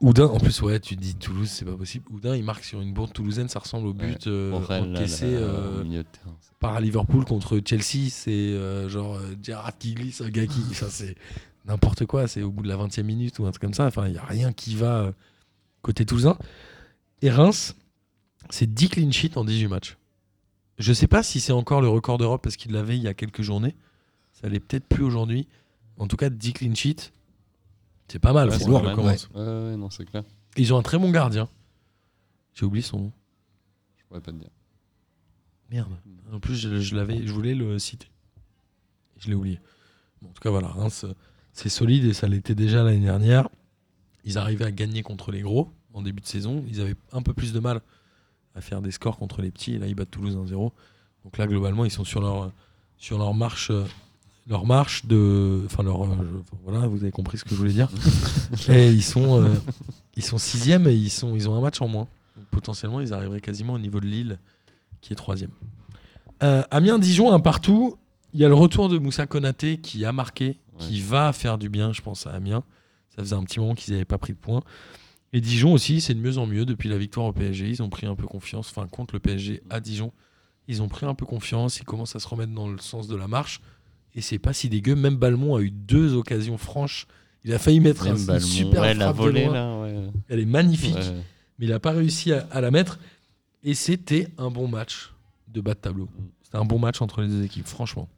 [0.00, 2.04] Oudin, en plus, ouais, tu dis Toulouse, c'est pas possible.
[2.10, 5.80] Oudin, il marque sur une bourde toulousaine, ça ressemble au but euh, encaissé là, euh,
[5.80, 6.36] au terrain.
[6.58, 8.08] par Liverpool contre Chelsea.
[8.10, 10.60] C'est euh, genre euh, Gerrard qui glisse, un gars qui.
[10.70, 11.14] Enfin, c'est
[11.66, 12.26] n'importe quoi.
[12.26, 13.86] C'est au bout de la 20e minute ou un truc comme ça.
[13.86, 15.12] Enfin, il n'y a rien qui va
[15.82, 16.36] côté toulousain.
[17.20, 17.76] Et Reims,
[18.50, 19.96] c'est 10 clean sheets en 18 matchs.
[20.78, 23.14] Je sais pas si c'est encore le record d'Europe parce qu'il l'avait il y a
[23.14, 23.76] quelques journées.
[24.32, 25.46] Ça l'est peut-être plus aujourd'hui.
[25.98, 27.12] En tout cas, 10 clean sheets,
[28.08, 28.48] c'est pas mal.
[28.48, 28.68] Ouais, c'est.
[28.68, 30.24] Ouais, ouais, non, c'est clair.
[30.56, 31.48] Ils ont un très bon gardien.
[32.54, 33.12] J'ai oublié son nom.
[33.96, 34.50] Je pourrais pas te dire.
[35.70, 35.92] Merde.
[36.32, 38.08] En plus, je, je l'avais, je voulais le citer.
[39.18, 39.60] Je l'ai oublié.
[40.20, 41.14] Bon, en tout cas, voilà, Reims, euh,
[41.52, 43.48] c'est solide et ça l'était déjà l'année dernière.
[44.24, 46.64] Ils arrivaient à gagner contre les gros en début de saison.
[46.68, 47.80] Ils avaient un peu plus de mal
[48.54, 49.74] à faire des scores contre les petits.
[49.74, 50.70] Et là, ils battent Toulouse 1-0.
[51.24, 52.50] Donc là, globalement, ils sont sur leur,
[52.98, 53.70] sur leur marche.
[54.48, 55.62] Leur marche de.
[55.66, 56.02] Enfin, leur.
[56.02, 57.88] euh, voilà, vous avez compris ce que je voulais dire.
[58.68, 59.54] et ils sont, euh,
[60.16, 62.08] ils sont sixième et ils, sont, ils ont un match en moins.
[62.36, 64.38] Donc, potentiellement, ils arriveraient quasiment au niveau de Lille,
[65.00, 65.50] qui est troisième.
[66.42, 67.96] Euh, Amiens-Dijon, un partout.
[68.34, 71.68] Il y a le retour de Moussa Konaté qui a marqué, qui va faire du
[71.68, 72.64] bien, je pense, à Amiens.
[73.14, 74.62] Ça faisait un petit moment qu'ils n'avaient pas pris de points.
[75.32, 77.68] Et Dijon aussi, c'est de mieux en mieux depuis la victoire au PSG.
[77.68, 80.12] Ils ont pris un peu confiance, enfin contre le PSG à Dijon.
[80.68, 83.16] Ils ont pris un peu confiance, ils commencent à se remettre dans le sens de
[83.16, 83.60] la marche.
[84.14, 84.94] Et c'est pas si dégueu.
[84.94, 87.06] Même Balmont a eu deux occasions franches.
[87.44, 89.52] Il a failli mettre Même un, Balmont, super ouais, frappe de loin.
[89.52, 90.10] là, ouais.
[90.28, 91.14] Elle est magnifique Ouais.
[91.58, 92.98] mais il n'a pas réussi à, à la mettre.
[93.64, 95.12] Et c'était un bon match
[95.48, 96.08] de bas de tableau.
[96.42, 98.08] C'était un bon match entre les deux équipes, franchement.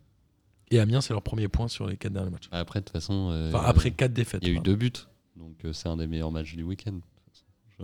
[0.70, 2.48] Et Amiens, c'est leur premier point sur les quatre derniers matchs.
[2.50, 4.40] Après, de toute façon, euh, Enfin, après quatre défaites.
[4.42, 4.90] il y a eu deux buts.
[5.36, 6.98] Donc, euh, c'est un des meilleurs matchs du week-end.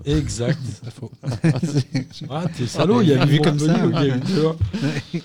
[0.05, 0.59] Exact.
[0.91, 1.11] Faux.
[2.31, 3.87] Ah, t'es salaud, il y a Vu vu comme ça, ça.
[3.87, 4.21] ouais.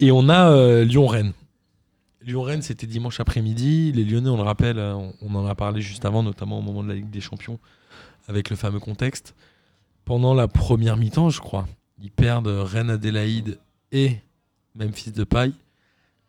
[0.00, 1.32] Et on a euh, Lyon-Rennes.
[2.22, 3.92] Lyon-Rennes, c'était dimanche après-midi.
[3.92, 6.62] Les Lyonnais, on le rappelle, euh, on, on en a parlé juste avant, notamment au
[6.62, 7.58] moment de la Ligue des Champions,
[8.28, 9.34] avec le fameux contexte.
[10.04, 11.66] Pendant la première mi-temps, je crois,
[12.00, 13.58] ils perdent Rennes Adélaïde
[13.92, 14.16] et
[14.74, 15.54] Memphis de Paille.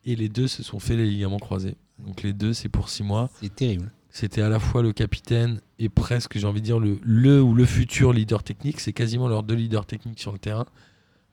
[0.06, 1.76] Et les deux se sont fait les ligaments croisés.
[2.00, 3.30] Donc les deux, c'est pour six mois.
[3.42, 3.92] C'est terrible.
[4.10, 7.54] C'était à la fois le capitaine et presque, j'ai envie de dire, le, le ou
[7.54, 8.80] le futur leader technique.
[8.80, 10.66] C'est quasiment leurs deux leaders techniques sur le terrain,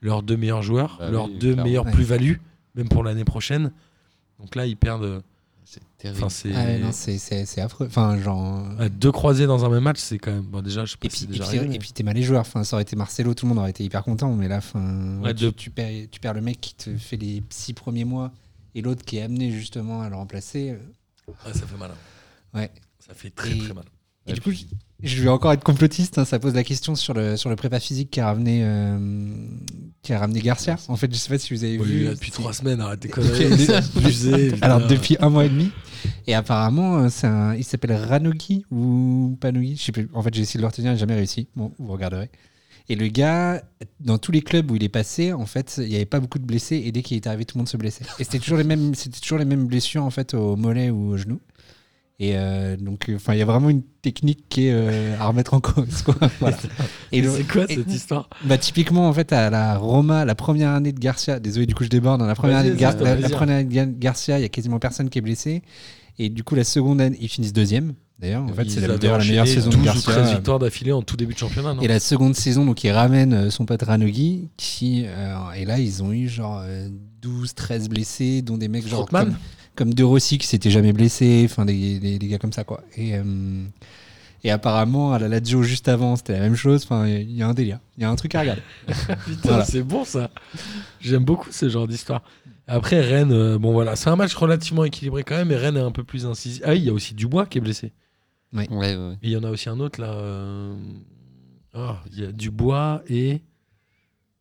[0.03, 1.64] leurs deux meilleurs joueurs, Bah leurs oui, deux clairement.
[1.64, 1.93] meilleures Ouais.
[1.93, 2.41] plus-values,
[2.75, 3.72] même pour l'année prochaine.
[4.39, 5.22] Donc là, ils perdent.
[5.64, 6.18] C'est terrible.
[6.18, 7.87] Enfin, c'est Ah c'est- c'est c'est affreux.
[7.87, 8.66] Enfin, genre.
[8.79, 10.43] Ouais, deux croisés dans un même match, c'est quand même.
[10.43, 11.93] Bon, déjà, je sais pas Et si puis, c'est et déjà puis, arrivé, et puis
[11.93, 12.43] t'es mal les joueurs.
[12.43, 14.31] Enfin, ça aurait été Marcelo, tout le monde aurait été hyper content.
[14.35, 17.16] Mais là, enfin, Ouais, tu, de- tu perds, tu perds le mec qui te fait
[17.16, 18.31] les six premiers mois
[18.75, 20.72] et l'autre qui est amené justement à le remplacer.
[20.72, 20.77] euh,
[21.47, 21.91] Ouais, ça fait mal.
[21.93, 21.95] hein.
[22.55, 22.70] Ouais.
[22.98, 23.84] Ça fait très Et- très mal.
[24.26, 24.64] Et du coup, je,
[25.02, 26.16] je vais encore être complotiste.
[26.16, 28.98] hein, ça pose la question sur le, sur le prépa physique qui a ramené, euh,
[30.00, 30.76] qui a ramené Garcia.
[30.88, 32.05] En fait, je sais pas si vous avez Bon, vu.
[32.05, 33.14] là, depuis trois semaines, arrête tes Ok.
[33.16, 34.52] conneries.
[34.62, 35.70] Alors depuis un mois et demi.
[36.26, 39.76] Et apparemment, euh, un, il s'appelle Ranogi ou Panogi.
[39.76, 40.09] Je sais plus.
[40.14, 41.48] En fait, j'ai essayé de le retenir, jamais réussi.
[41.55, 42.30] Bon, vous regarderez.
[42.88, 43.62] Et le gars,
[44.00, 46.38] dans tous les clubs où il est passé, en fait, il n'y avait pas beaucoup
[46.38, 46.82] de blessés.
[46.84, 48.05] Et dès qu'il est arrivé, tout le monde se blessait.
[48.18, 51.11] Et c'était toujours les mêmes, c'était toujours les mêmes blessures en fait au mollet ou
[51.12, 51.40] au genou.
[52.21, 55.53] Et euh, donc, enfin, il y a vraiment une technique qui est euh, à remettre
[55.55, 56.03] en cause.
[56.03, 56.15] Quoi.
[56.41, 56.57] Voilà.
[57.11, 58.29] Et le- c'est quoi et- cette histoire?
[58.45, 61.83] bah, typiquement, en fait, à la Roma, la première année de Garcia, désolé, du coup,
[61.83, 63.75] je déborde, dans la première Vas-y, année de, Gar- vas-y, c'est la, première année de
[63.75, 65.62] Ga- Garcia, il y a quasiment personne qui est blessé.
[66.21, 67.95] Et du coup, la seconde année, ils finissent deuxième.
[68.21, 70.12] D'ailleurs, en fait, Ils c'est la, la meilleure saison de 12 ou Garcia.
[70.12, 71.83] 13 victoires d'affilée en tout début de championnat, non?
[71.83, 75.81] Et la seconde saison, donc, il ramène euh, son pote Ranogi, qui, euh, et là,
[75.81, 76.89] ils ont eu genre euh,
[77.23, 79.35] 12, 13 blessés, dont des mecs genre comme,
[79.75, 82.83] comme De Rossi qui s'était jamais blessé, enfin, des, des, des gars comme ça, quoi.
[82.97, 83.64] Et, euh,
[84.45, 86.85] et apparemment, à la Lazio juste avant, c'était la même chose.
[86.85, 87.81] Enfin, il y a un délire.
[87.97, 88.62] Il y a un truc à regarder.
[88.87, 89.14] Putain,
[89.45, 89.64] Voilà.
[89.64, 90.31] c'est bon ça.
[91.01, 92.22] J'aime beaucoup ce genre d'histoire.
[92.66, 95.81] Après, Rennes, euh, bon voilà, c'est un match relativement équilibré quand même, mais Rennes est
[95.81, 96.62] un peu plus incisif.
[96.64, 97.93] Ah oui, il y a aussi Dubois qui est blessé.
[98.55, 99.12] Ouais, ouais, ouais.
[99.22, 100.12] Et il y en a aussi un autre là.
[100.14, 100.75] euh,
[101.75, 103.43] ah, il y a Dubois et.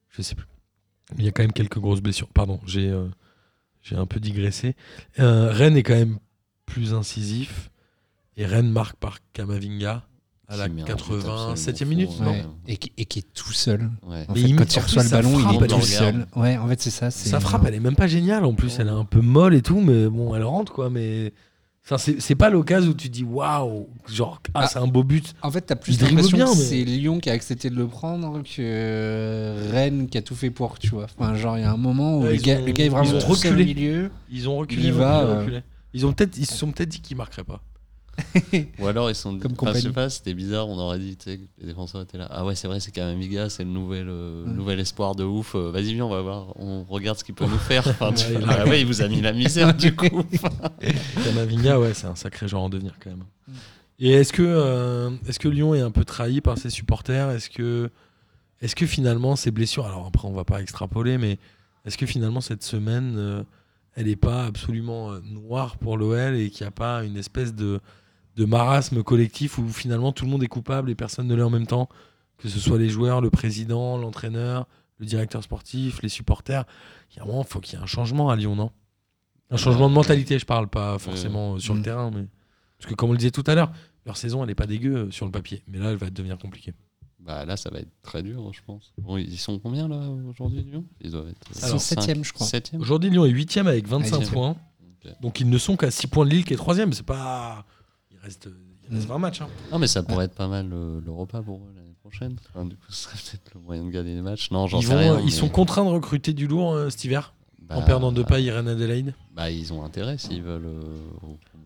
[0.10, 0.46] Je sais plus.
[1.18, 2.30] Il y a quand même quelques grosses blessures.
[2.30, 3.08] Pardon, j'ai euh,
[3.84, 4.76] j'ai un peu digressé.
[5.20, 6.18] Euh, Rennes est quand même
[6.66, 7.70] plus incisif.
[8.38, 10.02] Et Rennes marque par Kamavinga
[10.48, 12.10] à la Qui met un but absolument 87e fou, minute.
[12.20, 12.26] ouais.
[12.26, 12.46] non Ouais.
[12.68, 13.92] Et, qui, et qui est tout seul.
[14.02, 14.26] Ouais.
[14.28, 15.84] En fait, il- quand il reçoit le ballon, il est tout regarde.
[15.84, 16.26] seul.
[16.36, 17.12] Ouais, en fait, c'est ça.
[17.12, 18.80] Sa frappe, elle est même pas géniale en plus.
[18.80, 20.90] Elle est un peu molle et tout, mais bon, elle rentre quoi.
[20.90, 21.32] Mais.
[21.86, 24.68] C'est c'est pas l'occasion où tu dis waouh, genre, ah, Ah.
[24.68, 25.34] c'est un beau but.
[25.42, 27.88] En fait, t'as plus l'impression bien, que mais- c'est Lyon qui a accepté de le
[27.88, 31.08] prendre que euh, Rennes qui a tout fait pour, tu vois.
[31.20, 32.86] Enfin, genre, il y a un moment où Ouais, le, ils gars, ont- le gars
[32.86, 34.12] est vraiment au milieu.
[34.32, 34.84] Ils ont reculé.
[34.86, 35.60] Il va, euh.
[35.94, 37.62] Ils ont peut-être, ils se sont peut-être dit qu'ils marqueraient pas.
[38.80, 39.38] Ou alors ils sont.
[39.40, 42.02] Comme enfin, je sais pas, c'était bizarre, on aurait dit, tu sais, que les défenseurs
[42.02, 42.28] étaient là.
[42.30, 44.52] Ah ouais, c'est vrai, c'est quand même Miga, c'est le nouvel, euh, Ouais.
[44.54, 45.56] nouvel espoir de ouf.
[45.56, 47.88] Euh, Vas-y, viens, on va voir, on regarde ce qu'il peut nous faire.
[47.88, 50.24] Enfin, tu Ouais, vois, ah ouais, il vous a mis la misère du coup.
[51.24, 53.24] Kamavinga, ouais, c'est un sacré genre en devenir quand même.
[54.00, 57.30] Et est-ce que, euh, est-ce que Lyon est un peu trahi par ses supporters?
[57.32, 57.90] Est-ce que,
[58.62, 61.38] est-ce que finalement ces blessures, alors après on va pas extrapoler, mais
[61.86, 63.44] est-ce que finalement cette semaine, euh,
[63.96, 67.80] elle n'est pas absolument noire pour l'OL et qu'il n'y a pas une espèce de,
[68.36, 71.50] de marasme collectif où finalement tout le monde est coupable et personne ne l'est en
[71.50, 71.88] même temps,
[72.38, 74.68] que ce soit les joueurs, le président, l'entraîneur,
[75.00, 76.66] le directeur sportif, les supporters.
[77.12, 78.72] Il y a un moment, faut qu'il y ait un changement à Lyon, non?
[79.52, 81.84] Un changement de mentalité, je parle, pas forcément euh, sur le Mm.
[81.84, 82.26] terrain, mais
[82.80, 83.72] parce que comme on le disait tout à l'heure,
[84.06, 86.38] leur saison elle est pas dégueu euh, sur le papier, mais là elle va devenir
[86.40, 86.74] compliquée.
[87.20, 88.92] Bah là, ça va être très dur, je pense.
[88.98, 90.84] Bon, ils sont combien là aujourd'hui, Lyon?
[91.00, 91.40] Ils doivent être.
[91.56, 92.46] Ils sont septième, je crois.
[92.46, 94.34] 7 Aujourd'hui Lyon est 8 avec 25 Huitième.
[94.34, 94.56] points,
[95.22, 97.66] donc ils ne sont qu'à 6 points de Lille qui est 3 C'est pas,
[98.24, 98.50] reste,
[98.90, 99.10] il reste Mm.
[99.10, 99.42] 20 matchs.
[99.42, 99.48] hein.
[99.72, 102.36] Non, mais ça pourrait être pas mal euh, le repas pour eux l'année prochaine.
[102.50, 104.52] Enfin, du coup, ce serait peut-être le moyen de gagner des matchs.
[104.52, 105.20] Non, j'en Ils, sais vont, rien.
[105.20, 107.34] ils mais- sont contraints de recruter du lourd euh, cet hiver
[107.70, 109.14] en bah, perdant deux pas Irène Adelaide.
[109.34, 110.66] Bah, ils ont intérêt s'ils veulent.
[110.66, 110.82] euh,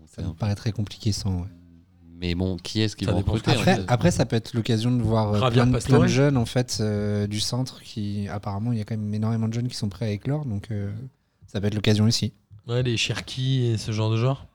[0.08, 1.42] Ça me paraît très compliqué sans.
[1.42, 1.48] ouais.
[2.20, 4.90] Mais bon, qui est-ce qui va recruter en Après, fait après, ça peut être l'occasion
[4.92, 5.98] de voir euh, plein, de, Pastore.
[5.98, 9.14] plein de jeunes en fait euh, du centre qui apparemment il y a quand même
[9.14, 10.92] énormément de jeunes qui sont prêts à éclore donc euh,
[11.46, 12.34] ça peut être l'occasion aussi.
[12.68, 14.48] Ouais, les Cherki et ce genre de genre.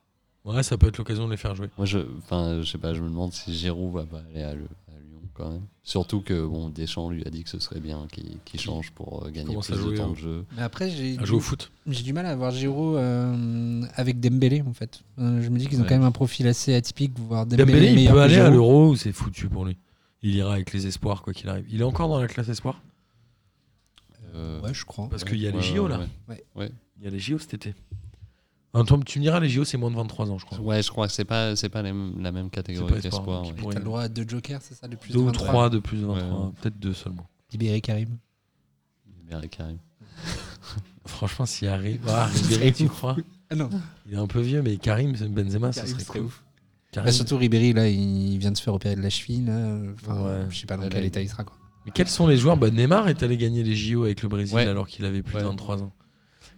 [0.44, 1.68] Ouais, ça peut être l'occasion de les faire jouer.
[1.78, 4.54] Moi, je, enfin, je sais pas, je me demande si Giroud va pas aller à,
[4.54, 5.62] le- à Lyon quand même.
[5.84, 8.06] Surtout que bon, Deschamps lui a dit que ce serait bien
[8.44, 10.44] qu'il change pour euh, gagner plus de temps au- de jeu.
[10.56, 11.70] Mais après j'ai À jouer au foot.
[11.86, 15.02] j'ai du mal à voir Giroud euh, avec Dembélé en fait.
[15.20, 15.88] Euh, je me dis qu'ils ont Ouais.
[15.88, 18.96] quand même un profil assez atypique voir Dembélé, Dembélé, il peut aller à l'Euro ou
[18.96, 19.76] c'est foutu pour lui.
[20.24, 21.66] Il ira avec les espoirs quoi qu'il arrive.
[21.70, 22.80] Il est encore dans la classe espoir
[24.34, 25.08] Euh, Ouais, je crois.
[25.08, 26.00] parce qu'il y a les JO ouais, là.
[26.56, 26.70] ouais.
[26.98, 27.74] Il y a les JO cet été.
[28.72, 30.58] Toi, tu me diras, les JO, c'est moins de 23 ans, je crois.
[30.60, 33.42] Ouais, je crois que c'est pas, c'est pas les la même C'est catégorie pas espoir,
[33.42, 33.42] d'espoir.
[33.42, 33.72] donc ouais.
[33.74, 35.46] T'as le droit à deux jokers, c'est ça, de plus Deux de ou 23.
[35.46, 37.26] trois de plus de 23, Ouais, peut-être deux seulement.
[37.52, 38.16] Libéré Karim.
[39.20, 39.76] Ribéry, Karim.
[41.06, 42.00] Franchement, s'il arrive.
[42.08, 43.16] Ah, Ribéry, tu crois
[43.50, 43.68] Ah non.
[44.06, 46.26] Il est un peu vieux, mais Karim, c'est Benzema, ça Karim, serait serait cool.
[46.28, 46.42] ouf.
[46.92, 47.06] Karim.
[47.06, 49.76] Bah, surtout Ribéry là, il vient de se faire opérer de la cheville là.
[49.94, 50.46] Enfin, Ouais.
[50.48, 51.56] je sais pas dans quel état il sera quoi.
[51.84, 52.56] Mais quels sont les joueurs?
[52.56, 54.66] Bah, Neymar est allé gagner les JO avec le Brésil Ouais.
[54.66, 55.42] alors qu'il avait plus Ouais.
[55.42, 55.92] de 23 ans.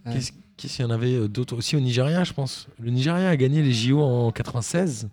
[0.05, 0.13] Ouais.
[0.13, 3.29] Qu'est-ce qu'est-ce qu'il y en avait euh, d'autres aussi au Nigeria, je pense Le Nigeria
[3.29, 5.09] a gagné les JO en 96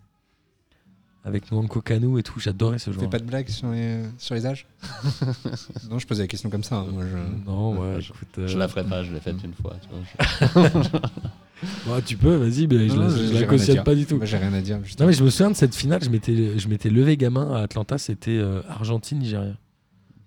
[1.24, 2.40] avec Nwanko Kanu et tout.
[2.40, 3.11] J'adorais ce Fais joueur.
[3.11, 4.66] pas de blagues sur les, sur les âges
[5.90, 6.76] Non, je posais la question comme ça.
[6.76, 7.49] hein, Moi, je...
[7.49, 8.28] Non, ouais, Je- écoute.
[8.38, 9.76] euh, Je la ferai pas, je l'ai faite une fois.
[9.80, 13.95] Tu vois, je- ouais, tu peux, vas-y, mais je Non, la, je la cautionne pas
[13.95, 14.16] du tout.
[14.16, 14.78] Moi, j'ai rien à dire.
[14.99, 17.61] Non mais je me souviens de cette finale, je m'étais, je m'étais levé gamin à
[17.61, 19.55] Atlanta, c'était euh, Argentine-Nigeria.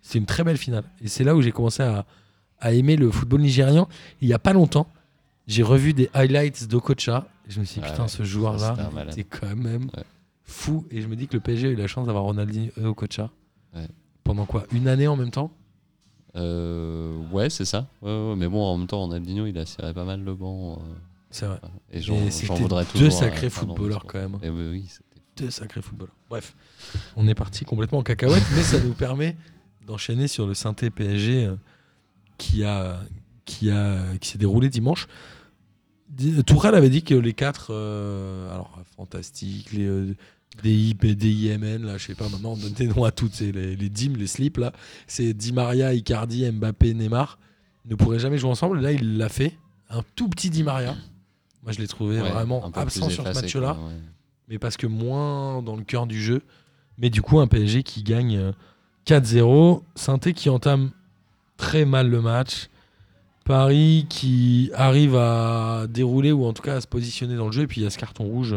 [0.01, 0.83] C'est une très belle finale.
[1.03, 2.05] Et c'est là où j'ai commencé à,
[2.59, 3.89] à aimer le football nigérian.
[4.21, 4.87] Il y a pas longtemps,
[5.47, 7.27] j'ai revu des highlights d'Okocha.
[7.47, 8.75] Je me suis dit, Ouais, putain, ce joueur-là,
[9.11, 10.03] c'est quand même Ouais.
[10.43, 10.85] fou.
[10.91, 13.29] Et je me dis que le PSG a eu la chance d'avoir Ronaldinho et Okocha.
[13.75, 13.87] Ouais.
[14.23, 15.51] Pendant quoi Une année en même temps?
[16.35, 17.87] Euh, ouais, c'est ça.
[18.01, 20.73] Mais bon, en même temps, Ronaldinho, il a ciré pas mal le banc.
[20.73, 20.93] euh,
[21.29, 21.59] C'est vrai.
[21.91, 22.15] et j'en,
[22.55, 23.11] voudrais deux toujours.
[23.11, 24.37] sacrés euh, pardon, footballeurs quand même.
[24.41, 24.89] Et oui,
[25.37, 26.15] Deux sacrés footballeurs.
[26.29, 26.55] Bref,
[27.15, 29.35] on est parti complètement en cacahuète, mais ça nous permet
[29.85, 31.55] d'enchaîner sur le synthé PSG euh,
[32.37, 32.99] qui a
[33.45, 35.07] qui a qui s'est déroulé dimanche.
[36.45, 40.15] Tourelle avait dit que les quatre, euh, alors fantastique, les euh,
[40.63, 43.75] DIP, DIMN, là, je sais pas, maintenant on donne des noms à toutes, c'est les,
[43.75, 44.71] les DIM, les slips, là,
[45.07, 47.37] c'est Di Maria, Icardi, Mbappé, Neymar,
[47.85, 48.79] ne pourraient jamais jouer ensemble.
[48.79, 49.57] Là, il l'a fait,
[49.89, 50.95] un tout petit Di Maria.
[51.63, 53.93] Moi, je l'ai trouvé ouais, vraiment absent sur ce match-là ouais.
[54.49, 56.43] mais parce que moins dans le cœur du jeu.
[56.97, 58.51] Mais du coup, un PSG qui gagne euh,
[59.07, 59.81] 4-0.
[59.95, 60.91] Sainté qui entame
[61.57, 62.69] très mal le match.
[63.45, 67.61] Paris qui arrive à dérouler ou en tout cas à se positionner dans le jeu.
[67.63, 68.55] Et puis il y a ce carton rouge.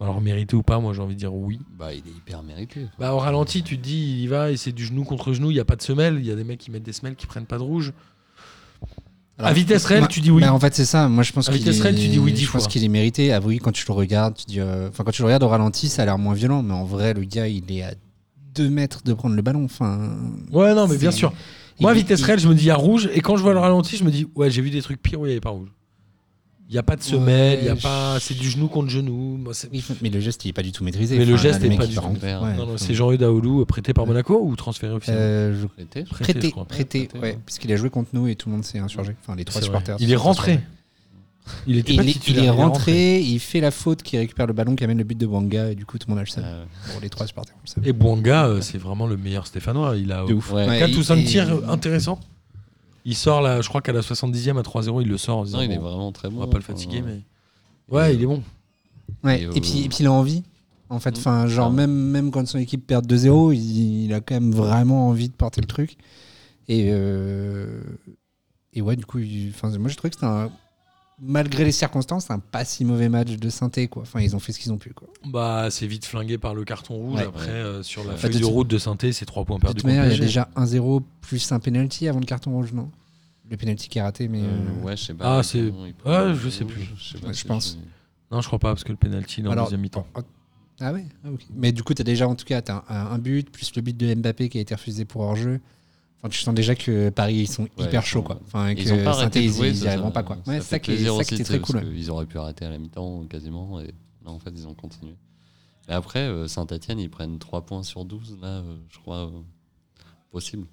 [0.00, 1.60] Alors mérité ou pas, moi j'ai envie de dire oui.
[1.78, 2.88] Bah, il est hyper mérité.
[2.98, 5.50] Bah, au ralenti, tu te dis, il y va et c'est du genou contre genou.
[5.50, 6.16] Il n'y a pas de semelle.
[6.18, 7.92] Il y a des mecs qui mettent des semelles qui prennent pas de rouge.
[9.38, 10.42] Alors, à vitesse réelle, tu dis oui.
[10.42, 11.08] bah, en fait, c'est ça.
[11.08, 11.82] Moi, je pense qu'il vitesse est...
[11.82, 13.32] réelle, tu dis oui dix je pense qu'il est mérité.
[13.32, 14.60] Ah oui, quand tu le regardes, tu dis.
[14.60, 16.84] euh, Enfin, quand tu le regardes au ralenti, ça a l'air moins violent, mais en
[16.84, 17.94] vrai, le gars, il est à
[18.54, 19.64] 2 mètres de prendre le ballon.
[19.64, 20.16] Enfin.
[20.52, 21.32] Ouais, non, mais bien sûr.
[21.80, 23.08] Moi, à il- vitesse il- réelle, je me dis il y a rouge.
[23.14, 25.20] Et quand je vois le ralenti, je me dis ouais, j'ai vu des trucs pires
[25.20, 25.68] où il n'y avait pas rouge.
[26.70, 28.16] Il n'y a pas de semelle, il y a Ouais, pas.
[28.20, 29.36] C'est du genou contre genou.
[29.36, 29.52] Moi,
[30.00, 31.18] mais le geste, il est pas du tout maîtrisé.
[31.18, 32.32] Mais le geste là, est mec, pas du tout ouais.
[32.56, 36.04] Non, non, c'est Jean-Eudes Aoulou, prêté par Monaco ou transféré final euh, je- Prêté.
[36.04, 36.64] Prêté, je Prêté, crois.
[36.64, 37.38] prêté, Prêté, ouais, ouais.
[37.44, 39.14] puisqu'il a joué contre nous et tout le monde s'est insurgé.
[39.22, 39.96] Enfin, les trois supporters.
[40.00, 40.58] Il est rentré.
[41.66, 44.46] Il était Il, pas est- titulaire, il est rentré, il fait la faute qui récupère
[44.46, 46.22] le ballon qui amène le but de Banga et du coup tout le monde a
[46.22, 46.42] le seum.
[46.44, 47.54] Euh, Bon, les trois supporters.
[47.82, 49.96] Et Bouanga, euh, c'est vraiment le meilleur Stéphanois.
[49.96, 50.52] Il a De ouf.
[50.52, 50.78] Ouais.
[50.78, 52.18] 4 il- ou 5 et- tirs intéressants.
[53.04, 55.38] Il sort là, je crois qu'à la 70e à 3-0, il le sort.
[55.38, 56.36] en disant, non, il est bon, vraiment très bon.
[56.38, 57.20] on va pas le enfin, fatiguer, mais.
[57.90, 58.42] Ouais, il est bon.
[59.22, 60.42] Ouais, Et, et, euh, puis, et puis il a envie.
[60.88, 61.18] En fait, Mm.
[61.18, 65.08] enfin, genre même, même quand son équipe perd 2-0, il, il a quand même vraiment
[65.08, 65.96] envie de porter le truc.
[66.68, 67.82] Et, euh,
[68.72, 69.18] et ouais, du coup,
[69.50, 70.50] enfin, moi j'ai trouvé que c'était un.
[71.20, 73.86] Malgré les circonstances, un pas si mauvais match de synthé.
[73.88, 74.02] Quoi.
[74.02, 74.90] Enfin, ils ont fait ce qu'ils ont pu.
[74.92, 75.08] Quoi.
[75.24, 77.20] Bah, c'est vite flingué par le carton rouge.
[77.20, 77.26] Ouais.
[77.26, 79.62] Après, euh, sur la Bah, feuille de de route de synthé, c'est 3 points De
[79.62, 82.72] perdus toute manière, il y a déjà 1-0 plus un penalty avant le carton rouge,
[82.72, 82.90] non?
[83.48, 84.40] Le penalty qui est raté, mais.
[84.40, 85.38] euh, euh, ouais, je sais pas.
[85.38, 86.82] Ah, c'est- le je sais plus.
[86.96, 87.78] Je, sais pas Ouais, je si pense.
[88.32, 90.06] Non, je crois pas, parce que le penalty dans Alors, le deuxième mi-temps.
[90.80, 91.28] Ah ouais Ah.
[91.54, 93.82] Mais du coup, tu as déjà en tout cas t'as un, un but, plus le
[93.82, 95.60] but de Mbappé qui a été refusé pour hors-jeu.
[96.24, 98.22] Enfin, tu sens déjà que Paris, ils sont Ouais, hyper ils chauds.
[98.22, 98.40] Quoi.
[98.46, 100.08] Enfin, et Ils que ont pas arrêté Saint-Étienne, de ils jouer, ils y ça, arriveront
[100.08, 100.22] ça- pas.
[100.22, 100.38] Quoi.
[100.44, 101.74] ça Ouais, qui est très cool.
[101.80, 103.78] parce qu'ils auraient pu arrêter à la mi-temps quasiment.
[103.82, 103.88] Et
[104.24, 105.12] là, en fait, ils ont continué.
[105.86, 109.30] Et après, euh, Saint-Etienne, ils prennent 3 points sur 12, là, euh, je crois, euh,
[110.32, 110.66] possible.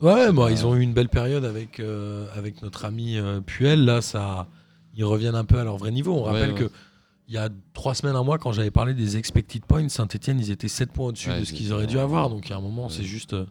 [0.00, 3.40] Ouais, bon, Euh, ils ont eu une belle période avec, euh, avec notre ami euh,
[3.40, 3.84] Puel.
[3.84, 4.48] Là, ça,
[4.96, 6.14] ils reviennent un peu à leur vrai niveau.
[6.14, 6.58] On rappelle ouais.
[6.58, 6.70] que
[7.28, 10.50] il y a trois semaines, un mois, quand j'avais parlé des expected points, Saint-Etienne, ils
[10.50, 12.28] étaient 7 points au-dessus Ouais, de ce ils qu'ils auraient dû avoir.
[12.28, 12.92] Donc, il y a un moment, Ouais.
[12.92, 13.32] c'est juste.
[13.34, 13.46] euh,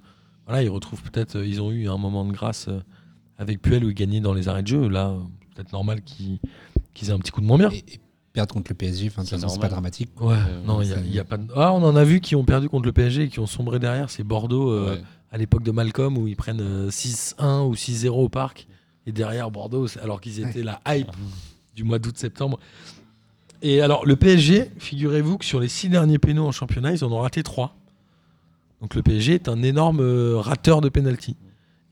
[0.47, 1.35] voilà, ils retrouvent peut-être.
[1.37, 2.79] euh, ils ont eu un moment de grâce euh,
[3.37, 4.87] avec Puel où ils gagnaient dans les arrêts de jeu.
[4.87, 5.19] Là, euh,
[5.55, 6.39] peut-être normal qu'ils
[7.03, 7.69] aient un petit coup de moins bien.
[7.71, 7.99] Et, et
[8.33, 10.09] perdre contre le PSG, C'est pas dramatique.
[10.21, 11.47] Ouais, Euh, non, il y a, y pas de...
[11.55, 13.79] Ah, on en a vu qui ont perdu contre le PSG et qui ont sombré
[13.79, 14.09] derrière.
[14.09, 15.01] C'est Bordeaux euh, Ouais.
[15.31, 18.67] à l'époque de Malcolm où ils prennent euh, 6-1 ou 6-0 au parc.
[19.07, 21.11] Et derrière Bordeaux, alors qu'ils étaient la hype
[21.75, 22.59] du mois d'août-septembre.
[23.61, 27.11] Et alors, le PSG, figurez-vous que sur les six derniers pénaux en championnat, ils en
[27.11, 27.75] ont raté trois.
[28.81, 31.35] Donc le PSG est un énorme euh, rateur de pénalty.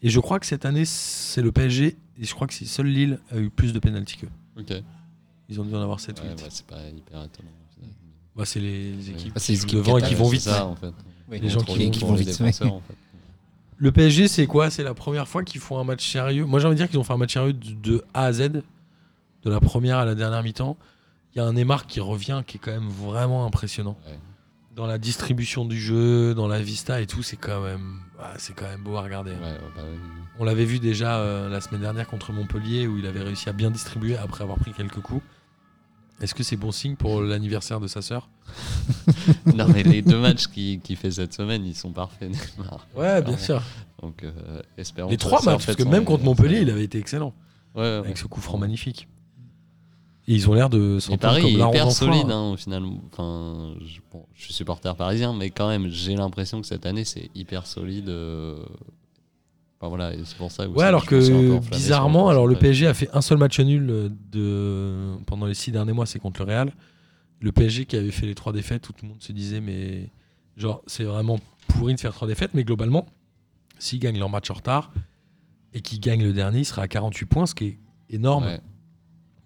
[0.01, 2.88] Et je crois que cette année, c'est le PSG, et je crois que c'est seul
[2.88, 4.30] Lille a eu plus de pénalty qu'eux.
[4.60, 4.73] Ok.
[5.49, 6.35] Ils ont dû en avoir 7 Ouais, 8.
[6.35, 7.49] bah, c'est pas hyper étonnant.
[8.35, 10.41] Bah, c'est les, les équipes Bah, c'est qui les devant et qui vont vite.
[10.41, 10.91] ça, en fait.
[11.30, 11.39] Oui.
[11.39, 12.95] Les gens qui- vont vite, en fait.
[13.77, 14.69] Le PSG, c'est quoi?
[14.69, 16.45] C'est la première fois qu'ils font un match sérieux.
[16.45, 18.34] Moi, j'ai envie de dire qu'ils ont fait un match sérieux de, de A à
[18.34, 18.64] Z, de
[19.49, 20.77] la première à la dernière mi-temps.
[21.34, 23.97] Il y a un Neymar qui revient, qui est quand même vraiment impressionnant.
[24.07, 24.18] Ouais.
[24.75, 28.53] Dans la distribution du jeu, dans la vista et tout, c'est quand même, ah, c'est
[28.55, 29.31] quand même beau à regarder.
[29.31, 29.83] Ouais, bah.
[30.39, 33.53] On l'avait vu déjà euh, la semaine dernière contre Montpellier, où il avait réussi à
[33.53, 35.21] bien distribuer après avoir pris quelques coups.
[36.21, 38.29] Est-ce que c'est bon signe pour l'anniversaire de sa sœur?
[39.53, 42.87] Non, mais les deux matchs qu'il qui fait cette semaine, ils sont parfaits, Neymar.
[42.95, 43.61] Ouais, bien sûr.
[44.01, 47.33] Donc, euh, espérons Les trois matchs, parce que même contre Montpellier, il avait été excellent.
[47.75, 47.87] Ouais, ouais.
[48.05, 49.07] Avec ce coup franc magnifique.
[50.27, 51.91] Et ils ont l'air de s'entendre Paris comme la hyper foire.
[51.93, 52.83] solide hein, au final.
[53.11, 57.03] Enfin, je, bon, je suis supporter parisien, mais quand même, j'ai l'impression que cette année
[57.03, 58.07] c'est hyper solide.
[58.09, 58.63] euh,
[59.79, 60.63] Enfin voilà, c'est pour ça.
[60.63, 62.55] aussi Ouais, alors un peu que bizarrement, alors le.
[62.55, 66.19] PSG a fait un seul match nul euh, de pendant les six derniers mois, c'est
[66.19, 66.71] contre le Real.
[67.41, 70.09] Le PSG qui avait fait les trois défaites, où tout le monde se disait mais
[70.55, 71.37] genre c'est vraiment
[71.67, 73.05] pourri de faire trois défaites, mais globalement,
[73.77, 74.93] s'ils gagnent leur match en retard
[75.73, 77.79] et qu'ils gagnent le dernier, il sera à 48 points, ce qui est
[78.09, 78.61] énorme Ouais,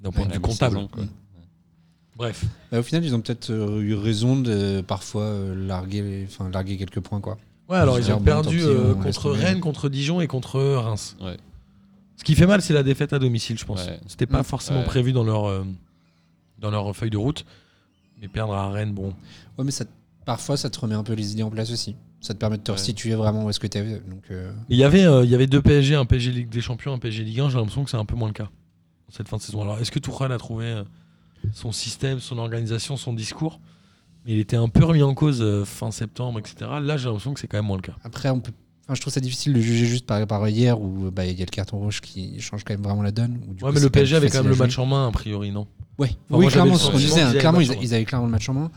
[0.02, 0.88] d'un point de vue comptable.
[0.92, 1.04] quoi.
[2.16, 6.50] Bref, Bah, au final, ils ont peut-être euh, eu raison de parfois euh, larguer, enfin,
[6.50, 7.22] larguer quelques points.
[7.22, 7.38] Quoi.
[7.70, 9.32] ouais, alors ils ont perdu euh, contre.
[9.32, 11.16] Rennes, contre Dijon et contre Reims.
[11.22, 11.38] Ouais.
[12.16, 13.86] Ce qui fait mal, c'est la défaite à domicile, je pense.
[13.86, 14.00] Ouais.
[14.08, 14.46] C'était pas Mm.
[14.46, 14.86] forcément Ouais.
[14.86, 15.64] prévu dans leur euh,
[16.58, 17.46] dans leur feuille de route,
[18.20, 19.14] mais perdre à Rennes, bon.
[19.60, 19.86] Ouais, mais ça,
[20.26, 21.96] parfois, ça te remet un peu les idées en place aussi.
[22.20, 22.78] Ça te permet de te Ouais.
[22.80, 23.84] resituer vraiment où est-ce que tu es.
[23.84, 26.62] Donc, euh, Il y avait, euh, il y avait deux PSG, un PSG Ligue des
[26.62, 27.50] Champions, un PSG Ligue 1.
[27.50, 28.50] J'ai l'impression que c'est un peu moins le cas
[29.10, 29.62] cette fin de saison.
[29.62, 30.84] Alors, est-ce que Tourelle a trouvé euh,
[31.54, 33.60] son système, son organisation, son discours?
[34.26, 36.56] Mais il était un peu remis en cause euh, fin septembre, etc.
[36.82, 37.96] Là, j'ai l'impression que c'est quand même moins le cas.
[38.04, 38.52] Après, on peut.
[38.86, 41.42] Enfin, je trouve ça difficile de juger juste par, par hier où bah, il y
[41.42, 43.40] a le carton rouge qui change quand même vraiment la donne.
[43.48, 45.12] où, du Ouais, coup, mais le PSG avait quand même le match en main, a
[45.12, 45.68] priori, non?
[46.00, 46.10] Ouais.
[46.30, 47.22] Enfin, oui, clairement, ce qu'on disait.
[47.22, 47.34] hein.
[47.34, 48.72] Clairement, ils, avaient clairement le match en main.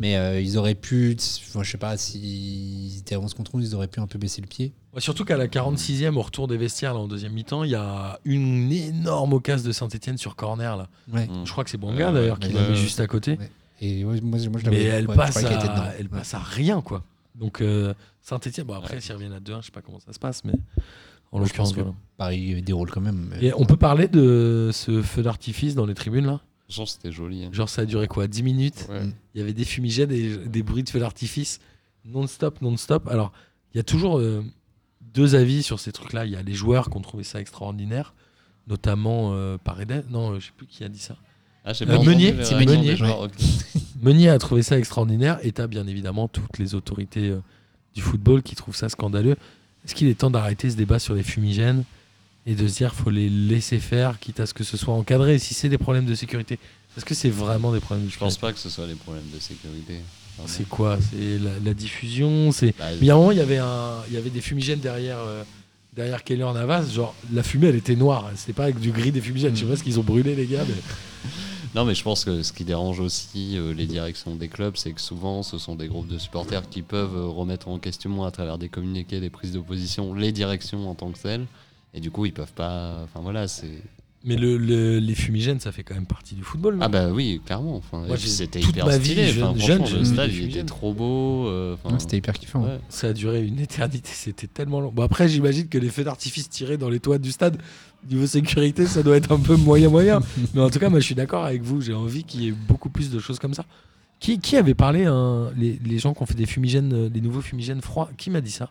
[0.00, 1.16] Mais euh, ils auraient pu.
[1.50, 4.18] Enfin, je sais pas s'ils étaient à 11 contre 11, ils auraient pu un peu
[4.18, 4.72] baisser le pied.
[4.92, 7.74] Ouais, Surtout qu'à la 46e, au retour des vestiaires, là, en deuxième mi-temps, il y
[7.76, 10.76] a une énorme occasion de Saint-Etienne sur corner.
[10.76, 10.88] Là.
[11.12, 11.28] Ouais.
[11.44, 13.38] Je crois que c'est Banga Ouais, d'ailleurs qui l'a mis juste à côté.
[13.38, 13.50] Ouais.
[13.80, 16.18] Et ouais, moi, moi, je l'avais- Mais elle, ouais, passe à, elle Ouais.
[16.18, 17.04] passe à rien, quoi.
[17.36, 19.00] Donc, euh, Saint-Etienne, bon, après, Ouais.
[19.00, 20.52] s'ils reviennent à 2-1, je sais pas comment ça se passe, mais
[21.30, 21.92] En l'occurrence, voilà.
[22.16, 23.32] Paris déroule quand même.
[23.40, 26.40] Et on peut parler de ce feu d'artifice dans les tribunes là?
[26.68, 27.44] Genre, c'était joli.
[27.44, 27.50] hein.
[27.52, 29.02] Genre ça a duré quoi 10 minutes Ouais.
[29.34, 31.60] Il y avait des fumigènes et des bruits de feu d'artifice
[32.06, 33.08] non-stop, non-stop.
[33.08, 33.32] Alors,
[33.72, 34.42] il y a toujours euh,
[35.14, 36.26] deux avis sur ces trucs-là.
[36.26, 38.14] Il y a les joueurs qui ont trouvé ça extraordinaire,
[38.66, 40.04] notamment euh, Paredes.
[40.10, 41.16] Non, euh, je sais plus qui a dit ça.
[41.64, 42.32] Ah, Euh, Meunier,
[42.96, 42.96] des.
[44.02, 47.40] Meunier a trouvé ça extraordinaire et t'as bien évidemment toutes les autorités euh,
[47.94, 49.36] du football qui trouvent ça scandaleux.
[49.84, 51.84] Est-ce qu'il est temps d'arrêter ce débat sur les fumigènes?
[52.46, 55.38] Et de se dire faut les laisser faire, quitte à ce que ce soit encadré
[55.38, 56.58] Si c'est des problèmes de sécurité,
[56.96, 58.94] est-ce que c'est vraiment des problèmes de Je pense sécurité pas que ce soit des
[58.94, 60.00] problèmes de sécurité.
[60.46, 60.98] C'est quoi?
[61.00, 64.02] C'est la, la diffusion C'est Bah, il y a un moment, il y avait, un,
[64.08, 65.44] il y avait des fumigènes derrière, euh,
[65.94, 66.90] derrière Keller Navas.
[66.90, 68.30] Genre, la fumée, elle était noire.
[68.34, 69.54] C'était pas avec du gris des fumigènes.
[69.54, 70.64] Je sais pas ce qu'ils ont brûlé, les gars.
[70.66, 70.74] Mais...
[71.74, 74.92] Non, mais je pense que ce qui dérange aussi euh, les directions des clubs, c'est
[74.92, 78.30] que souvent, ce sont des groupes de supporters qui peuvent euh, remettre en question à
[78.30, 81.46] travers des communiqués, des prises d'opposition, les directions en tant que telles.
[81.94, 83.00] Et du coup, ils peuvent pas.
[83.04, 83.70] Enfin voilà, c'est.
[84.26, 86.76] Mais le, le- les fumigènes, ça fait quand même partie du football.
[86.76, 86.80] non?
[86.86, 87.76] Ah bah oui, clairement.
[87.76, 89.26] Enfin, c'était hyper ma vie, stylé.
[89.28, 91.46] jeune- jeune, le stade, des il était trop beau.
[91.48, 92.62] euh, C'était hyper kiffant.
[92.64, 92.80] ouais.
[92.88, 94.08] Ça a duré une éternité.
[94.14, 94.90] C'était tellement long.
[94.90, 97.58] Bon, après, j'imagine que les feux d'artifice tirés dans les toits du stade,
[98.10, 100.20] niveau sécurité, ça doit être un peu moyen-moyen.
[100.54, 101.82] Mais en tout cas, moi, je suis d'accord avec vous.
[101.82, 103.66] J'ai envie qu'il y ait beaucoup plus de choses comme ça.
[104.20, 107.20] Qui, qui avait parlé, hein, les, les gens qui ont fait des fumigènes, euh, les
[107.20, 108.08] nouveaux fumigènes froids?
[108.16, 108.70] Qui m'a dit ça?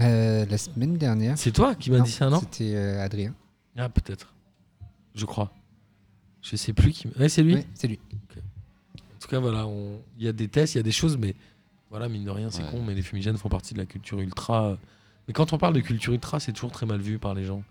[0.00, 1.36] Euh, la semaine dernière.
[1.38, 3.34] C'est toi qui m'as dit ça, non C'était euh, Adrien.
[3.76, 4.32] Ah, peut-être.
[5.14, 5.52] Je crois.
[6.42, 7.08] Je sais plus qui.
[7.18, 7.54] Ouais, c'est lui.
[7.56, 7.98] Ouais, c'est lui.
[8.94, 11.16] En tout cas, voilà, on- il y a des tests, il y a des choses,
[11.18, 11.34] mais
[11.90, 12.70] voilà, mine de rien, c'est Ouais.
[12.70, 14.78] con, mais les fumigènes font partie de la culture ultra.
[15.28, 17.62] Mais quand on parle de culture ultra, c'est toujours très mal vu par les gens.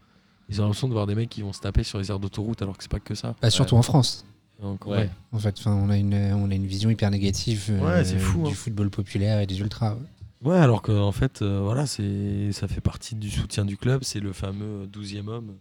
[0.49, 2.61] Ils ont l'impression de voir des mecs qui vont se taper sur les aires d'autoroute
[2.61, 3.35] alors que c'est pas que ça.
[3.41, 4.25] Bah, surtout en France.
[4.61, 4.97] Donc, Ouais.
[4.97, 5.09] ouais.
[5.31, 8.43] En fait, on a une, on a une vision hyper négative euh, Ouais, c'est fou,
[8.43, 8.53] du hein.
[8.55, 9.95] football populaire et des ultras.
[10.43, 14.19] Ouais, alors qu'en fait, euh, voilà, c'est ça fait partie du soutien du club, c'est
[14.21, 15.55] le fameux 12e homme.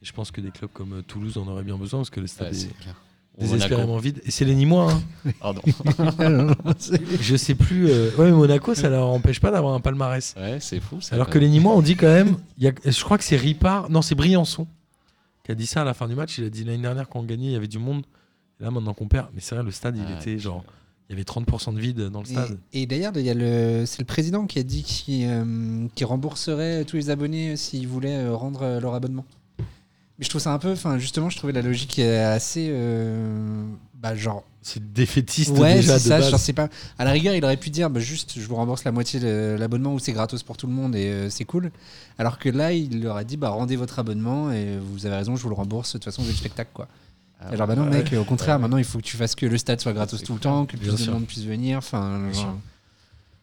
[0.00, 2.20] Et je pense que des clubs comme euh, Toulouse en auraient bien besoin parce que
[2.20, 2.94] le stade Ouais, est c'est clair.
[3.38, 4.20] Désespérément vide.
[4.24, 5.30] Et c'est les Nîmois, hein.
[5.40, 5.62] Pardon.
[7.20, 7.88] Je sais plus.
[7.88, 10.34] euh, Ouais, mais Monaco, ça leur empêche pas d'avoir un palmarès.
[10.36, 11.00] Ouais, c'est fou.
[11.00, 12.36] ça, Alors quand que les Nîmois, on dit quand même.
[12.58, 13.90] il Y a, je crois que c'est Ripard.
[13.90, 14.66] Non, c'est Briançon
[15.44, 15.66] qui a dit
[21.08, 21.44] Il y avait du monde.
[21.44, 21.62] Et là, maintenant qu'on perd.
[21.62, 21.66] Mais c'est vrai, le stade, il Ah, était genre.
[21.66, 22.58] Il y avait 30% de vide dans le stade.
[22.72, 23.12] Et, et d'ailleurs,
[23.86, 28.16] c'est le président qui a dit qu'il euh, rembourserait tous les abonnés euh, s'ils voulaient
[28.16, 29.24] euh, rendre euh, leur abonnement.
[30.18, 33.64] Mais je trouve ça un peu, enfin justement, je trouvais la logique assez, euh,
[33.94, 36.18] bah genre, C'est défaitiste ouais, déjà de ça.
[36.18, 36.30] base.
[36.30, 36.68] Genre, c'est pas.
[36.98, 39.56] À la rigueur, il aurait pu dire, bah, juste, je vous rembourse la moitié de
[39.58, 41.72] l'abonnement ou c'est gratos pour tout le monde et euh, c'est cool.
[42.18, 45.34] Alors que là, il leur a dit, bah rendez votre abonnement et vous avez raison,
[45.34, 45.88] je vous le rembourse.
[45.94, 46.88] De toute façon, vous avez le spectacle, quoi.
[47.44, 47.90] Ah, genre, bah non, ouais.
[48.02, 48.62] mec, au contraire, Ouais.
[48.62, 50.76] maintenant, il faut que tu fasses que le stade soit gratos tout le temps, que
[50.76, 51.12] Bien plus de sûr.
[51.12, 51.78] monde puisse venir.
[51.78, 52.56] Enfin, genre-.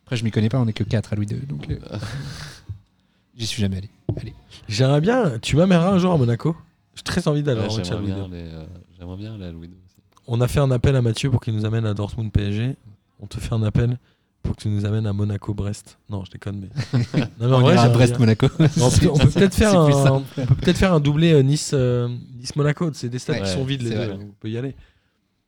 [0.06, 1.78] Après, je m'y connais pas, on est que 4 à Louis II, donc euh,
[3.38, 3.90] j'y suis jamais allé.
[4.20, 4.34] Allez.
[4.68, 5.38] J'aimerais bien.
[5.42, 6.56] Tu m'amèneras un jour à Monaco?
[6.96, 8.66] J'ai très envie d'aller Ouais, en match à J'aimerais Louis bien, euh,
[8.98, 9.96] j'aimerais bien aller à Louis II aussi.
[10.28, 12.76] On a fait un appel à Mathieu pour qu'il nous amène à Dortmund PSG.
[13.22, 13.98] On te fait un appel
[14.44, 15.98] pour que tu nous amènes à Monaco-Brest.
[16.10, 17.00] Non, je déconne, mais.
[17.40, 18.20] non, mais en on vrai, ira à j'aimerais Brest, bien.
[18.20, 18.48] Monaco.
[19.14, 20.22] On peut, peut-être faire, un,
[20.62, 22.08] peut faire doublé euh, Nice, euh,
[22.38, 22.90] Nice Monaco.
[22.94, 24.12] C'est des stades Ouais, qui sont vides les deux.
[24.14, 24.76] On peut y aller.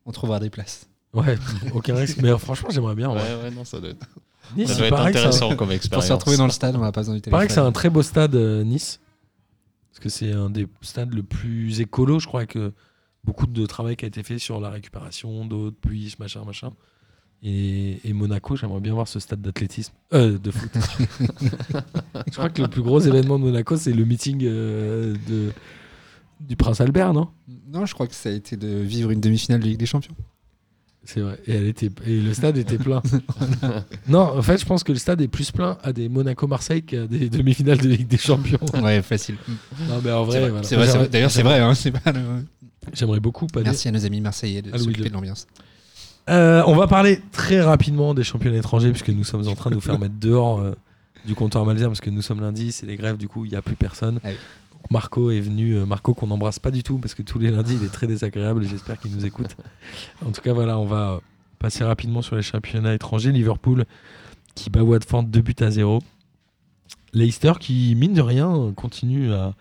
[0.05, 0.87] On trouvera des places.
[1.13, 1.37] Ouais,
[1.73, 2.19] aucun risque.
[2.21, 3.09] Mais euh, franchement, j'aimerais bien.
[3.09, 3.43] Ouais, ouais.
[3.43, 4.05] ouais, non, ça doit être,
[4.55, 6.07] Nice, ça doit être intéressant comme Pour expérience.
[6.07, 7.69] se retrouver dans le stade, on va pas besoin du paraît que c'est téléphone.
[7.69, 8.99] un très beau stade euh, Nice,
[9.91, 12.71] parce que c'est un des stades le plus écolo, je crois que
[13.23, 16.71] beaucoup de travail qui a été fait sur la récupération d'eau, de pluie, machin, machin.
[17.43, 20.69] Et, et Monaco, j'aimerais bien voir ce stade d'athlétisme, euh, de foot.
[22.27, 25.51] je crois que le plus gros événement de Monaco, c'est le meeting euh, de
[26.39, 27.29] du Prince Albert, non?
[27.71, 30.15] Non, je crois que ça a été de vivre une demi-finale de Ligue des Champions.
[31.03, 31.39] C'est vrai.
[31.47, 33.01] Et, elle était, et le stade était plein.
[34.07, 37.07] non, en fait, je pense que le stade est plus plein à des Monaco-Marseille qu'à
[37.07, 38.59] des demi-finales de Ligue des Champions.
[38.81, 39.35] Ouais, facile.
[39.87, 41.07] Non, mais en vrai, voilà.
[41.07, 41.59] D'ailleurs, c'est vrai.
[41.59, 41.73] hein,
[42.93, 45.47] J'aimerais beaucoup pas Merci à nos amis marseillais de s'occuper de l'ambiance.
[46.29, 49.75] Euh, on va parler très rapidement des championnats étrangers puisque nous sommes en train de
[49.75, 50.73] nous faire mettre dehors euh,
[51.25, 53.57] du comptoir Malzer parce que nous sommes lundi, c'est les grèves, du coup il n'y
[53.57, 54.19] a plus personne.
[54.23, 54.35] Ah oui.
[54.71, 57.51] Donc, Marco est venu, euh, Marco qu'on n'embrasse pas du tout parce que tous les
[57.51, 59.55] lundis il est très désagréable et j'espère qu'il nous écoute.
[60.25, 61.21] En tout cas voilà, on va
[61.59, 63.31] passer rapidement sur les championnats étrangers.
[63.31, 63.85] Liverpool
[64.55, 66.01] qui bat Watford 2 buts à 0.
[67.13, 69.53] Leicester qui, mine de rien, continue à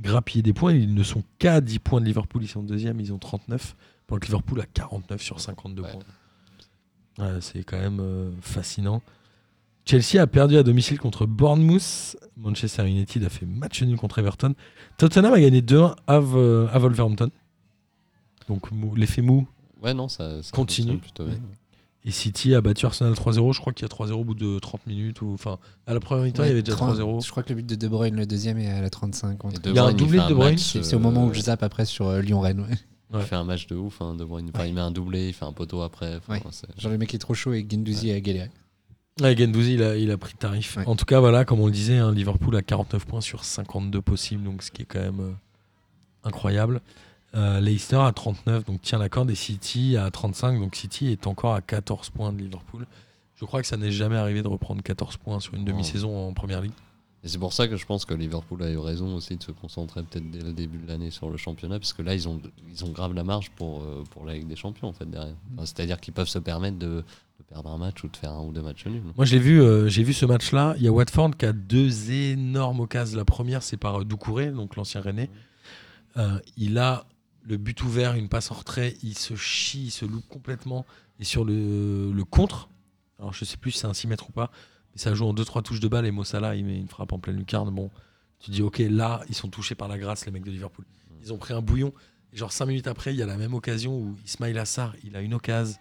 [0.00, 0.72] grappiller des points.
[0.72, 3.74] Ils ne sont qu'à 10 points de Liverpool, ils sont deuxième, ils ont 39.
[4.08, 5.88] Que Liverpool a 49 sur 52 Ouais.
[5.90, 7.26] points.
[7.26, 9.02] Ouais, c'est quand même euh, fascinant.
[9.84, 12.16] Chelsea a perdu à domicile contre Bournemouth.
[12.36, 14.54] Manchester United a fait match nul contre Everton.
[14.98, 17.30] Tottenham a gagné 2-1 à, V- à Wolverhampton.
[18.48, 19.46] Donc l'effet mou.
[19.82, 20.98] Ouais, non, ça, ça Continue.
[20.98, 21.38] plutôt bien.
[22.04, 23.52] Et City a battu Arsenal 3-0.
[23.52, 25.20] Je crois qu'il y a 3-0 au bout de 30 minutes.
[25.22, 25.58] Ou, enfin,
[25.88, 27.24] à la première mi-temps, il y avait déjà 30, 3-0.
[27.24, 29.32] Je crois que le but de De Bruyne, le deuxième, est à la 35.
[29.32, 31.24] Et contre- De Il y a un doublé de De Bruyne, C'est c'est au moment
[31.26, 32.66] où euh, je zappe après sur euh, Lyon-Rennes.
[33.12, 33.20] Ouais.
[33.20, 34.50] Il fait un match de ouf, hein, De Bruyne.
[34.54, 36.18] Enfin, il met un doublé, il fait un poteau après.
[36.28, 36.40] Ouais.
[36.78, 38.50] Genre le mec est trop chaud et Gendouzi a galéré.
[39.20, 40.76] Ouais, Gendouzi, il a, il a pris le tarif.
[40.76, 40.86] Ouais.
[40.86, 44.02] En tout cas, voilà, comme on le disait, hein, Liverpool a 49 points sur 52
[44.02, 45.32] possibles, donc ce qui est quand même euh,
[46.24, 46.82] incroyable.
[47.34, 51.26] Euh, Leicester à 39, donc tient la corde, et City à 35, donc City est
[51.26, 52.86] encore à 14 points de Liverpool.
[53.36, 56.32] Je crois que ça n'est jamais arrivé de reprendre 14 points sur une demi-saison en
[56.32, 56.72] première ligue.
[57.26, 59.50] Et c'est pour ça que je pense que Liverpool a eu raison aussi de se
[59.50, 62.40] concentrer peut-être dès le début de l'année sur le championnat, parce que là, ils ont,
[62.70, 65.34] ils ont grave la marge pour, euh, pour la Ligue des Champions, en fait, derrière.
[65.58, 67.02] C'est-à-dire qu'ils peuvent se permettre de,
[67.48, 69.02] perdre un match ou de faire un ou deux matchs nuls.
[69.16, 70.74] Moi, j'ai vu, euh, j'ai vu ce match-là.
[70.76, 73.18] Il y a Watford qui a deux énormes occasions.
[73.18, 75.02] La première, c'est par euh, Doucouré, donc l'ancien.
[76.16, 77.06] Euh, il a
[77.42, 78.94] le but ouvert, une passe en retrait.
[79.02, 80.86] Il se chie, il se loupe complètement.
[81.18, 82.68] Et sur le, le contre,
[83.18, 84.50] alors je sais plus si c'est un 6 mètres ou pas,
[84.96, 86.06] mais ça joue en 2-3 touches de balle.
[86.06, 87.68] Et Mossala, il met une frappe en pleine lucarne.
[87.70, 87.90] Bon,
[88.40, 90.86] tu dis, ok, là, ils sont touchés par la grâce, les mecs de Liverpool.
[91.22, 91.92] Ils ont pris un bouillon.
[92.32, 95.14] Et genre 5 minutes après, il y a la même occasion où Ismail Assar, il
[95.14, 95.78] a une occasion,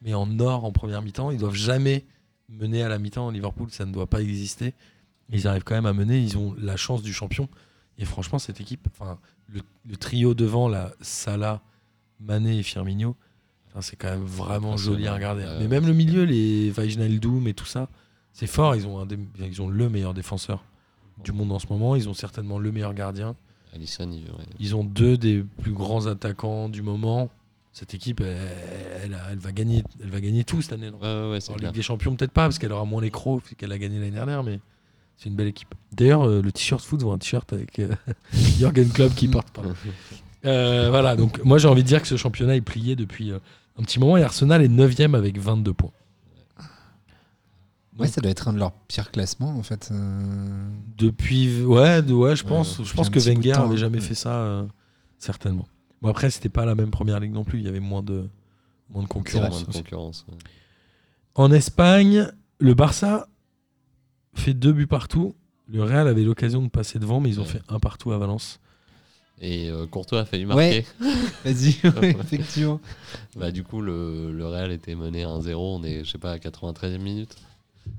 [0.00, 1.30] mais en or en première mi-temps.
[1.30, 2.06] Ils doivent jamais
[2.48, 3.30] mener à la mi-temps.
[3.30, 4.72] Liverpool, ça ne doit pas exister.
[5.30, 6.18] Ils arrivent quand même à mener.
[6.18, 7.50] Ils ont la chance du champion.
[7.98, 9.18] Et franchement, cette équipe, enfin,
[9.52, 11.60] le, le trio devant, là, Salah,
[12.18, 13.14] Mané et Firmino,
[13.80, 15.44] c'est quand même vraiment joli à regarder.
[15.58, 17.88] Mais même le milieu, les Wijnaldum et tout ça,
[18.34, 18.76] c'est fort.
[18.76, 20.62] Ils ont, un des- ils ont le meilleur défenseur
[21.24, 21.96] du monde en ce moment.
[21.96, 23.34] Ils ont certainement le meilleur gardien.
[23.74, 24.44] Alisson, il, ouais.
[24.60, 27.30] Ils ont deux des plus grands attaquants du moment.
[27.72, 28.36] Cette équipe, elle,
[29.04, 30.90] elle, a- elle va, gagner, elle va gagner tout cette année.
[30.90, 31.56] non Ouais, ouais, ouais, c'est en.
[31.56, 34.12] Ligue des Champions, peut-être pas, parce qu'elle aura moins les crocs qu'elle a gagné l'année
[34.12, 34.60] dernière, mais
[35.16, 35.74] c'est une belle équipe.
[35.92, 37.88] D'ailleurs, euh, le t-shirt foot voit un t-shirt avec euh,
[38.32, 39.62] Jürgen Klopp qui porte pas.
[40.46, 43.38] Euh, voilà, donc moi j'ai envie de dire que ce championnat est plié depuis euh,
[43.78, 45.90] un petit moment et Arsenal est 9ème avec 22 points.
[47.98, 49.88] Ouais, ça doit être un de leurs pires classements en fait.
[49.92, 50.68] euh.
[50.98, 53.76] Depuis, ouais, ouais, je pense, je pense que Wenger temps, avait hein.
[53.76, 54.64] jamais fait ça, euh,
[55.18, 55.66] certainement.
[56.02, 58.28] Bon après, c'était pas la même première ligue non plus, il y avait moins de,
[58.90, 59.50] moins de concurrence.
[59.50, 59.78] moins de aussi.
[59.78, 60.26] concurrence.
[60.28, 60.34] ouais.
[61.36, 63.28] En Espagne, le Barça
[64.34, 65.34] fait deux buts partout.
[65.68, 67.48] Le Real avait l'occasion de passer devant, mais ils ont Ouais.
[67.48, 68.60] fait un partout à Valence.
[69.40, 70.84] Et euh, Courtois a failli marquer.
[71.44, 72.80] Vas-y, ouais, effectivement.
[73.36, 75.54] Bah, du coup, le, le Real était mené 1-0.
[75.56, 77.34] On est, je sais pas, à 93e minute.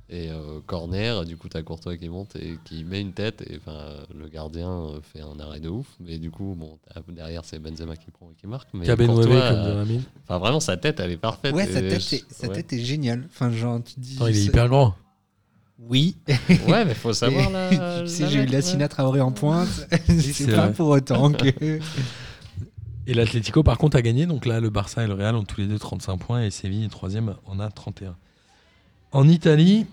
[0.10, 3.44] Et euh, corner, du coup, t'as Courtois qui monte et qui met une tête.
[3.50, 5.88] Et enfin, le gardien euh, fait un arrêt de ouf.
[6.00, 6.78] Mais du coup, bon,
[7.10, 8.70] derrière, c'est Benzema qui prend et qui marque.
[8.74, 10.04] Mais Courtois, comme euh, Amine.
[10.24, 11.56] enfin, vraiment, sa tête, elle est parfaite.
[11.56, 12.54] Ouais, sa tête, je- est, sa ouais.
[12.54, 13.24] tête est géniale.
[13.32, 14.16] Enfin, genre, tu te dis.
[14.18, 14.96] Attends, il est hyper grand.
[15.80, 16.16] Oui.
[16.68, 17.70] Ouais, mais faut savoir la.
[18.02, 18.62] tu sais, j'ai eu mettre, la ouais.
[18.62, 19.68] Sinatra Traoré en pointe.
[20.08, 20.74] c'est pas vrai.
[20.74, 21.80] pour autant que.
[23.08, 24.26] Et l'Atlético, par contre, a gagné.
[24.26, 26.88] Donc là, le Barça et le Real ont tous les deux 35 points et Séville,
[26.90, 28.16] troisième, en a 31.
[29.16, 29.86] En Italie,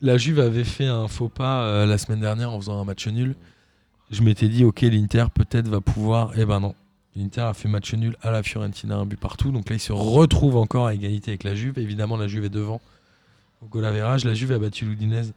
[0.00, 3.06] la Juve avait fait un faux pas euh, la semaine dernière en faisant un match
[3.06, 3.34] nul.
[4.10, 6.32] Je m'étais dit, ok, l'Inter peut-être va pouvoir.
[6.38, 6.74] Eh ben non.
[7.16, 9.50] L'Inter a fait match nul à la Fiorentina, un but partout.
[9.52, 11.78] Donc là, il se retrouve encore à égalité avec la Juve.
[11.78, 12.80] Évidemment, la Juve est devant
[13.60, 13.78] au.
[13.78, 15.34] La Juve a battu l'Udinese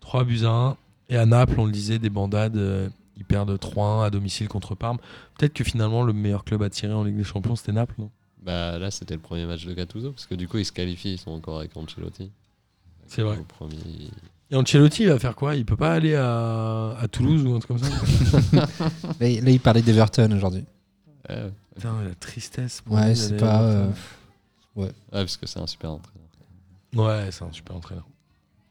[0.00, 0.76] 3 buts à 1.
[1.08, 2.58] Et à Naples, on le disait, des bandades.
[2.58, 4.98] euh, ils perdent 3-1 à domicile contre Parme.
[5.38, 8.10] Peut-être que finalement, le meilleur club à tirer en Ligue des Champions, c'était Naples, non?
[8.42, 10.10] Bah, là, c'était le premier match de Gattuso.
[10.10, 11.14] Parce que du coup, ils se qualifient.
[11.14, 12.30] Ils sont encore avec Ancelotti.
[13.10, 13.36] C'est vrai.
[13.38, 13.76] Au premier.
[14.52, 15.54] Et Ancelotti, il va faire quoi?
[15.54, 18.68] Il peut pas aller à, à Toulouse ou un truc comme ça?
[19.20, 20.64] Là, il- là, il parlait d'Everton aujourd'hui.
[21.74, 22.80] Putain, la tristesse.
[22.80, 23.62] pour Ouais, c'est pas.
[23.62, 23.88] euh.
[24.76, 26.26] Ouais, parce que c'est un super entraîneur.
[26.94, 28.04] Ouais, c'est un super entraîneur.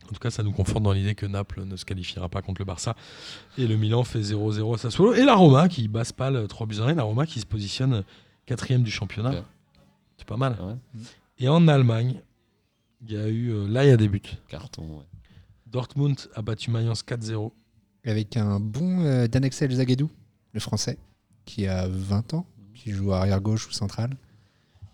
[0.05, 2.59] En tout cas, ça nous conforte dans l'idée que Naples ne se qualifiera pas contre
[2.61, 2.95] le Barça.
[3.57, 5.13] Et le Milan fait 0-0 à Sassuolo.
[5.13, 6.89] Et la Roma qui bat Spal 3 buts à 1.
[6.89, 8.03] Et la Roma qui se positionne
[8.45, 9.29] quatrième du championnat.
[9.31, 9.43] Ouais.
[10.17, 10.57] C'est pas mal.
[10.61, 10.73] Ouais.
[11.39, 12.19] Et en Allemagne,
[13.05, 13.49] il y a eu.
[13.51, 14.21] euh, là, il y a des buts.
[14.47, 15.05] Carton, ouais.
[15.67, 17.51] Dortmund a battu Mayence 4-0.
[18.05, 20.09] Avec un bon euh, Danexel Zagadou,
[20.53, 20.97] le français,
[21.45, 24.11] qui a 20 ans, qui joue arrière gauche ou central.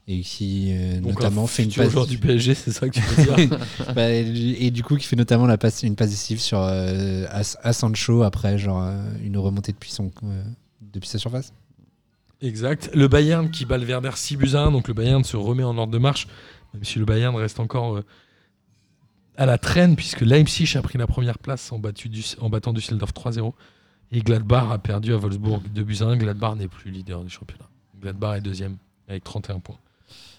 [0.07, 1.89] Et qui euh, Donc, notamment fait une passe.
[1.91, 3.59] joueur du PSG, c'est ça que tu veux dire
[3.95, 7.41] Bah, et du coup, qui fait notamment la passe, une passe décisive sur euh, à,
[7.67, 10.43] à Sancho après genre euh, une remontée depuis son euh,
[10.81, 11.53] depuis sa surface.
[12.41, 12.91] Exact.
[12.93, 15.63] Le Bayern qui bat le Werder 6 buts à 1, donc le Bayern se remet
[15.63, 16.27] en ordre de marche,
[16.73, 18.05] même si le Bayern reste encore euh,
[19.37, 22.73] à la traîne, puisque Leipzig a pris la première place en, battu du- en battant
[22.73, 23.53] Düsseldorf 3-0,
[24.11, 26.17] et Gladbach a perdu à Wolfsburg 2 buts à 1.
[26.17, 27.67] Gladbach n'est plus leader du championnat.
[27.99, 28.77] Gladbach est deuxième,
[29.07, 29.77] avec 31 points.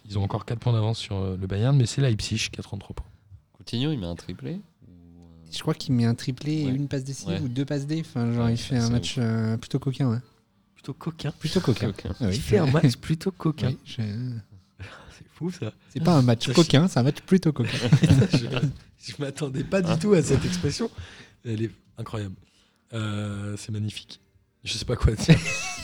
[0.08, 2.62] Ils ont encore 4 points d'avance sur euh, le Bayern, mais c'est Leipzig qui a
[2.62, 3.06] 33 points.
[3.54, 4.90] Coutinho, il met un triplé euh,
[5.52, 7.40] Je crois qu'il met un triplé et une passe décisive Ouais.
[7.40, 8.02] ou deux passes D.
[8.06, 10.08] Enfin, genre Ouais, il fait un match euh, plutôt coquin.
[10.10, 10.18] Ouais.
[10.74, 11.32] Plutôt coquin.
[11.32, 11.88] Plutôt coquin.
[11.88, 12.10] aucun.
[12.20, 12.34] Ah oui.
[12.34, 13.68] Il fait un match plutôt coquin.
[13.70, 14.02] Oui, je- C'est
[15.36, 15.72] fou ça.
[15.92, 17.76] C'est pas un match coquin, c'est un match plutôt coquin.
[18.32, 18.38] je
[19.08, 20.90] je m'attendais pas du tout à cette expression.
[21.44, 22.34] Elle est incroyable.
[22.92, 24.20] Euh, c'est magnifique.
[24.64, 25.38] Je sais pas quoi dire.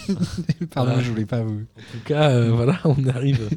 [0.71, 1.01] Pardon, Ah.
[1.03, 1.61] je voulais pas vous.
[1.77, 3.49] En tout cas, euh, voilà, on arrive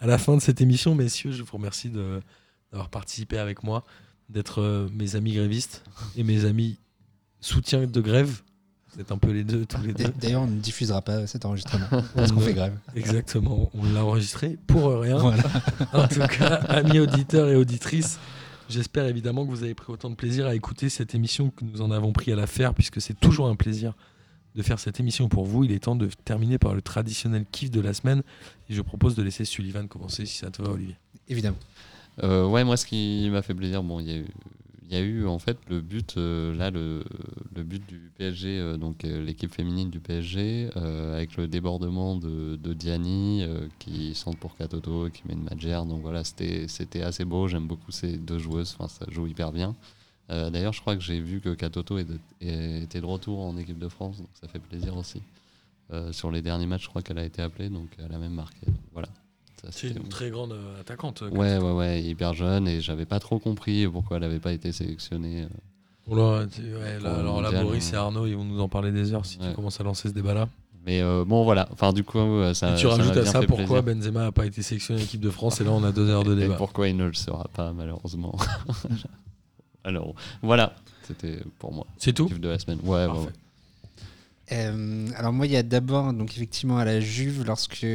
[0.00, 0.94] à la fin de cette émission.
[0.94, 2.20] Messieurs, je vous remercie de-
[2.72, 3.84] d'avoir participé avec moi,
[4.30, 5.82] d'être euh, mes amis grévistes
[6.16, 6.78] et mes amis
[7.40, 8.40] soutiens de grève.
[8.94, 10.12] Vous êtes un peu les deux, tous les deux.
[10.20, 12.76] D'ailleurs, on ne diffusera pas cet enregistrement parce qu'on fait grève.
[12.96, 15.18] Exactement, on l'a enregistré pour rien.
[15.18, 15.42] Voilà.
[15.92, 18.18] En tout cas, amis auditeurs et auditrices,
[18.68, 21.82] j'espère évidemment que vous avez pris autant de plaisir à écouter cette émission que nous
[21.82, 23.94] en avons pris à la faire, puisque c'est toujours un plaisir
[24.54, 25.64] de faire cette émission pour vous.
[25.64, 28.22] Il est temps de terminer par le traditionnel kiff de la semaine.
[28.68, 30.96] Et je propose de laisser Sullivan commencer, si ça te va, Olivier.
[31.28, 31.58] Évidemment.
[32.22, 34.26] Euh, ouais, moi, ce qui m'a fait plaisir, bon, il y a eu,
[34.90, 37.04] il y a eu en fait le but, euh, là, le,
[37.54, 42.56] le but du PSG, euh, donc euh, l'équipe féminine du PSG, avec le débordement de,
[42.74, 43.44] Diani,
[43.78, 45.82] qui centre pour Katoto qui met une Madjer.
[45.86, 47.46] Donc voilà, c'était assez beau.
[47.46, 48.76] J'aime beaucoup ces deux joueuses.
[48.78, 49.76] Enfin, ça joue hyper bien.
[50.28, 54.18] D'ailleurs, je crois que j'ai vu que Katoto était de retour en équipe de France,
[54.18, 55.22] donc ça fait plaisir aussi.
[56.12, 58.66] Sur les derniers matchs, je crois qu'elle a été appelée, donc elle a même marqué.
[58.92, 59.08] Voilà.
[59.70, 61.22] C'est une très grande euh, attaquante.
[61.22, 64.52] euh, Ouais, ouais, ouais, hyper jeune et j'avais pas trop compris pourquoi elle avait pas
[64.52, 65.42] été sélectionnée.
[65.42, 66.14] euh.
[66.14, 69.24] Là, ouais, là, alors là, Boris et Arnaud, ils vont nous en parler des heures
[69.26, 70.48] si tu commences à lancer ce débat-là.
[70.86, 71.68] Mais euh, bon, voilà.
[71.72, 72.18] Enfin, du coup,
[72.54, 72.72] ça.
[72.72, 74.00] et tu ça rajoutes à ça pourquoi plaisir.
[74.02, 76.24] Benzema n'a pas été sélectionné en équipe de France, et là, on a deux heures
[76.24, 76.56] de Et débat.
[76.56, 78.34] pourquoi il ne le sera pas, malheureusement.
[79.84, 80.74] Alors, voilà.
[81.02, 81.86] C'était pour moi.
[81.98, 82.28] C'est tout?
[82.28, 82.78] De la semaine.
[82.82, 83.20] Ouais, ouais, Parfait.
[83.26, 83.32] ouais.
[84.52, 87.86] Euh, alors moi, il y a d'abord, donc effectivement, à la Juve, lorsque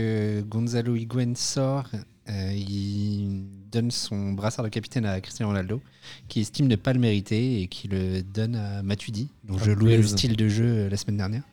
[0.47, 1.89] Gonzalo Higuain sort,
[2.29, 5.81] euh, il donne son brassard de capitaine à Cristiano Ronaldo,
[6.27, 9.71] qui estime ne pas le mériter et qui le donne à Matuidi, dont Ah, je
[9.71, 11.43] louais le style de jeu euh, la semaine dernière.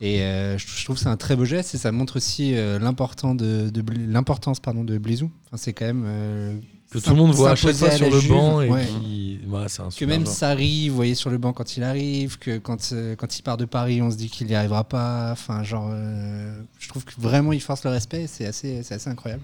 [0.00, 3.36] Et euh, je trouve que c'est un très beau geste et ça montre aussi l'important
[3.36, 5.30] de, de l'importance pardon de Blaisou.
[5.46, 6.60] Enfin, c'est quand même
[6.92, 8.68] Que tout le monde voit à chaque s'imposer fois à sur le Juve, banc et
[8.68, 8.86] ouais.
[8.86, 9.38] qui.
[9.46, 10.34] Voilà, c'est un que même joueur.
[10.34, 13.56] Sarri, vous voyez sur le banc quand il arrive, que quand, euh, quand il part
[13.56, 15.30] de Paris, on se dit qu'il n'y arrivera pas.
[15.32, 18.26] Enfin, genre, euh, je trouve que vraiment il force le respect.
[18.26, 19.42] C'est assez, c'est assez incroyable.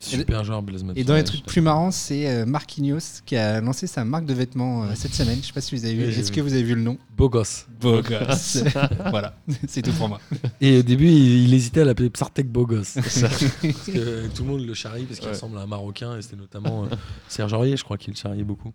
[0.00, 0.84] Super joueur, Blaise.
[0.94, 4.32] Et dans les trucs plus marrants, c'est euh, Marquinhos qui a lancé sa marque de
[4.32, 5.38] vêtements euh, cette semaine.
[5.42, 6.04] Je sais pas si vous avez vu.
[6.04, 6.98] Est-ce que vous avez vu le nom?
[7.16, 7.66] Beau gosse.
[7.80, 8.58] Beau gosse.
[9.10, 9.34] voilà,
[9.68, 10.20] c'est tout pour moi.
[10.60, 12.94] Et au début, il, il hésitait à l'appeler Psartek Beau gosse.
[12.94, 13.42] parce
[13.86, 15.34] que tout le monde le charrie parce qu'il Ouais.
[15.34, 16.88] ressemble à un Marocain et c'était notamment euh,
[17.28, 18.72] Serge Aurier, je crois qu'il le charriait beaucoup.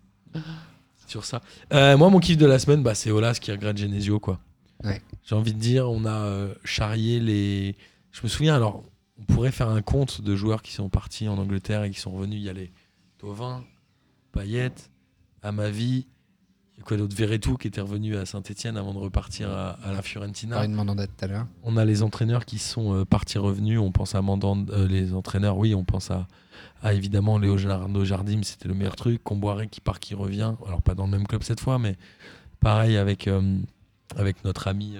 [1.06, 1.40] Sur ça.
[1.72, 4.40] Euh, moi, mon kiff de la semaine, bah, c'est Olas qui regrette Genesio, quoi.
[4.82, 5.00] Ouais.
[5.24, 7.76] J'ai envie de dire, on a euh, charrié les.
[8.12, 8.82] Je me souviens, alors,
[9.18, 12.10] on pourrait faire un compte de joueurs qui sont partis en Angleterre et qui sont
[12.10, 12.40] revenus.
[12.40, 12.72] Il y a les
[13.18, 13.64] Tovin,
[14.32, 14.72] Payet,
[15.42, 16.06] Amavi,
[16.76, 19.70] il y a quoi d'autre Verretou qui était revenu à Saint-Etienne avant de repartir à,
[19.84, 20.64] à la Fiorentina.
[20.64, 21.46] Une mandanda tout à l'heure.
[21.62, 23.78] On a les entraîneurs qui sont euh, partis revenus.
[23.78, 26.26] On pense à Mandand, euh, les entraîneurs, oui, on pense à,
[26.82, 29.22] à évidemment Leonardo Jardim, c'était le meilleur truc.
[29.22, 30.54] Comboiré qui part, qui revient.
[30.66, 31.96] Alors pas dans le même club cette fois, mais
[32.58, 33.58] pareil avec, euh,
[34.16, 34.96] avec notre ami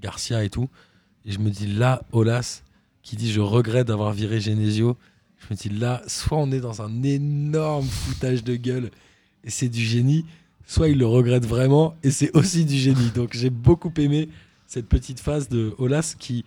[0.00, 0.68] Garcia et tout.
[1.24, 2.63] Et je me dis là, Olas,
[3.04, 4.96] qui dit je regrette d'avoir viré Genesio.
[5.38, 8.90] Je me dis là, soit on est dans un énorme foutage de gueule
[9.44, 10.24] et c'est du génie,
[10.66, 13.10] soit il le regrette vraiment et c'est aussi du génie.
[13.14, 14.28] Donc j'ai beaucoup aimé
[14.66, 16.44] cette petite phase de Olas qui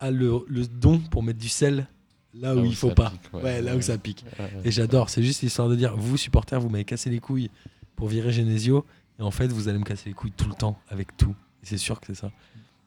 [0.00, 1.86] a le, le don pour mettre du sel
[2.34, 3.10] là où Là où il faut pas.
[3.10, 3.62] pique, ouais, ouais.
[3.62, 4.24] là où ça pique.
[4.64, 7.50] Et j'adore, c'est juste histoire de dire, vous supporters, vous m'avez cassé les couilles
[7.96, 8.84] pour virer Genesio,
[9.18, 11.34] et en fait, vous allez me casser les couilles tout le temps avec tout.
[11.62, 12.28] Et c'est sûr que c'est ça.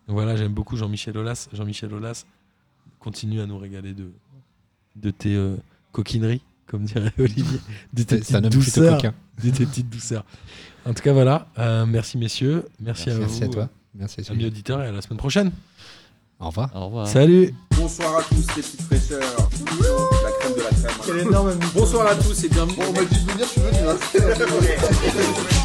[0.07, 1.49] Donc voilà, j'aime beaucoup Jean-Michel Aulas.
[1.51, 2.25] Jean-Michel Aulas
[3.01, 4.11] continue à nous régaler de,
[4.95, 5.55] de tes euh,
[5.91, 7.59] coquineries, comme dirait Olivier,
[7.93, 8.95] de tes petites douceurs.
[8.97, 9.13] coquin.
[9.43, 10.23] De tes petites douceurs.
[10.85, 11.47] En tout cas, voilà.
[11.57, 12.65] Euh, merci messieurs.
[12.79, 13.69] Merci, à vous, Merci à toi.
[13.95, 15.51] Merci à amis auditeurs, et à la semaine prochaine.
[16.39, 16.69] Au revoir.
[16.73, 17.07] Au revoir.
[17.07, 19.19] Salut Bonsoir à tous les petites fraîcheurs.
[19.19, 21.59] La crème de la crème.
[21.75, 22.77] Bonsoir à tous et bienvenue.
[22.77, 23.61] Bon, on m'a dit de venir, je suis
[25.41, 25.60] venu.